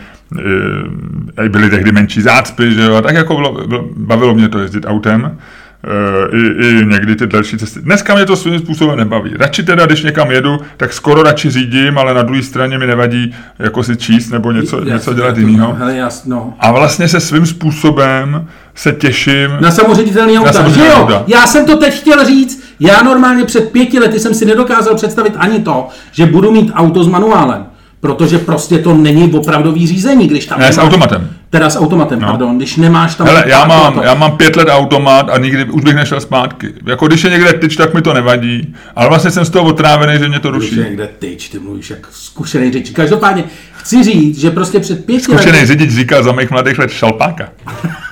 e, 1.45 1.49
byly 1.49 1.69
tehdy 1.69 1.91
menší 1.91 2.21
zácpy, 2.21 2.73
že 2.73 2.81
jo, 2.81 2.95
a 2.95 3.01
tak 3.01 3.15
jako 3.15 3.35
bylo, 3.35 3.67
bylo, 3.67 3.89
bavilo 3.97 4.33
mě 4.33 4.49
to 4.49 4.59
jezdit 4.59 4.85
autem. 4.87 5.37
Eh, 5.83 6.37
i, 6.37 6.67
i 6.67 6.85
někdy 6.85 7.15
ty 7.15 7.27
další 7.27 7.57
cesty. 7.57 7.81
Dneska 7.81 8.15
mě 8.15 8.25
to 8.25 8.35
svým 8.35 8.59
způsobem 8.59 8.97
nebaví. 8.97 9.31
Radši 9.39 9.63
teda, 9.63 9.85
když 9.85 10.03
někam 10.03 10.31
jedu, 10.31 10.59
tak 10.77 10.93
skoro 10.93 11.23
radši 11.23 11.49
řídím, 11.49 11.97
ale 11.97 12.13
na 12.13 12.23
druhé 12.23 12.43
straně 12.43 12.77
mi 12.77 12.87
nevadí 12.87 13.35
jako 13.59 13.83
si 13.83 13.97
číst 13.97 14.29
nebo 14.29 14.51
něco, 14.51 14.77
jasný, 14.77 14.91
něco 14.91 15.13
dělat 15.13 15.37
jiného. 15.37 15.77
No. 16.25 16.53
A 16.59 16.71
vlastně 16.71 17.07
se 17.07 17.19
svým 17.19 17.45
způsobem 17.45 18.47
se 18.75 18.91
těším. 18.91 19.57
Na 19.59 19.71
samoředitelný 19.71 20.39
auta. 20.39 20.69
Že 20.69 20.85
jo? 20.85 20.93
Auta. 20.93 21.23
Já 21.27 21.47
jsem 21.47 21.65
to 21.65 21.77
teď 21.77 21.93
chtěl 21.93 22.25
říct. 22.25 22.63
Já 22.79 23.03
normálně 23.03 23.45
před 23.45 23.71
pěti 23.71 23.99
lety 23.99 24.19
jsem 24.19 24.33
si 24.33 24.45
nedokázal 24.45 24.95
představit 24.95 25.33
ani 25.37 25.59
to, 25.59 25.87
že 26.11 26.25
budu 26.25 26.51
mít 26.51 26.71
auto 26.75 27.03
s 27.03 27.07
manuálem. 27.07 27.65
Protože 27.99 28.37
prostě 28.37 28.77
to 28.77 28.93
není 28.93 29.33
opravdový 29.33 29.87
řízení, 29.87 30.27
když 30.27 30.45
tam... 30.45 30.59
Ne, 30.59 30.65
nemáš, 30.65 30.75
s 30.75 30.77
automatem. 30.77 31.29
Teda 31.49 31.69
s 31.69 31.79
automatem, 31.79 32.19
no. 32.19 32.27
pardon, 32.27 32.57
když 32.57 32.77
nemáš 32.77 33.15
tam... 33.15 33.27
Hele, 33.27 33.43
já 33.47 33.65
mám, 33.65 34.01
já 34.03 34.13
mám 34.13 34.37
pět 34.37 34.55
let 34.55 34.67
automat 34.71 35.29
a 35.29 35.37
nikdy 35.37 35.65
už 35.65 35.83
bych 35.83 35.95
nešel 35.95 36.21
zpátky. 36.21 36.73
Jako 36.85 37.07
když 37.07 37.23
je 37.23 37.29
někde 37.29 37.53
tyč, 37.53 37.75
tak 37.75 37.93
mi 37.93 38.01
to 38.01 38.13
nevadí, 38.13 38.75
ale 38.95 39.09
vlastně 39.09 39.31
jsem 39.31 39.45
z 39.45 39.49
toho 39.49 39.65
otrávený, 39.65 40.19
že 40.19 40.29
mě 40.29 40.39
to 40.39 40.51
ruší. 40.51 40.67
Když 40.67 40.77
je 40.77 40.89
někde 40.89 41.09
tyč, 41.19 41.49
ty 41.49 41.59
mluvíš 41.59 41.89
jak 41.89 42.07
zkušený 42.11 42.71
řidič. 42.71 42.89
Každopádně 42.89 43.43
chci 43.73 44.03
říct, 44.03 44.39
že 44.39 44.51
prostě 44.51 44.79
před 44.79 45.05
pěti 45.05 45.23
Zkušený 45.23 45.51
lety... 45.51 45.65
řidič 45.65 45.91
říkal 45.91 46.23
za 46.23 46.31
mých 46.31 46.51
mladých 46.51 46.79
let 46.79 46.91
šalpáka. 46.91 47.49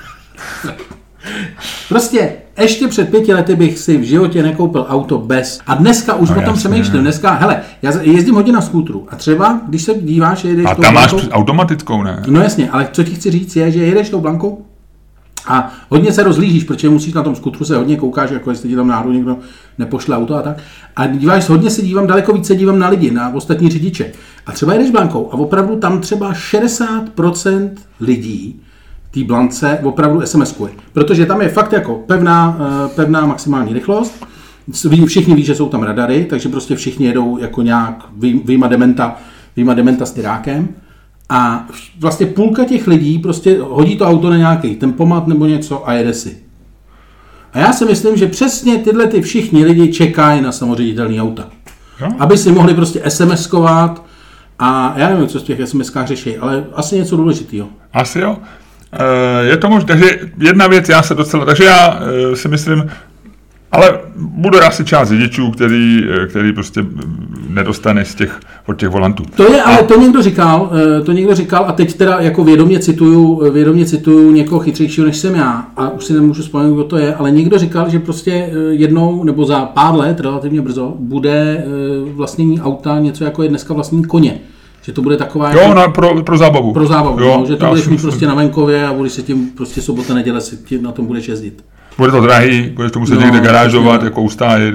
prostě 1.88 2.32
ještě 2.60 2.88
před 2.88 3.10
pěti 3.10 3.34
lety 3.34 3.56
bych 3.56 3.78
si 3.78 3.96
v 3.96 4.02
životě 4.02 4.42
nekoupil 4.42 4.86
auto 4.88 5.18
bez. 5.18 5.60
A 5.66 5.74
dneska 5.74 6.14
už 6.14 6.30
no, 6.30 6.36
o 6.38 6.42
tom 6.42 6.54
přemýšlím. 6.54 7.00
Dneska, 7.00 7.32
hele, 7.32 7.60
já 7.82 7.92
jezdím 8.00 8.34
hodně 8.34 8.52
na 8.52 8.60
skútru 8.60 9.06
a 9.10 9.16
třeba, 9.16 9.60
když 9.68 9.82
se 9.82 9.94
díváš, 9.94 10.44
jedeš 10.44 10.66
A 10.68 10.74
tam 10.74 10.94
máš 10.94 11.10
blankou, 11.10 11.30
automatickou, 11.30 12.02
ne? 12.02 12.22
No 12.26 12.40
jasně, 12.40 12.70
ale 12.70 12.88
co 12.92 13.04
ti 13.04 13.14
chci 13.14 13.30
říct 13.30 13.56
je, 13.56 13.70
že 13.70 13.84
jedeš 13.84 14.10
tou 14.10 14.20
blankou 14.20 14.66
a 15.46 15.72
hodně 15.88 16.12
se 16.12 16.22
rozlížíš, 16.22 16.64
protože 16.64 16.88
musíš 16.88 17.14
na 17.14 17.22
tom 17.22 17.36
skutru 17.36 17.64
se 17.64 17.76
hodně 17.76 17.96
koukáš, 17.96 18.30
jako 18.30 18.50
jestli 18.50 18.68
ti 18.68 18.76
tam 18.76 18.88
náhodou 18.88 19.12
někdo 19.12 19.36
nepošle 19.78 20.16
auto 20.16 20.34
a 20.36 20.42
tak. 20.42 20.56
A 20.96 21.06
díváš, 21.06 21.48
hodně 21.48 21.70
se 21.70 21.82
dívám, 21.82 22.06
daleko 22.06 22.32
více 22.32 22.54
dívám 22.54 22.78
na 22.78 22.88
lidi, 22.88 23.10
na 23.10 23.34
ostatní 23.34 23.70
řidiče. 23.70 24.12
A 24.46 24.52
třeba 24.52 24.72
jedeš 24.72 24.90
blankou 24.90 25.28
a 25.32 25.34
opravdu 25.34 25.76
tam 25.76 26.00
třeba 26.00 26.32
60% 26.32 27.70
lidí 28.00 28.60
té 29.10 29.24
blance 29.24 29.78
opravdu 29.82 30.20
SMS-kuje. 30.20 30.70
Protože 30.92 31.26
tam 31.26 31.42
je 31.42 31.48
fakt 31.48 31.72
jako 31.72 31.94
pevná, 31.94 32.58
eh, 32.60 32.88
pevná 32.88 33.26
maximální 33.26 33.72
rychlost, 33.72 34.26
všichni 35.06 35.34
ví, 35.34 35.44
že 35.44 35.54
jsou 35.54 35.68
tam 35.68 35.82
radary, 35.82 36.26
takže 36.30 36.48
prostě 36.48 36.76
všichni 36.76 37.06
jedou 37.06 37.38
jako 37.38 37.62
nějak 37.62 38.04
výjima 38.44 38.66
dementa, 38.66 39.16
výjima 39.56 39.74
dementa 39.74 40.06
s 40.06 40.12
tyrákem. 40.12 40.68
A 41.28 41.66
vlastně 42.00 42.26
půlka 42.26 42.64
těch 42.64 42.86
lidí 42.86 43.18
prostě 43.18 43.58
hodí 43.60 43.96
to 43.96 44.04
auto 44.04 44.30
na 44.30 44.36
nějaký 44.36 44.76
tempomat 44.76 45.26
nebo 45.26 45.46
něco 45.46 45.88
a 45.88 45.92
jede 45.92 46.14
si. 46.14 46.36
A 47.52 47.58
já 47.58 47.72
si 47.72 47.84
myslím, 47.84 48.16
že 48.16 48.26
přesně 48.26 48.78
tyhle 48.78 49.06
ty 49.06 49.22
všichni 49.22 49.64
lidi 49.64 49.92
čekají 49.92 50.40
na 50.40 50.52
samoředitelný 50.52 51.20
auta. 51.20 51.50
Aby 52.18 52.38
si 52.38 52.52
mohli 52.52 52.74
prostě 52.74 53.00
SMS-kovat 53.00 53.94
a 54.58 54.94
já 54.96 55.08
nevím, 55.08 55.28
co 55.28 55.40
z 55.40 55.42
těch 55.42 55.60
SMS-kách 55.60 56.06
řeší, 56.06 56.36
ale 56.36 56.66
asi 56.74 56.96
něco 56.96 57.16
důležitého. 57.16 57.68
Asi 57.92 58.18
jo. 58.18 58.36
Eh, 58.92 59.46
je 59.46 59.56
to 59.56 59.70
možné, 59.70 59.86
takže 59.86 60.18
jedna 60.38 60.66
věc, 60.66 60.88
já 60.88 61.02
se 61.02 61.14
docela, 61.14 61.44
takže 61.44 61.64
já 61.64 62.00
eh, 62.02 62.36
si 62.36 62.48
myslím, 62.48 62.90
ale 63.72 63.98
bude 64.16 64.60
asi 64.60 64.84
část 64.84 65.08
řidičů, 65.08 65.50
který, 65.50 66.04
eh, 66.10 66.26
který 66.26 66.52
prostě 66.52 66.84
nedostane 67.48 68.04
z 68.04 68.14
těch, 68.14 68.40
od 68.66 68.76
těch 68.76 68.88
volantů. 68.88 69.22
To 69.36 69.52
je, 69.52 69.62
ale 69.62 69.82
to 69.82 70.00
někdo 70.00 70.22
říkal, 70.22 70.70
to 71.04 71.12
někdo 71.12 71.34
říkal 71.34 71.64
a 71.68 71.72
teď 71.72 71.94
teda 71.94 72.20
jako 72.20 72.44
vědomě 72.44 72.78
cituju, 72.78 73.50
vědomě 73.52 73.86
cituju 73.86 74.30
někoho 74.30 74.60
chytřejšího 74.60 75.06
než 75.06 75.16
jsem 75.16 75.34
já 75.34 75.66
a 75.76 75.88
už 75.88 76.04
si 76.04 76.12
nemůžu 76.12 76.42
vzpomenout, 76.42 76.74
kdo 76.74 76.84
to 76.84 76.96
je, 76.96 77.14
ale 77.14 77.30
někdo 77.30 77.58
říkal, 77.58 77.90
že 77.90 77.98
prostě 77.98 78.50
jednou 78.70 79.24
nebo 79.24 79.44
za 79.44 79.64
pár 79.64 79.94
let, 79.94 80.20
relativně 80.20 80.62
brzo, 80.62 80.94
bude 80.98 81.64
vlastnění 82.14 82.60
auta 82.60 82.98
něco 82.98 83.24
jako 83.24 83.42
je 83.42 83.48
dneska 83.48 83.74
vlastní 83.74 84.04
koně. 84.04 84.40
Že 84.82 84.92
to 84.92 85.02
bude 85.02 85.16
taková... 85.16 85.52
Jo, 85.52 85.60
jako, 85.60 85.74
na, 85.74 85.88
pro, 85.88 86.22
pro 86.22 86.38
zábavu. 86.38 86.72
Pro 86.72 86.86
zábavu, 86.86 87.20
jo, 87.20 87.36
no, 87.40 87.46
že 87.46 87.56
to 87.56 87.66
budeš 87.66 87.88
mít 87.88 88.00
prostě 88.00 88.26
na 88.26 88.34
venkově 88.34 88.86
a 88.86 88.92
budeš 88.92 89.12
se 89.12 89.22
tím 89.22 89.50
prostě 89.50 89.82
sobota, 89.82 90.14
neděle 90.14 90.40
si 90.40 90.56
tím, 90.56 90.82
na 90.82 90.92
tom 90.92 91.06
budeš 91.06 91.28
jezdit. 91.28 91.64
Bude 91.98 92.12
to 92.12 92.20
drahý, 92.20 92.70
budeš 92.70 92.92
to 92.92 93.00
muset 93.00 93.14
no, 93.14 93.20
někde 93.20 93.40
garážovat, 93.40 94.02
jako 94.02 94.22
ustájet, 94.22 94.74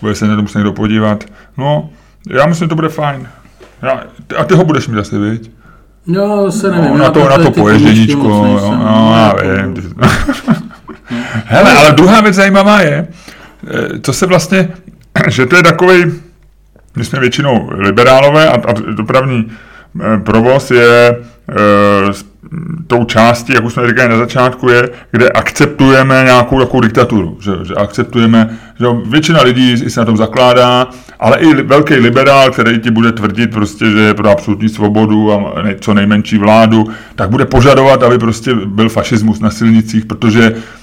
bude 0.00 0.14
se 0.14 0.28
na 0.28 0.36
to 0.36 0.42
muset 0.42 0.58
někdo 0.58 0.72
podívat. 0.72 1.24
No, 1.56 1.90
já 2.30 2.46
myslím, 2.46 2.66
že 2.66 2.68
to 2.68 2.74
bude 2.74 2.88
fajn. 2.88 3.28
Já, 3.82 4.02
a 4.38 4.44
ty 4.44 4.54
ho 4.54 4.64
budeš 4.64 4.88
mít 4.88 4.98
asi, 4.98 5.18
viď? 5.18 5.50
No, 6.06 6.52
se 6.52 6.70
nevím. 6.70 6.90
No, 6.90 6.98
na 6.98 7.10
to, 7.10 7.28
na 7.28 7.38
to 7.38 7.50
poježděníčko, 7.50 8.28
jo, 8.28 8.76
no, 8.78 9.12
já 9.16 9.34
vím. 9.42 9.74
Hele, 11.44 11.72
ale 11.72 11.92
druhá 11.92 12.20
věc 12.20 12.34
zajímavá 12.34 12.80
je, 12.80 13.08
eh, 13.66 14.00
co 14.02 14.12
se 14.12 14.26
vlastně, 14.26 14.68
že 15.28 15.46
to 15.46 15.56
je 15.56 15.62
takový 15.62 16.04
my 16.98 17.04
jsme 17.04 17.20
většinou 17.20 17.70
liberálové 17.72 18.48
a, 18.48 18.54
a 18.54 18.72
dopravní 18.92 19.46
eh, 20.00 20.18
provoz 20.18 20.70
je 20.70 21.08
e, 21.08 22.28
tou 22.86 23.04
částí, 23.04 23.52
jak 23.52 23.64
už 23.64 23.72
jsme 23.72 23.88
říkali 23.88 24.08
na 24.08 24.16
začátku, 24.16 24.68
je, 24.68 24.90
kde 25.10 25.28
akceptujeme 25.28 26.22
nějakou 26.24 26.58
takovou 26.58 26.80
diktaturu. 26.80 27.38
Že, 27.40 27.52
že 27.62 27.74
akceptujeme, 27.74 28.58
že 28.78 28.86
většina 29.06 29.42
lidí 29.42 29.90
se 29.90 30.00
na 30.00 30.06
tom 30.06 30.16
zakládá, 30.16 30.88
ale 31.20 31.38
i 31.38 31.54
velký 31.62 31.94
liberál, 31.94 32.50
který 32.50 32.78
ti 32.78 32.90
bude 32.90 33.12
tvrdit 33.12 33.50
prostě, 33.50 33.90
že 33.90 33.98
je 33.98 34.14
pro 34.14 34.30
absolutní 34.30 34.68
svobodu 34.68 35.32
a 35.32 35.62
ne, 35.62 35.76
co 35.80 35.94
nejmenší 35.94 36.38
vládu, 36.38 36.88
tak 37.14 37.30
bude 37.30 37.44
požadovat, 37.44 38.02
aby 38.02 38.18
prostě 38.18 38.54
byl 38.54 38.88
fašismus 38.88 39.40
na 39.40 39.50
silnicích, 39.50 40.06
protože 40.06 40.54
Eh, 40.54 40.77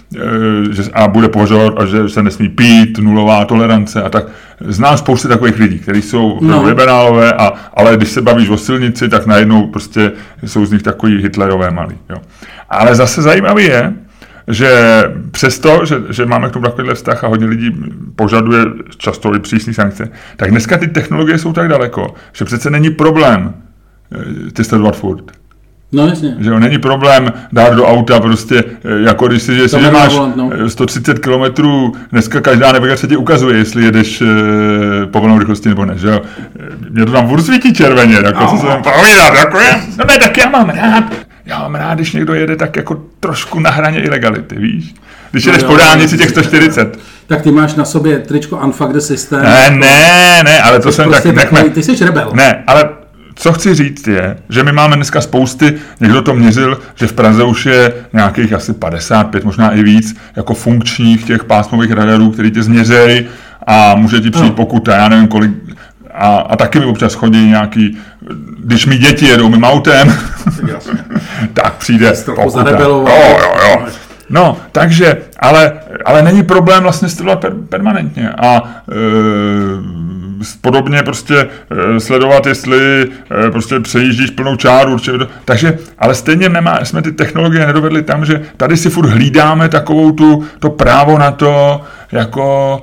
že, 0.71 0.83
a 0.93 1.07
bude 1.07 1.29
považovat, 1.29 1.73
a 1.77 1.85
že 1.85 2.09
se 2.09 2.23
nesmí 2.23 2.49
pít, 2.49 2.97
nulová 2.97 3.45
tolerance 3.45 4.03
a 4.03 4.09
tak. 4.09 4.25
Znám 4.59 4.97
spousty 4.97 5.27
takových 5.27 5.59
lidí, 5.59 5.79
kteří 5.79 6.01
jsou 6.01 6.39
no. 6.41 6.63
liberálové, 6.63 7.33
a, 7.33 7.53
ale 7.73 7.97
když 7.97 8.09
se 8.09 8.21
bavíš 8.21 8.49
o 8.49 8.57
silnici, 8.57 9.09
tak 9.09 9.25
najednou 9.25 9.67
prostě 9.67 10.11
jsou 10.45 10.65
z 10.65 10.71
nich 10.71 10.83
takový 10.83 11.21
hitlerové 11.21 11.71
malí. 11.71 11.97
Jo. 12.09 12.17
Ale 12.69 12.95
zase 12.95 13.21
zajímavý 13.21 13.63
je, 13.63 13.93
že 14.47 15.03
přesto, 15.31 15.85
že, 15.85 15.95
že 16.09 16.25
máme 16.25 16.49
k 16.49 16.51
tomu 16.51 16.65
takovýhle 16.65 16.95
vztah 16.95 17.23
a 17.23 17.27
hodně 17.27 17.45
lidí 17.45 17.71
požaduje 18.15 18.65
často 18.97 19.35
i 19.35 19.39
přísné 19.39 19.73
sankce, 19.73 20.09
tak 20.35 20.51
dneska 20.51 20.77
ty 20.77 20.87
technologie 20.87 21.37
jsou 21.37 21.53
tak 21.53 21.67
daleko, 21.67 22.13
že 22.33 22.45
přece 22.45 22.69
není 22.69 22.89
problém 22.89 23.53
eh, 24.11 24.51
ty 24.51 24.63
sledovat 24.63 24.95
furt. 24.95 25.31
No 25.91 26.07
jasně. 26.07 26.35
Že 26.39 26.49
jo, 26.49 26.59
není 26.59 26.77
problém 26.77 27.33
dát 27.51 27.73
do 27.73 27.87
auta 27.87 28.19
prostě, 28.19 28.63
eh, 28.83 29.01
jako 29.05 29.27
když 29.27 29.43
si, 29.43 29.55
že 29.69 29.91
máš 29.91 30.13
volant, 30.13 30.35
no. 30.35 30.69
130 30.69 31.19
km, 31.19 31.67
dneska 32.11 32.41
každá 32.41 32.71
navigace 32.71 33.07
ti 33.07 33.17
ukazuje, 33.17 33.57
jestli 33.57 33.83
jedeš 33.83 34.21
e, 34.21 34.25
povolenou 35.05 35.39
rychlostí 35.39 35.69
nebo 35.69 35.85
ne, 35.85 35.97
že 35.97 36.07
jo. 36.07 36.21
Mě 36.89 37.05
to 37.05 37.11
tam 37.11 37.29
furt 37.29 37.43
svítí 37.43 37.73
červeně, 37.73 38.15
jako 38.15 38.43
no. 38.43 38.49
co 38.49 38.57
se 38.57 38.67
tam 38.67 38.83
povídat, 38.83 39.35
jako 39.35 39.59
je, 39.59 39.81
no 39.97 40.05
ne, 40.07 40.19
tak 40.19 40.37
já 40.37 40.49
mám 40.49 40.69
rád, 40.69 41.03
já 41.45 41.59
mám 41.59 41.75
rád, 41.75 41.95
když 41.95 42.13
někdo 42.13 42.33
jede 42.33 42.55
tak 42.55 42.75
jako 42.75 43.01
trošku 43.19 43.59
na 43.59 43.69
hraně 43.69 44.01
ilegality, 44.01 44.55
víš? 44.55 44.93
Když 45.31 45.45
no 45.45 45.51
jedeš 45.51 45.63
jo, 45.63 45.69
po 45.69 45.77
dálnici 45.77 46.17
těch 46.17 46.29
140. 46.29 46.99
Tak 47.27 47.41
ty 47.41 47.51
máš 47.51 47.75
na 47.75 47.85
sobě 47.85 48.19
tričko 48.19 48.57
Unfuck 48.57 48.91
the 48.91 48.99
System. 48.99 49.43
Ne, 49.43 49.69
ne, 49.69 50.41
ne, 50.43 50.61
ale 50.61 50.79
to 50.79 50.91
jsem 50.91 51.09
prostě 51.09 51.33
tak... 51.33 51.49
Takový, 51.49 51.69
ty 51.69 51.83
jsi 51.83 52.05
rebel. 52.05 52.31
Ne, 52.33 52.63
ale 52.67 52.89
co 53.35 53.53
chci 53.53 53.75
říct 53.75 54.07
je, 54.07 54.37
že 54.49 54.63
my 54.63 54.71
máme 54.71 54.95
dneska 54.95 55.21
spousty, 55.21 55.73
někdo 55.99 56.21
to 56.21 56.33
měřil, 56.33 56.79
že 56.95 57.07
v 57.07 57.13
Praze 57.13 57.43
už 57.43 57.65
je 57.65 57.93
nějakých 58.13 58.53
asi 58.53 58.73
55, 58.73 59.43
možná 59.43 59.71
i 59.71 59.83
víc, 59.83 60.15
jako 60.35 60.53
funkčních 60.53 61.23
těch 61.23 61.43
pásmových 61.43 61.91
radarů, 61.91 62.31
který 62.31 62.51
tě 62.51 62.63
změřejí 62.63 63.25
a 63.67 63.95
může 63.95 64.19
ti 64.19 64.31
přijít 64.31 64.49
no. 64.49 64.55
pokuta, 64.55 64.95
já 64.95 65.09
nevím 65.09 65.27
kolik, 65.27 65.51
a, 66.13 66.37
a 66.37 66.55
taky 66.55 66.79
mi 66.79 66.85
občas 66.85 67.13
chodí 67.13 67.47
nějaký, 67.47 67.97
když 68.59 68.85
mi 68.85 68.97
děti 68.97 69.25
jedou 69.25 69.49
mým 69.49 69.63
autem, 69.63 70.13
tak 71.53 71.73
přijde 71.77 72.13
pokuta. 72.35 72.69
Jo, 72.69 73.07
jo, 73.07 73.55
jo. 73.63 73.85
No, 74.29 74.57
takže, 74.71 75.17
ale, 75.39 75.73
ale 76.05 76.21
není 76.21 76.43
problém 76.43 76.83
vlastně 76.83 77.09
stylovat 77.09 77.39
per, 77.39 77.53
permanentně 77.69 78.29
a 78.29 78.55
e, 78.55 78.95
podobně 80.61 81.03
prostě 81.03 81.47
e, 81.95 81.99
sledovat, 81.99 82.45
jestli 82.45 83.07
e, 83.47 83.51
prostě 83.51 83.79
přejíždíš 83.79 84.29
plnou 84.29 84.55
čáru, 84.55 84.93
určitě, 84.93 85.17
takže, 85.45 85.77
ale 85.99 86.15
stejně 86.15 86.49
nemá, 86.49 86.85
jsme 86.85 87.01
ty 87.01 87.11
technologie 87.11 87.67
nedovedli 87.67 88.01
tam, 88.01 88.25
že 88.25 88.41
tady 88.57 88.77
si 88.77 88.89
furt 88.89 89.09
hlídáme 89.09 89.69
takovou 89.69 90.11
tu, 90.11 90.45
to 90.59 90.69
právo 90.69 91.17
na 91.17 91.31
to, 91.31 91.81
jako, 92.11 92.81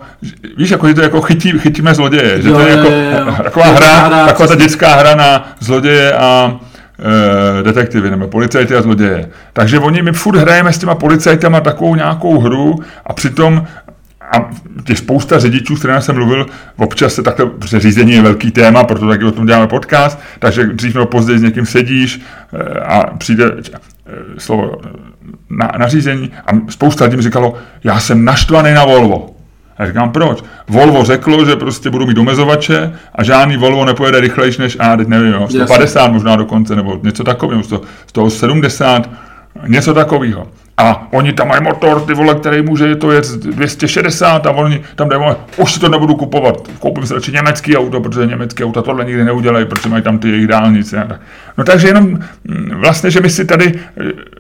víš, 0.57 0.70
jako, 0.70 0.88
že 0.88 0.94
to 0.94 1.03
jako 1.03 1.20
chytí, 1.20 1.59
chytíme 1.59 1.94
zloděje, 1.94 2.42
že 2.42 2.48
jo, 2.48 2.55
to 2.55 2.61
je 2.61 2.70
jako 2.70 2.88
jo, 2.88 3.25
jo. 3.27 3.35
taková 3.42 3.66
hra, 3.66 4.27
taková 4.27 4.48
ta 4.48 4.55
dětská 4.55 4.94
hra 4.94 5.14
na 5.14 5.55
zloděje 5.61 6.12
a 6.12 6.57
e, 7.61 7.62
detektivy 7.62 8.11
nebo 8.11 8.27
policajty 8.27 8.77
a 8.77 8.83
zloděje. 8.83 9.29
Takže 9.53 9.79
oni, 9.79 10.03
my 10.03 10.12
furt 10.12 10.37
hrajeme 10.37 10.72
s 10.72 10.79
těma 10.79 10.94
policajtama 10.94 11.61
takovou 11.61 11.94
nějakou 11.94 12.38
hru 12.38 12.81
a 13.07 13.12
přitom 13.12 13.64
a 14.33 14.51
těch 14.85 14.99
spousta 14.99 15.38
řidičů, 15.38 15.77
s 15.77 15.79
kterými 15.79 16.03
jsem 16.03 16.14
mluvil, 16.14 16.47
občas 16.77 17.14
se 17.14 17.23
takhle, 17.23 17.47
protože 17.47 17.81
řízení 17.81 18.12
je 18.12 18.23
velký 18.23 18.51
téma, 18.51 18.85
proto 18.85 19.09
taky 19.09 19.25
o 19.25 19.31
tom 19.31 19.47
děláme 19.47 19.66
podcast, 19.66 20.18
takže 20.38 20.66
dřív 20.66 20.95
nebo 20.95 21.07
později 21.07 21.38
s 21.38 21.42
někým 21.42 21.66
sedíš 21.66 22.21
e, 22.53 22.81
a 22.81 23.16
přijde 23.16 23.45
e, 23.45 23.61
slovo 24.38 24.81
na, 25.51 25.73
na 25.79 25.88
řízení 25.88 26.31
a 26.47 26.51
spousta 26.71 27.05
lidí 27.05 27.16
mi 27.16 27.23
říkalo, 27.23 27.55
já 27.85 28.01
jsem 28.01 28.25
naštvaný 28.25 28.73
na 28.75 28.85
Volvo. 28.85 29.37
A 29.79 29.87
říkám, 29.87 30.11
proč? 30.12 30.45
Volvo 30.68 31.05
řeklo, 31.05 31.45
že 31.45 31.57
prostě 31.57 31.90
budu 31.90 32.07
mít 32.07 32.14
domezovače 32.14 32.92
a 33.14 33.23
žádný 33.23 33.57
Volvo 33.57 33.85
nepojede 33.85 34.21
rychlejší 34.21 34.62
než, 34.62 34.77
a 34.81 34.97
teď 34.97 35.09
nevím, 35.09 35.33
jo, 35.33 35.49
150 35.49 36.01
Jasně. 36.01 36.12
možná 36.12 36.37
dokonce, 36.37 36.77
nebo 36.77 37.01
něco 37.03 37.25
takového, 37.25 37.62
170, 38.07 39.11
něco 39.66 39.95
takového. 39.95 40.49
A 40.83 41.07
oni 41.11 41.33
tam 41.33 41.49
mají 41.49 41.62
motor, 41.62 42.01
ty 42.01 42.14
vole, 42.14 42.35
který 42.35 42.62
může 42.62 42.97
to 42.97 43.12
jet 43.12 43.31
260 43.31 44.47
a 44.47 44.51
oni 44.51 44.83
tam 44.95 45.09
dají, 45.09 45.23
už 45.57 45.73
si 45.73 45.81
to 45.81 45.88
nebudu 45.88 46.14
kupovat, 46.14 46.68
koupím 46.79 47.07
si 47.07 47.14
radši 47.14 47.33
německý 47.33 47.77
auto, 47.77 48.01
protože 48.01 48.27
německé 48.27 48.64
auta 48.64 48.83
tohle 48.83 49.05
nikdy 49.05 49.25
neudělají, 49.25 49.66
protože 49.66 49.88
mají 49.88 50.03
tam 50.03 50.18
ty 50.18 50.29
jejich 50.29 50.47
dálnice. 50.47 51.21
No 51.59 51.64
takže 51.64 51.88
jenom 51.88 52.05
mm, 52.05 52.71
vlastně, 52.75 53.11
že 53.11 53.21
my 53.21 53.31
si 53.31 53.45
tady, 53.45 53.73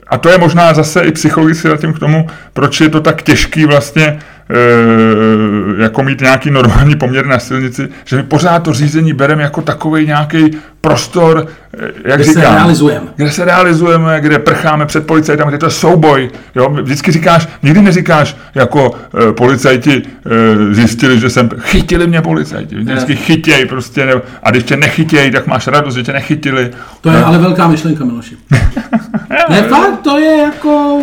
a 0.08 0.18
to 0.18 0.28
je 0.28 0.38
možná 0.38 0.74
zase 0.74 1.02
i 1.02 1.12
psychologicky 1.12 1.68
zatím 1.68 1.92
k 1.92 1.98
tomu, 1.98 2.26
proč 2.52 2.80
je 2.80 2.88
to 2.88 3.00
tak 3.00 3.22
těžký 3.22 3.66
vlastně 3.66 4.06
e, 4.06 5.82
jako 5.82 6.02
mít 6.02 6.20
nějaký 6.20 6.50
normální 6.50 6.96
poměr 6.96 7.26
na 7.26 7.38
silnici, 7.38 7.88
že 8.04 8.16
my 8.16 8.22
pořád 8.22 8.58
to 8.58 8.72
řízení 8.72 9.12
bereme 9.12 9.42
jako 9.42 9.62
takový 9.62 10.06
nějaký 10.06 10.50
prostor, 10.82 11.46
eh, 11.78 11.92
jak 12.04 12.20
kde 12.20 12.24
říkám, 12.24 12.42
se 12.42 12.54
realizujeme. 12.54 13.06
Kde 13.16 13.30
se 13.30 13.44
realizujeme, 13.44 14.20
kde 14.20 14.38
prcháme 14.38 14.86
před 14.86 15.06
policajtem, 15.06 15.48
kde 15.48 15.58
to 15.58 15.66
je 15.66 15.70
souboj. 15.70 16.30
Jo? 16.54 16.68
Vždycky 16.82 17.12
říkáš, 17.12 17.48
nikdy 17.62 17.82
neříkáš, 17.82 18.36
jako 18.54 18.94
e, 19.28 19.32
policajti 19.32 20.02
e, 20.02 20.74
zjistili, 20.74 21.20
že 21.20 21.30
jsem, 21.30 21.48
chytili 21.58 22.06
mě 22.06 22.22
policajti, 22.22 22.76
vždycky 22.76 23.16
chytěj 23.16 23.66
prostě, 23.66 24.06
ne, 24.06 24.12
a 24.42 24.50
když 24.50 24.64
tě 24.64 24.76
nechytěj, 24.76 25.30
tak 25.30 25.46
máš 25.46 25.66
radost, 25.66 25.94
že 25.94 26.02
tě 26.02 26.12
nechytili. 26.12 26.70
To 27.00 27.10
je 27.10 27.20
no. 27.20 27.26
ale 27.26 27.38
velká 27.38 27.68
myšlenka, 27.68 28.04
Miloši. 28.04 28.36
ne, 29.50 29.62
fakt, 29.62 30.00
to 30.02 30.18
je 30.18 30.36
jako 30.36 31.00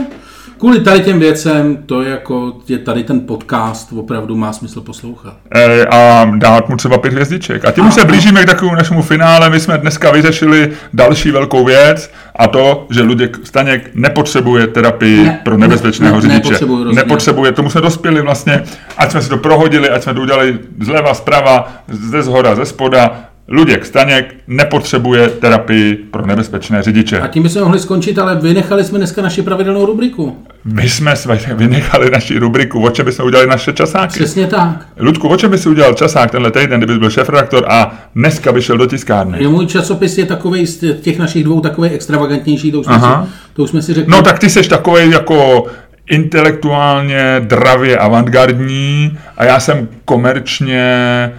kvůli 0.59 0.79
tady 0.79 0.99
těm 0.99 1.19
věcem, 1.19 1.77
to 1.85 2.01
je 2.01 2.09
jako, 2.09 2.53
je 2.67 2.77
tady 2.77 3.03
ten 3.03 3.19
podcast 3.19 3.93
opravdu 3.93 4.35
má 4.35 4.53
smysl 4.53 4.81
poslouchat. 4.81 5.33
E, 5.55 5.85
a 5.85 6.31
dát 6.35 6.69
mu 6.69 6.77
třeba 6.77 6.97
pět 6.97 7.13
hvězdiček. 7.13 7.65
A 7.65 7.71
tím 7.71 7.87
už 7.87 7.93
se 7.93 8.05
blížíme 8.05 8.43
k 8.43 8.45
takovému 8.45 8.75
našemu 8.75 9.01
finále. 9.01 9.49
My 9.49 9.59
jsme 9.59 9.77
dneska 9.77 10.11
vyřešili 10.11 10.71
další 10.93 11.31
velkou 11.31 11.65
věc 11.65 12.11
a 12.35 12.47
to, 12.47 12.87
že 12.89 13.01
Luděk 13.01 13.37
Staněk 13.43 13.89
nepotřebuje 13.93 14.67
terapii 14.67 15.23
ne, 15.23 15.41
pro 15.43 15.57
nebezpečného 15.57 16.15
ne, 16.15 16.21
řidiče. 16.21 16.49
Nepotřebuje, 16.49 16.95
nepotřebuje, 16.95 17.51
tomu 17.51 17.69
jsme 17.69 17.81
dospěli 17.81 18.21
vlastně, 18.21 18.63
ať 18.97 19.11
jsme 19.11 19.21
si 19.21 19.29
to 19.29 19.37
prohodili, 19.37 19.89
ať 19.89 20.03
jsme 20.03 20.13
to 20.13 20.21
udělali 20.21 20.59
zleva, 20.81 21.13
zprava, 21.13 21.73
ze 21.87 22.23
zhora, 22.23 22.55
ze 22.55 22.65
spoda, 22.65 23.29
Luděk 23.51 23.85
Staněk 23.85 24.35
nepotřebuje 24.47 25.27
terapii 25.27 25.95
pro 25.95 26.25
nebezpečné 26.25 26.83
řidiče. 26.83 27.19
A 27.19 27.27
tím 27.27 27.43
bychom 27.43 27.61
mohli 27.61 27.79
skončit, 27.79 28.19
ale 28.19 28.35
vynechali 28.35 28.83
jsme 28.83 28.97
dneska 28.97 29.21
naši 29.21 29.41
pravidelnou 29.41 29.85
rubriku. 29.85 30.37
My 30.65 30.89
jsme 30.89 31.13
vynechali 31.55 32.11
naši 32.11 32.39
rubriku, 32.39 32.83
o 32.83 32.89
čem 32.89 33.05
bychom 33.05 33.25
udělali 33.25 33.49
naše 33.49 33.73
časáky. 33.73 34.13
Přesně 34.13 34.47
tak. 34.47 34.87
Ludku, 34.99 35.27
o 35.27 35.37
čem 35.37 35.51
by 35.51 35.57
si 35.57 35.69
udělal 35.69 35.93
časák 35.93 36.31
tenhle 36.31 36.51
týden, 36.51 36.79
kdyby 36.79 36.99
byl 36.99 37.09
šéf-redaktor 37.09 37.65
a 37.67 37.95
dneska 38.15 38.51
by 38.51 38.61
šel 38.61 38.77
do 38.77 38.85
tiskárny? 38.85 39.43
Jo, 39.43 39.51
můj 39.51 39.65
časopis 39.65 40.17
je 40.17 40.25
takový 40.25 40.67
z 40.67 41.01
těch 41.01 41.19
našich 41.19 41.43
dvou 41.43 41.61
takový 41.61 41.89
extravagantnější, 41.89 42.71
to 42.71 42.79
už, 42.79 42.85
jsme 42.85 42.99
si, 42.99 43.05
to 43.53 43.63
už 43.63 43.69
jsme 43.69 43.81
si 43.81 43.93
řekli. 43.93 44.11
No 44.11 44.21
tak 44.21 44.39
ty 44.39 44.49
seš 44.49 44.67
takový 44.67 45.11
jako 45.11 45.65
intelektuálně 46.09 47.41
dravě 47.45 47.97
avantgardní 47.97 49.17
a 49.37 49.45
já 49.45 49.59
jsem 49.59 49.87
komerčně 50.05 51.31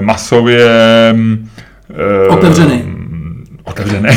masově... 0.00 0.68
Eh, 1.90 2.28
otevřený. 2.28 2.84
Otevřený. 3.64 4.08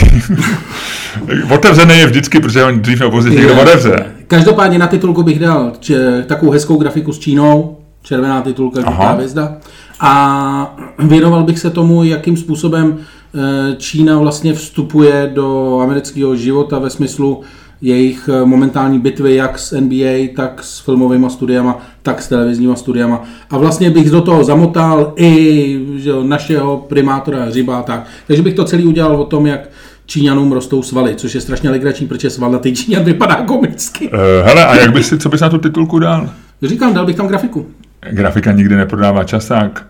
otevřený 1.53 1.97
je 1.99 2.05
vždycky, 2.05 2.39
protože 2.39 2.63
on 2.63 2.79
dřív 2.79 2.99
nebo 2.99 3.11
později 3.11 3.37
někdo 3.37 3.61
otevře. 3.61 4.05
Každopádně 4.27 4.79
na 4.79 4.87
titulku 4.87 5.23
bych 5.23 5.39
dal 5.39 5.71
če, 5.79 6.23
takovou 6.27 6.51
hezkou 6.51 6.77
grafiku 6.77 7.13
s 7.13 7.19
Čínou, 7.19 7.77
červená 8.03 8.41
titulka, 8.41 8.81
žlutá 8.81 9.11
hvězda. 9.11 9.57
A 9.99 10.75
věnoval 10.99 11.43
bych 11.43 11.59
se 11.59 11.69
tomu, 11.69 12.03
jakým 12.03 12.37
způsobem 12.37 12.97
eh, 12.97 13.75
Čína 13.77 14.17
vlastně 14.17 14.53
vstupuje 14.53 15.31
do 15.33 15.79
amerického 15.83 16.35
života 16.35 16.79
ve 16.79 16.89
smyslu 16.89 17.41
jejich 17.81 18.29
eh, 18.33 18.45
momentální 18.45 18.99
bitvy 18.99 19.35
jak 19.35 19.59
s 19.59 19.79
NBA, 19.79 20.35
tak 20.35 20.63
s 20.63 20.79
filmovými 20.79 21.29
studiama, 21.29 21.79
tak 22.01 22.21
s 22.21 22.27
televizníma 22.27 22.75
studiama. 22.75 23.23
A 23.49 23.57
vlastně 23.57 23.89
bych 23.89 24.09
do 24.09 24.21
toho 24.21 24.43
zamotal 24.43 25.13
i 25.15 25.85
že, 25.95 26.11
našeho 26.23 26.77
primátora 26.77 27.45
Hřiba 27.45 27.81
tak. 27.81 28.07
Takže 28.27 28.43
bych 28.43 28.53
to 28.53 28.65
celý 28.65 28.85
udělal 28.85 29.15
o 29.15 29.25
tom, 29.25 29.45
jak 29.45 29.69
Číňanům 30.05 30.51
rostou 30.51 30.83
svaly, 30.83 31.15
což 31.15 31.35
je 31.35 31.41
strašně 31.41 31.69
legrační, 31.69 32.07
protože 32.07 32.29
svalnatý 32.29 32.75
Číňan 32.75 33.03
vypadá 33.11 33.35
komicky. 33.35 34.09
Uh, 34.09 34.17
hele, 34.43 34.65
a 34.65 34.75
jak 34.75 34.93
bys 34.93 35.07
si, 35.07 35.17
co 35.17 35.29
bys 35.29 35.41
na 35.41 35.49
tu 35.49 35.57
titulku 35.57 35.99
dal? 35.99 36.29
Říkám, 36.61 36.93
dal 36.93 37.05
bych 37.05 37.15
tam 37.15 37.27
grafiku. 37.27 37.67
Grafika 38.09 38.51
nikdy 38.51 38.75
neprodává 38.75 39.23
časák. 39.23 39.87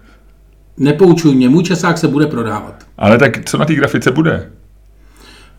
Nepoučuj 0.77 1.35
mě, 1.35 1.49
můj 1.49 1.63
časák 1.63 1.97
se 1.97 2.07
bude 2.07 2.27
prodávat. 2.27 2.75
Ale 2.97 3.17
tak 3.17 3.45
co 3.45 3.57
na 3.57 3.65
té 3.65 3.75
grafice 3.75 4.11
bude? 4.11 4.49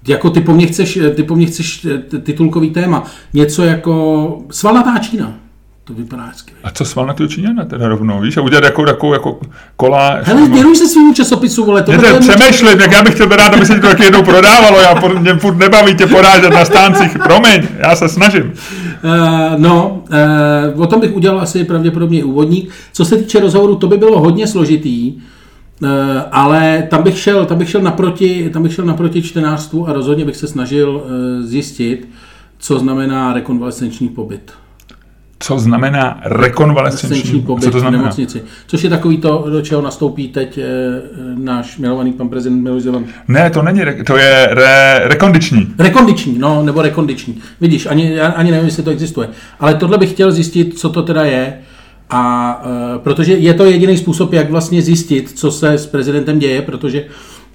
Jako 0.08 0.30
ty 0.30 0.40
po 0.40 0.52
mně 0.52 0.66
chceš, 0.66 0.98
ty 1.14 1.22
po 1.22 1.36
mně 1.36 1.46
chceš 1.46 1.86
eh, 2.14 2.18
titulkový 2.18 2.70
téma. 2.70 3.04
Něco 3.34 3.62
jako 3.62 4.38
svalnatá 4.50 4.98
Čína. 4.98 5.34
To 5.84 5.92
vypadá 5.92 6.22
hezky. 6.22 6.52
A 6.64 6.70
co 6.70 6.84
svalnatý 6.84 7.28
Číňana 7.28 7.64
teda 7.64 7.88
rovnou, 7.88 8.20
víš? 8.20 8.36
A 8.36 8.40
udělat 8.40 8.64
jako, 8.64 8.86
jako, 8.86 9.12
jako 9.12 9.40
kola. 9.76 10.18
Hele, 10.22 10.48
věnuj 10.48 10.76
se 10.76 10.88
svým 10.88 11.14
časopisu, 11.14 11.64
vole. 11.64 11.82
To 11.82 11.92
je 11.92 12.20
přemýšlím, 12.20 12.80
jak 12.80 12.92
já 12.92 13.02
bych 13.02 13.14
chtěl 13.14 13.26
rád, 13.26 13.54
aby 13.54 13.66
se 13.66 13.74
to 13.74 13.86
taky 13.86 14.04
jednou 14.04 14.22
prodávalo. 14.22 14.80
Já 14.80 14.94
po, 14.94 15.08
mě 15.08 15.34
furt 15.34 15.56
nebaví 15.56 15.94
tě 15.94 16.06
porážet 16.06 16.50
na 16.50 16.64
stáncích. 16.64 17.18
Promiň, 17.18 17.68
já 17.78 17.96
se 17.96 18.08
snažím. 18.08 18.42
Uh, 18.42 19.10
no, 19.56 20.02
uh, 20.74 20.82
o 20.82 20.86
tom 20.86 21.00
bych 21.00 21.16
udělal 21.16 21.40
asi 21.40 21.64
pravděpodobně 21.64 22.24
úvodník. 22.24 22.70
Co 22.92 23.04
se 23.04 23.16
týče 23.16 23.40
rozhovoru, 23.40 23.76
to 23.76 23.86
by 23.86 23.96
bylo 23.96 24.20
hodně 24.20 24.46
složitý 24.46 25.14
Eh, 25.14 25.20
ale 26.30 26.86
tam 26.90 27.02
bych 27.02 27.18
šel, 27.18 27.46
tam 27.46 27.58
bych 27.58 27.70
šel 27.70 27.80
naproti, 27.80 28.50
tam 28.52 28.62
bych 28.62 28.74
šel 28.74 28.84
naproti 28.84 29.22
čtenářstvu 29.22 29.88
a 29.88 29.92
rozhodně 29.92 30.24
bych 30.24 30.36
se 30.36 30.46
snažil 30.46 31.02
eh, 31.04 31.42
zjistit, 31.42 32.08
co 32.58 32.78
znamená 32.78 33.32
rekonvalescenční 33.32 34.08
pobyt. 34.08 34.52
Co 35.42 35.58
znamená 35.58 36.20
rekonvalescenční 36.24 37.42
pobyt 37.42 37.64
co 37.64 37.70
to 37.70 37.80
znamená? 37.80 37.98
v 37.98 38.02
nemocnici? 38.02 38.42
Což 38.66 38.82
je 38.82 38.90
takový 38.90 39.18
to, 39.18 39.46
do 39.50 39.62
čeho 39.62 39.82
nastoupí 39.82 40.28
teď 40.28 40.58
e, 40.58 40.64
náš 41.34 41.78
milovaný 41.78 42.12
pan 42.12 42.28
prezident 42.28 42.62
Miloš 42.62 42.82
Zeman. 42.82 43.04
Ne, 43.28 43.50
to 43.50 43.62
není, 43.62 43.80
to 44.06 44.16
je 44.16 44.48
re, 44.50 45.00
rekondiční. 45.04 45.74
Rekondiční, 45.78 46.38
no, 46.38 46.62
nebo 46.62 46.82
rekondiční. 46.82 47.42
Vidíš, 47.60 47.86
ani, 47.86 48.20
ani 48.20 48.50
nevím, 48.50 48.66
jestli 48.66 48.82
to 48.82 48.90
existuje. 48.90 49.28
Ale 49.60 49.74
tohle 49.74 49.98
bych 49.98 50.10
chtěl 50.10 50.32
zjistit, 50.32 50.78
co 50.78 50.90
to 50.90 51.02
teda 51.02 51.24
je 51.24 51.58
a 52.12 52.62
e, 52.64 52.98
protože 52.98 53.32
je 53.32 53.54
to 53.54 53.64
jediný 53.64 53.96
způsob, 53.96 54.32
jak 54.32 54.50
vlastně 54.50 54.82
zjistit, 54.82 55.30
co 55.38 55.50
se 55.50 55.72
s 55.72 55.86
prezidentem 55.86 56.38
děje, 56.38 56.62
protože 56.62 57.04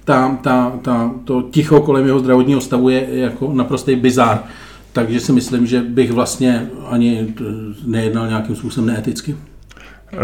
ta, 0.04 0.38
ta, 0.42 0.72
ta, 0.82 1.10
to 1.24 1.42
ticho 1.50 1.80
kolem 1.80 2.06
jeho 2.06 2.18
zdravotního 2.18 2.60
stavu 2.60 2.88
je 2.88 3.06
jako 3.10 3.52
naprostý 3.52 3.96
bizár. 3.96 4.38
Takže 4.92 5.20
si 5.20 5.32
myslím, 5.32 5.66
že 5.66 5.82
bych 5.82 6.12
vlastně 6.12 6.66
ani 6.90 7.34
nejednal 7.86 8.28
nějakým 8.28 8.56
způsobem 8.56 8.86
neeticky. 8.86 9.36
E, 10.12 10.16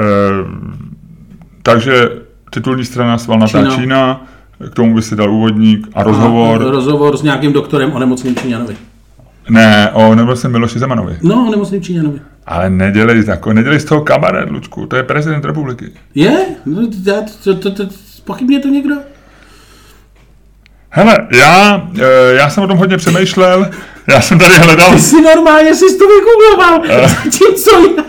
takže 1.62 2.08
titulní 2.50 2.84
strana 2.84 3.18
Svalnatá 3.18 3.58
Čína. 3.58 3.76
Čína 3.76 4.26
k 4.70 4.74
tomu 4.74 4.94
by 4.94 5.02
si 5.02 5.16
dal 5.16 5.34
úvodník 5.34 5.88
a 5.94 6.02
rozhovor. 6.02 6.62
A, 6.62 6.70
rozhovor 6.70 7.16
s 7.16 7.22
nějakým 7.22 7.52
doktorem 7.52 7.92
o 7.92 7.98
nemocném 7.98 8.36
Číňanovi. 8.36 8.76
Ne, 9.50 9.90
o 9.92 10.14
nemocném 10.14 10.52
Miloši 10.52 10.78
Zemanovi. 10.78 11.18
No, 11.22 11.46
o 11.48 11.50
nemocném 11.50 11.82
Číňanovi. 11.82 12.20
Ale 12.46 12.70
nedělej, 12.70 13.24
jako, 13.26 13.52
nedělej 13.52 13.80
z 13.80 13.84
toho 13.84 14.00
kabaret, 14.00 14.50
Lučku, 14.50 14.86
to 14.86 14.96
je 14.96 15.02
prezident 15.02 15.44
republiky. 15.44 15.92
Je? 16.14 16.38
No, 16.66 16.88
já, 17.04 17.14
to, 17.44 17.54
to, 17.54 17.70
to, 17.70 17.84
pochybně 18.24 18.60
to 18.60 18.68
někdo? 18.68 18.94
Hele, 20.88 21.28
já, 21.32 21.88
eh, 21.98 22.34
já 22.34 22.50
jsem 22.50 22.64
o 22.64 22.66
tom 22.66 22.78
hodně 22.78 22.96
přemýšlel, 22.96 23.70
já 24.06 24.20
jsem 24.20 24.38
tady 24.38 24.54
hledal... 24.54 24.92
Ty 24.92 25.00
jsi 25.00 25.20
normálně 25.20 25.74
jsi 25.74 25.98
to 25.98 26.04
vygoogloval, 26.06 26.80
uh. 26.80 27.08
zatímco 27.08 27.70
já, 27.96 28.04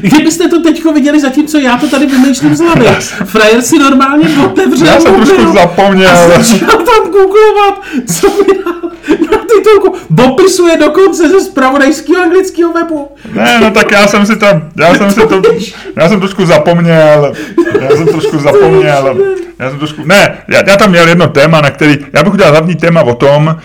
kdybyste 0.00 0.48
to 0.48 0.62
teďko 0.62 0.92
viděli, 0.92 1.20
zatímco 1.20 1.58
já 1.58 1.76
to 1.76 1.88
tady 1.88 2.06
vymýšlím 2.06 2.56
z 2.56 2.60
hlavy. 2.60 2.86
Frajer 3.24 3.62
si 3.62 3.78
normálně 3.78 4.28
otevřel 4.44 4.86
Já 4.86 5.00
jsem 5.00 5.14
trošku 5.14 5.52
zapomněl. 5.52 6.10
A 6.10 6.28
začal 6.28 6.68
tam 6.68 7.10
googlovat, 7.12 7.80
co 8.20 8.28
mi 8.28 8.58
na 9.32 9.38
titulku. 9.38 9.96
Popisuje 10.16 10.76
dokonce 10.76 11.28
ze 11.28 11.40
spravodajského 11.40 12.22
anglického 12.22 12.72
webu. 12.72 13.08
Ne, 13.32 13.60
no 13.60 13.70
tak 13.70 13.92
já 13.92 14.06
jsem 14.06 14.26
si 14.26 14.36
tam, 14.36 14.62
já 14.76 14.94
jsem 14.94 15.10
si 15.10 15.20
to, 15.20 15.42
já 15.96 16.08
jsem 16.08 16.20
trošku 16.20 16.46
zapomněl, 16.46 17.32
já 17.80 17.96
jsem 17.96 18.06
trošku 18.06 18.38
zapomněl. 18.38 19.16
Já 19.58 19.70
jsem 19.70 19.78
trošku, 19.78 20.04
ne, 20.04 20.38
já, 20.48 20.62
já 20.68 20.76
tam 20.76 20.90
měl 20.90 21.08
jedno 21.08 21.28
téma, 21.28 21.60
na 21.60 21.70
který, 21.70 21.98
já 22.12 22.22
bych 22.22 22.32
udělal 22.32 22.52
hlavní 22.52 22.74
téma 22.74 23.02
o 23.02 23.14
tom, 23.14 23.56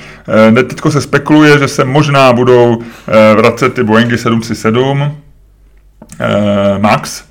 eh, 0.60 0.64
teďko 0.64 0.92
se 0.92 1.02
spekuluje, 1.24 1.60
že 1.60 1.68
se 1.68 1.84
možná 1.86 2.34
budou 2.34 2.82
eh, 2.82 3.36
vracet 3.36 3.74
ty 3.74 3.84
Boeingy 3.84 4.18
737 4.18 5.02
eh, 6.20 6.80
MAX, 6.80 7.24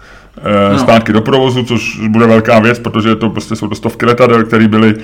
no. 0.72 0.78
zpátky 0.78 1.12
do 1.12 1.20
provozu, 1.20 1.64
což 1.64 2.01
bude 2.09 2.26
velká 2.26 2.59
věc, 2.59 2.78
protože 2.78 3.16
to 3.16 3.30
prostě 3.30 3.57
jsou 3.57 3.68
to 3.68 3.74
stovky 3.74 4.07
letadel, 4.07 4.45
které 4.45 4.68
byly 4.68 4.95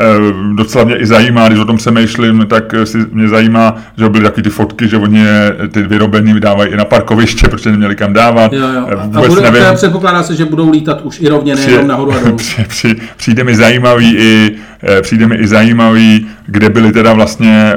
Eh, 0.00 0.54
docela 0.54 0.84
mě 0.84 0.96
i 0.96 1.06
zajímá, 1.06 1.48
když 1.48 1.60
o 1.60 1.64
tom 1.64 1.76
přemýšlím, 1.76 2.46
tak 2.48 2.74
si 2.84 2.98
mě 3.12 3.28
zajímá, 3.28 3.76
že 3.96 4.08
byly 4.08 4.24
taky 4.24 4.42
ty 4.42 4.50
fotky, 4.50 4.88
že 4.88 4.96
oni 4.96 5.24
ty 5.70 5.82
vyrobený 5.82 6.32
vydávají 6.32 6.72
i 6.72 6.76
na 6.76 6.84
parkoviště, 6.84 7.48
protože 7.50 7.70
neměli 7.70 7.96
kam 7.96 8.12
dávat. 8.12 8.52
Jo, 8.52 8.60
jo. 8.60 8.86
Eh, 8.88 8.94
a, 8.94 9.24
a 9.24 9.28
bude, 9.28 9.42
nevím. 9.42 9.62
předpokládá 9.74 10.22
se, 10.22 10.36
že 10.36 10.44
budou 10.44 10.70
lítat 10.70 11.00
už 11.02 11.20
i 11.20 11.28
rovně, 11.28 11.54
nejenom 11.56 11.86
nahoru 11.86 12.12
a 12.12 12.18
dolů. 12.18 12.36
Při, 12.36 12.64
při, 12.68 12.96
přijde 13.16 13.44
mi 13.44 13.56
zajímavý 13.56 14.16
i, 14.16 14.56
eh, 14.82 15.02
přijde 15.02 15.26
mi 15.26 15.36
i 15.36 15.46
zajímavý, 15.46 16.26
kde 16.46 16.68
byly 16.68 16.92
teda 16.92 17.12
vlastně 17.12 17.74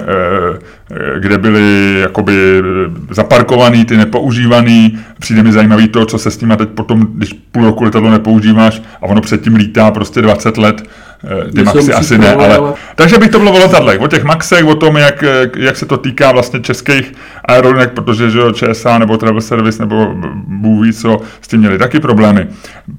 kde 1.20 1.38
byly 1.38 2.00
jakoby 2.00 2.64
zaparkovaný, 3.10 3.86
ty 3.86 3.98
nepoužívaný. 3.98 5.00
Přijde 5.22 5.44
mi 5.44 5.52
zajímavý 5.52 5.88
to, 5.88 6.06
co 6.06 6.18
se 6.18 6.32
s 6.32 6.42
nimi 6.42 6.58
teď 6.58 6.70
potom, 6.70 7.08
když 7.14 7.34
půl 7.52 7.66
roku 7.66 7.84
letadlo 7.84 8.12
nepoužíváš 8.12 8.82
a 9.02 9.06
ono 9.06 9.22
předtím 9.22 9.56
lítá 9.56 9.92
prostě 9.92 10.22
20 10.22 10.58
let, 10.58 10.84
Eh, 11.24 11.52
ty 11.52 11.64
Maxi 11.64 11.94
asi 11.94 12.18
ne, 12.18 12.34
ale... 12.34 12.74
Takže 12.96 13.18
bych 13.18 13.30
to 13.30 13.40
bylo 13.40 13.52
o 13.52 13.60
letadlech, 13.60 14.02
o 14.02 14.08
těch 14.08 14.24
Maxech, 14.24 14.66
o 14.66 14.76
tom, 14.76 14.98
jak, 14.98 15.24
jak 15.58 15.78
se 15.78 15.86
to 15.86 15.98
týká 15.98 16.32
vlastně 16.32 16.60
českých 16.60 17.14
aerolinek, 17.46 17.92
protože 17.92 18.30
že 18.30 18.40
ČSA 18.54 18.98
nebo 18.98 19.18
Travel 19.18 19.42
Service 19.42 19.84
nebo 19.84 20.16
Bůh 20.48 20.86
ví, 20.86 20.94
co 20.94 21.22
s 21.42 21.48
tím 21.48 21.60
měli 21.60 21.78
taky 21.78 22.00
problémy. 22.00 22.48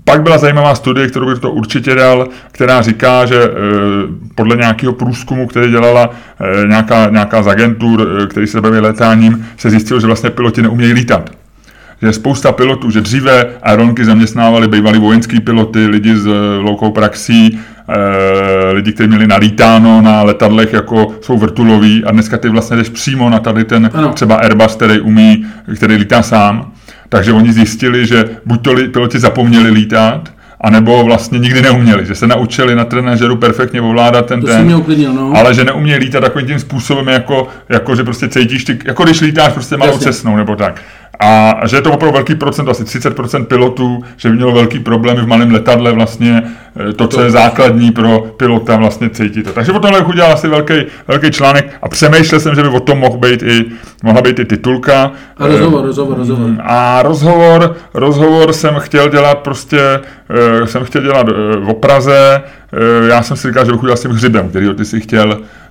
Pak 0.05 0.23
byla 0.23 0.39
zajímavá 0.39 0.75
studie, 0.75 1.09
kterou 1.09 1.27
bych 1.27 1.39
to 1.39 1.51
určitě 1.51 1.95
dal, 1.95 2.29
která 2.53 2.83
říká, 2.83 3.27
že 3.27 3.43
eh, 3.45 3.49
podle 4.35 4.57
nějakého 4.57 4.93
průzkumu, 4.93 5.47
který 5.47 5.71
dělala 5.71 6.11
eh, 6.41 6.67
nějaká, 6.67 7.09
nějaká 7.11 7.43
z 7.43 7.49
agentur, 7.49 8.27
který 8.31 8.47
se 8.47 8.61
baví 8.61 8.79
letáním, 8.79 9.47
se 9.57 9.71
zjistilo, 9.71 10.01
že 10.01 10.07
vlastně 10.07 10.31
piloti 10.31 10.63
neumějí 10.63 10.93
lítat 10.93 11.31
že 12.03 12.13
spousta 12.13 12.53
pilotů, 12.53 12.91
že 12.91 13.01
dříve 13.01 13.47
aeronky 13.63 14.05
zaměstnávali 14.05 14.69
bývalí 14.69 14.99
vojenský 14.99 15.41
piloty, 15.41 15.87
lidi 15.87 16.17
s 16.17 16.27
loukou 16.59 16.91
praxí, 16.91 17.59
e, 17.89 18.73
lidi, 18.73 18.93
kteří 18.93 19.09
měli 19.09 19.27
nalítáno 19.27 20.01
na 20.01 20.23
letadlech, 20.23 20.73
jako 20.73 21.15
jsou 21.21 21.39
vrtuloví 21.39 22.05
a 22.05 22.13
dneska 22.13 22.37
ty 22.39 22.49
vlastně 22.49 22.77
jdeš 22.77 22.89
přímo 22.89 23.31
na 23.31 23.39
tady 23.39 23.65
ten 23.65 23.91
ano. 23.95 24.13
třeba 24.13 24.35
Airbus, 24.35 24.75
který 24.75 25.01
umí, 25.01 25.47
který 25.77 25.95
lítá 25.97 26.23
sám. 26.23 26.73
Takže 27.09 27.33
oni 27.33 27.53
zjistili, 27.53 28.07
že 28.07 28.25
buď 28.47 28.63
to 28.63 28.75
piloti 28.93 29.19
zapomněli 29.19 29.71
lítat, 29.71 30.33
anebo 30.61 31.05
vlastně 31.05 31.39
nikdy 31.39 31.63
neuměli, 31.63 32.07
že 32.07 32.15
se 32.15 32.27
naučili 32.27 32.75
na 32.75 32.85
trenažeru 32.85 33.37
perfektně 33.37 33.81
ovládat 33.81 34.27
ten 34.27 34.41
to 34.41 34.47
ten, 34.47 34.75
uklidnil, 34.75 35.13
no. 35.13 35.33
ale 35.37 35.55
že 35.55 35.65
neumějí 35.65 35.99
lítat 35.99 36.25
takovým 36.25 36.47
tím 36.47 36.59
způsobem, 36.59 37.09
jako, 37.09 37.49
jako 37.69 37.97
že 37.97 38.05
prostě 38.05 38.29
cítíš, 38.29 38.65
ty, 38.65 38.79
jako 38.85 39.05
když 39.05 39.21
lítáš 39.21 39.53
prostě 39.53 39.77
malou 39.77 39.93
Jasně. 39.93 40.05
cestnou 40.05 40.37
nebo 40.37 40.57
tak. 40.57 40.81
A 41.23 41.67
že 41.67 41.77
je 41.77 41.83
to 41.83 41.93
opravdu 41.93 42.15
velký 42.15 42.35
procent, 42.35 42.69
asi 42.69 42.85
30% 42.85 43.45
pilotů, 43.45 44.05
že 44.17 44.29
by 44.29 44.37
mělo 44.37 44.53
velký 44.53 44.79
problémy 44.79 45.21
v 45.21 45.27
malém 45.27 45.51
letadle 45.53 45.93
vlastně 45.93 46.43
eh, 46.91 46.93
to, 46.93 47.09
co 47.09 47.23
je 47.23 47.31
základní 47.31 47.91
pro 47.91 48.21
pilota 48.21 48.77
vlastně 48.77 49.11
cítit. 49.11 49.53
Takže 49.55 49.73
o 49.73 49.79
tomhle 49.79 50.01
bych 50.01 50.09
udělal 50.09 50.33
asi 50.33 50.49
velký, 50.49 50.75
velký 51.09 51.31
článek 51.31 51.71
a 51.83 51.89
přemýšlel 51.89 52.41
jsem, 52.41 52.55
že 52.55 52.63
by 52.63 52.69
o 52.69 52.81
tom 52.81 52.99
mohl 52.99 53.19
být 53.19 53.43
i, 53.43 53.65
mohla 54.03 54.23
být 54.23 54.39
i 54.39 54.45
titulka. 54.45 55.13
A 55.37 55.47
rozhovor, 55.47 55.85
rozhovor, 55.85 56.19
rozhovor. 56.19 56.47
Mm, 56.47 56.59
a 56.63 57.03
rozhovor, 57.03 57.77
rozhovor 57.95 58.53
jsem 58.53 58.75
chtěl 58.75 59.09
dělat 59.09 59.39
prostě, 59.39 60.01
eh, 60.61 60.67
jsem 60.67 60.85
chtěl 60.85 61.03
dělat 61.03 61.27
eh, 61.29 61.57
o 61.71 61.75
Praze, 61.75 62.43
já 63.09 63.23
jsem 63.23 63.37
si 63.37 63.49
říkal, 63.49 63.65
že 63.65 63.73
bych 63.73 63.83
udělal 63.83 63.97
s 63.97 64.03
tím 64.03 64.11
hřibem, 64.11 64.49
který 64.49 64.75
ty 64.75 64.85
si 64.85 65.01
chtěl 65.01 65.39
Eh, 65.39 65.62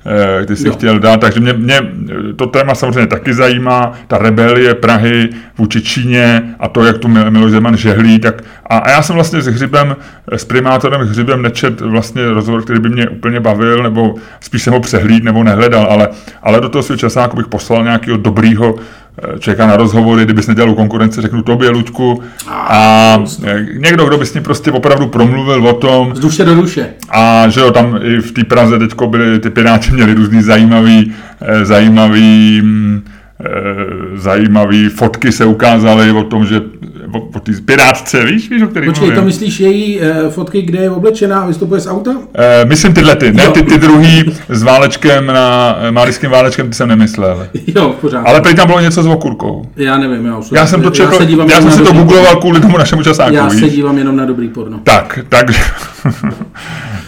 ty 0.46 0.56
si 0.56 0.68
jo. 0.68 0.74
chtěl 0.74 1.00
dát. 1.00 1.20
Takže 1.20 1.40
mě, 1.40 1.54
mě 1.54 1.82
to 2.36 2.48
téma 2.48 2.76
samozřejmě 2.76 3.08
taky 3.08 3.34
zajímá, 3.34 3.92
ta 4.08 4.18
rebelie 4.18 4.76
Prahy 4.76 5.30
vůči 5.58 5.82
Číně 5.82 6.44
a 6.60 6.68
to, 6.68 6.84
jak 6.84 6.98
tu 6.98 7.08
Miloš 7.08 7.52
Zeman 7.52 7.78
žehlí. 7.78 8.20
Tak, 8.20 8.44
a, 8.66 8.78
a 8.78 8.90
já 8.90 9.02
jsem 9.02 9.16
vlastně 9.16 9.42
s 9.42 9.48
Hřibem, 9.48 9.96
s 10.32 10.46
primátorem 10.46 11.02
Hřibem 11.02 11.42
nečet 11.42 11.82
vlastně 11.82 12.30
rozhovor, 12.30 12.64
který 12.64 12.80
by 12.80 12.90
mě 12.90 13.10
úplně 13.10 13.40
bavil, 13.40 13.84
nebo 13.84 14.16
spíš 14.40 14.64
jsem 14.64 14.74
ho 14.74 14.80
přehlíd 14.80 15.24
nebo 15.24 15.44
nehledal, 15.44 15.88
ale, 15.90 16.10
ale 16.44 16.62
do 16.62 16.70
toho 16.70 16.84
svého 16.84 16.98
časáku 16.98 17.38
bych 17.38 17.48
poslal 17.48 17.84
nějakého 17.84 18.18
dobrýho 18.18 18.76
čeká 19.40 19.68
na 19.68 19.78
rozhovory, 19.78 20.26
kdybys 20.26 20.48
nedělal 20.48 20.74
konkurence, 20.74 21.22
řeknu 21.22 21.44
tobě, 21.44 21.70
Luďku. 21.70 22.22
A 22.50 23.24
někdo, 23.78 24.06
kdo 24.06 24.18
by 24.18 24.26
s 24.26 24.34
ním 24.34 24.44
prostě 24.44 24.72
opravdu 24.72 25.08
promluvil 25.08 25.68
o 25.68 25.74
tom. 25.74 26.16
Z 26.16 26.20
duše 26.20 26.46
do 26.46 26.56
duše. 26.56 26.90
A 27.10 27.50
že 27.50 27.62
jo, 27.62 27.72
tam 27.72 28.00
i 28.02 28.18
v 28.18 28.32
té 28.32 28.44
Praze 28.44 28.80
teďko 28.80 29.08
byly, 29.08 29.40
ty 29.40 29.50
Piráti 29.50 29.92
měli 29.92 30.14
různý 30.14 30.42
zajímavý, 30.42 31.14
eh, 31.42 31.66
zajímavý 31.66 32.62
mm, 32.64 33.04
Eh, 33.06 33.11
zajímavé 34.16 34.90
fotky 34.90 35.32
se 35.32 35.46
ukázaly 35.46 36.12
o 36.12 36.24
tom, 36.24 36.46
že 36.46 36.62
o, 37.14 37.20
o 37.20 37.40
té 37.40 37.52
pirátce, 37.66 38.26
víš, 38.26 38.50
víš, 38.50 38.62
o 38.62 38.68
který 38.68 38.88
Počkej, 38.88 39.08
mluvím? 39.08 39.22
to 39.22 39.26
myslíš 39.26 39.60
její 39.60 40.02
e, 40.02 40.30
fotky, 40.30 40.62
kde 40.62 40.80
je 40.80 40.90
oblečená 40.92 41.40
a 41.42 41.46
vystupuje 41.46 41.82
z 41.82 41.88
auta? 41.88 42.12
E, 42.34 42.66
myslím 42.66 42.94
tyhle 42.94 43.16
ty, 43.16 43.32
ne 43.32 43.48
ty, 43.48 43.64
ty 43.64 43.78
druhý 43.78 44.24
s 44.50 44.64
válečkem 44.64 45.26
na 45.26 45.78
márickým 45.92 46.30
válečkem, 46.30 46.68
ty 46.68 46.74
jsem 46.74 46.90
nemyslel. 46.90 47.48
Jo, 47.76 47.96
pořád. 48.02 48.24
Ale 48.26 48.42
teď 48.42 48.56
tam 48.56 48.68
bylo 48.68 48.80
něco 48.80 49.04
s 49.04 49.08
okurkou. 49.08 49.66
Já 49.78 49.98
nevím, 49.98 50.26
já 50.26 50.38
už 50.38 50.46
Já 50.52 50.66
jsem 50.68 50.82
to 50.82 50.90
četl, 50.90 51.24
já, 51.24 51.46
já 51.50 51.62
jsem 51.62 51.72
si 51.72 51.84
to 51.84 51.94
googloval 51.94 52.36
kvůli 52.36 52.60
tomu 52.60 52.78
našemu 52.78 53.04
časáku, 53.04 53.34
Já 53.34 53.48
víš? 53.48 53.60
se 53.60 53.70
dívám 53.70 53.98
jenom 53.98 54.16
na 54.16 54.26
dobrý 54.26 54.48
porno. 54.48 54.80
Tak, 54.84 55.20
tak. 55.30 55.46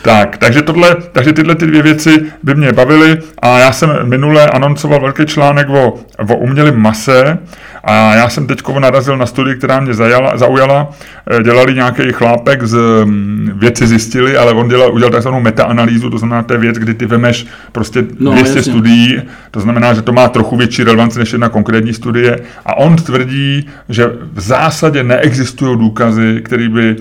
tak, 0.01 0.38
takže, 0.38 0.61
tohle, 0.61 0.95
takže 1.11 1.34
tyhle 1.34 1.55
ty 1.55 1.65
dvě 1.67 1.81
věci 1.81 2.25
by 2.43 2.55
mě 2.55 2.71
bavily 2.71 3.17
a 3.41 3.59
já 3.59 3.71
jsem 3.71 3.89
minule 4.03 4.47
anoncoval 4.47 5.01
velký 5.01 5.25
článek 5.25 5.69
o 5.69 5.93
o 6.30 6.38
umělém 6.38 6.80
mase 6.80 7.38
a 7.84 8.15
já 8.15 8.29
jsem 8.29 8.47
teď 8.47 8.61
narazil 8.79 9.17
na 9.17 9.25
studii, 9.25 9.55
která 9.55 9.79
mě 9.79 9.93
zajala, 9.93 10.38
zaujala. 10.38 10.91
Eh, 11.31 11.43
dělali 11.43 11.73
nějaký 11.73 12.03
chlápek, 12.11 12.63
z 12.63 12.77
mm, 13.05 13.51
věci 13.55 13.88
zjistili, 13.88 14.38
ale 14.38 14.51
on 14.51 14.69
dělal, 14.69 14.93
udělal 14.93 15.11
takzvanou 15.11 15.39
metaanalýzu, 15.39 16.09
to 16.09 16.17
znamená, 16.17 16.43
to 16.43 16.53
je 16.53 16.59
věc, 16.59 16.77
kdy 16.77 16.93
ty 16.93 17.05
vemeš 17.05 17.47
prostě 17.71 18.01
200 18.01 18.55
no, 18.55 18.63
studií, 18.63 19.21
to 19.51 19.59
znamená, 19.59 19.93
že 19.93 20.01
to 20.01 20.13
má 20.13 20.27
trochu 20.29 20.57
větší 20.57 20.84
relevanci 20.84 21.19
než 21.19 21.31
jedna 21.31 21.49
konkrétní 21.49 21.93
studie. 21.93 22.39
A 22.65 22.77
on 22.77 22.95
tvrdí, 22.95 23.67
že 23.89 24.11
v 24.34 24.39
zásadě 24.39 25.03
neexistují 25.03 25.79
důkazy, 25.79 26.41
které 26.43 26.69
by 26.69 26.95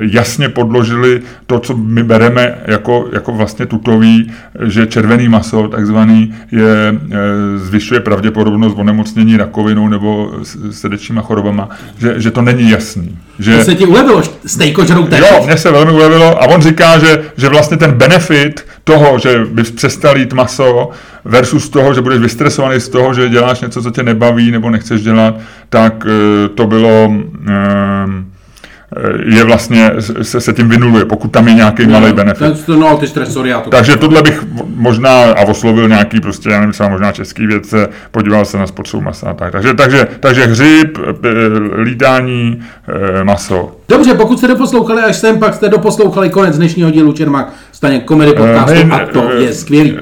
jasně 0.00 0.48
podložili 0.48 1.20
to, 1.46 1.58
co 1.58 1.76
my 1.76 2.02
bereme 2.02 2.54
jako, 2.66 3.08
jako 3.12 3.32
vlastně 3.32 3.66
tutový, 3.66 4.30
že 4.64 4.86
červený 4.86 5.28
maso, 5.28 5.68
takzvaný, 5.68 6.34
je, 6.52 6.94
eh, 7.10 7.58
zvyšuje 7.58 8.00
pravděpodobnost 8.00 8.74
onemocnění 8.78 9.36
rakovinou 9.36 9.88
nebo 9.88 10.27
srdečníma 10.70 11.22
chorobama, 11.22 11.68
že, 11.98 12.20
že 12.20 12.30
to 12.30 12.42
není 12.42 12.70
jasný. 12.70 13.18
Že, 13.38 13.56
to 13.56 13.64
se 13.64 13.74
ti 13.74 13.86
ulevilo, 13.86 14.22
stejko 14.46 14.84
žroutek. 14.84 15.20
Jo, 15.20 15.42
mně 15.46 15.56
se 15.56 15.70
velmi 15.72 15.92
ulevilo 15.92 16.42
a 16.42 16.46
on 16.46 16.62
říká, 16.62 16.98
že, 16.98 17.24
že 17.36 17.48
vlastně 17.48 17.76
ten 17.76 17.92
benefit 17.92 18.66
toho, 18.84 19.18
že 19.18 19.44
bys 19.44 19.70
přestal 19.70 20.18
jít 20.18 20.32
maso 20.32 20.90
versus 21.24 21.68
toho, 21.68 21.94
že 21.94 22.00
budeš 22.00 22.18
vystresovaný 22.18 22.80
z 22.80 22.88
toho, 22.88 23.14
že 23.14 23.28
děláš 23.28 23.60
něco, 23.60 23.82
co 23.82 23.90
tě 23.90 24.02
nebaví 24.02 24.50
nebo 24.50 24.70
nechceš 24.70 25.02
dělat, 25.02 25.34
tak 25.68 26.06
eh, 26.06 26.48
to 26.48 26.66
bylo... 26.66 27.06
Um, 27.06 28.32
je 29.24 29.44
vlastně, 29.44 29.90
se, 30.22 30.40
se 30.40 30.52
tím 30.52 30.68
vynuluje, 30.68 31.04
pokud 31.04 31.28
tam 31.28 31.48
je 31.48 31.54
nějaký 31.54 31.86
no, 31.86 32.00
malý 32.00 32.12
benefit. 32.12 32.66
To, 32.66 32.76
no, 32.76 32.96
ty 32.96 33.06
stresory, 33.06 33.50
já 33.50 33.60
to 33.60 33.70
Takže 33.70 33.96
tohle 33.96 34.22
bych 34.22 34.44
možná 34.74 35.22
a 35.22 35.40
oslovil 35.40 35.88
nějaký 35.88 36.20
prostě, 36.20 36.50
já 36.50 36.60
nevím, 36.60 36.72
třeba 36.72 36.88
možná 36.88 37.12
český 37.12 37.46
vědce, 37.46 37.88
podíval 38.10 38.44
se 38.44 38.58
na 38.58 38.66
spotřebu 38.66 39.02
masa 39.02 39.30
a 39.30 39.34
tak. 39.34 39.52
Takže, 39.52 39.74
takže, 39.74 40.08
takže 40.20 40.46
hřib, 40.46 40.98
eh, 40.98 41.28
lídání, 41.82 42.60
eh, 42.88 43.24
maso. 43.24 43.76
Dobře, 43.88 44.14
pokud 44.14 44.38
jste 44.38 44.48
doposlouchali 44.48 45.02
až 45.02 45.16
sem, 45.16 45.38
pak 45.38 45.54
jste 45.54 45.68
doposlouchali 45.68 46.30
konec 46.30 46.56
dnešního 46.56 46.90
dílu 46.90 47.12
Čermák 47.12 47.52
Staněk 47.78 48.04
komedy 48.04 48.32
podcastu 48.32 48.84
my- 48.86 48.92
a 48.94 49.06
to 49.12 49.30
je 49.32 49.54
skvělý. 49.54 49.96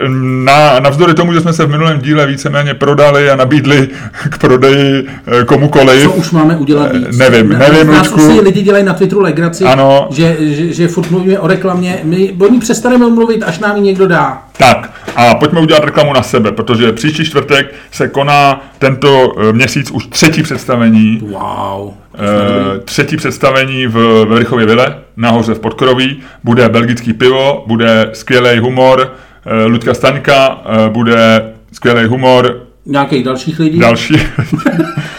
Na, 0.45 0.81
navzdory 0.81 1.14
tomu, 1.14 1.33
že 1.33 1.41
jsme 1.41 1.53
se 1.53 1.66
v 1.66 1.70
minulém 1.70 1.99
díle 2.01 2.27
víceméně 2.27 2.74
prodali 2.74 3.31
a 3.31 3.37
nabídli 3.37 3.89
k 4.31 4.39
prodeji 4.39 5.07
eh, 5.41 5.45
komukoliv. 5.45 6.03
Co 6.03 6.11
už 6.12 6.31
máme 6.31 6.57
udělat 6.57 6.93
víc? 6.93 7.18
nevím, 7.18 7.49
Na- 7.49 7.59
nevím, 7.59 7.87
nás 7.87 8.11
Lučku. 8.11 8.20
si 8.33 8.41
lidi 8.41 8.62
dělají 8.62 8.85
na 8.85 8.93
Twitteru 8.95 9.20
legraci, 9.20 9.64
Ano. 9.64 10.09
že, 10.11 10.37
že, 10.41 10.72
že 10.72 10.89
furt 10.89 11.11
mluvíme 11.11 11.39
o 11.39 11.47
reklamě. 11.47 11.99
My 12.03 12.35
o 12.41 12.49
ní 12.53 12.61
přestaneme 12.61 13.09
mluvit, 13.11 13.43
až 13.43 13.59
nám 13.59 13.77
ji 13.77 13.83
někdo 13.83 14.07
dá. 14.09 14.43
Tak 14.59 14.92
a 15.16 15.34
pojďme 15.34 15.61
udělat 15.61 15.84
reklamu 15.84 16.12
na 16.12 16.22
sebe, 16.22 16.52
protože 16.52 16.92
příští 16.92 17.24
čtvrtek 17.24 17.74
se 17.90 18.09
koná 18.09 18.61
tento 18.78 19.32
eh, 19.38 19.52
měsíc 19.52 19.90
už 19.90 20.07
třetí 20.07 20.42
představení. 20.42 21.18
Wow. 21.22 21.94
Eh, 22.14 22.78
třetí 22.84 23.16
představení 23.16 23.86
v 23.86 24.24
ve 24.24 24.66
Vile, 24.66 24.98
nahoře 25.16 25.54
v 25.54 25.61
Podkroví. 25.61 26.22
Bude 26.44 26.68
belgický 26.68 27.12
pivo, 27.12 27.64
bude 27.66 28.11
skvělý 28.12 28.59
humor, 28.59 29.12
eh, 29.46 29.64
Luďka 29.64 29.94
Staňka, 29.94 30.62
bude 30.88 31.52
skvělý 31.72 32.07
humor, 32.07 32.62
Nějakých 32.86 33.24
dalších 33.24 33.59
lidí? 33.59 33.78
další. 33.78 34.14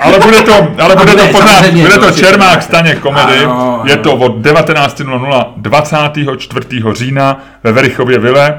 Ale 0.00 0.18
bude 0.18 0.42
to, 0.42 0.52
ale 0.82 0.96
bude 0.96 1.12
bude 1.12 1.26
to 1.26 1.32
pořád, 1.32 1.70
bude 1.70 1.98
to. 1.98 2.10
Čermák 2.10 2.62
Staněk 2.62 2.98
komedy. 2.98 3.38
Ano, 3.44 3.82
Je 3.84 3.96
to 3.96 4.16
od 4.16 4.38
19.00 4.38 5.44
24. 5.56 6.82
října 6.92 7.44
ve 7.64 7.72
Verichově 7.72 8.18
Vile. 8.18 8.58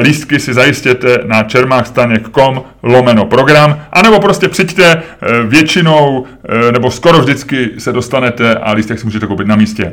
Lístky 0.00 0.40
si 0.40 0.54
zajistěte 0.54 1.18
na 1.24 1.42
čermákstaněk.com 1.42 2.62
lomeno 2.82 3.24
program, 3.24 3.80
anebo 3.92 4.20
prostě 4.20 4.48
přijďte 4.48 4.84
eh, 4.84 5.02
většinou, 5.46 6.26
eh, 6.68 6.72
nebo 6.72 6.90
skoro 6.90 7.18
vždycky 7.18 7.70
se 7.78 7.92
dostanete 7.92 8.54
a 8.54 8.72
lístek 8.72 8.98
si 8.98 9.04
můžete 9.04 9.26
koupit 9.26 9.46
na 9.46 9.56
místě. 9.56 9.92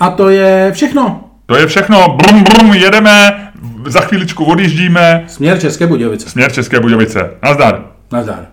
A 0.00 0.10
to 0.10 0.28
je 0.28 0.70
všechno. 0.74 1.24
To 1.46 1.56
je 1.56 1.66
všechno, 1.66 2.08
brum 2.08 2.44
brum, 2.44 2.74
jedeme, 2.74 3.48
za 3.86 4.00
chvíličku 4.00 4.44
odjíždíme, 4.44 5.24
Směr 5.26 5.60
České 5.60 5.86
Budějovice. 5.86 6.30
směr 6.30 6.52
České 6.52 6.80
Budějovice. 6.80 7.30
Nazdar. 7.42 7.82
Nazdar. 8.12 8.46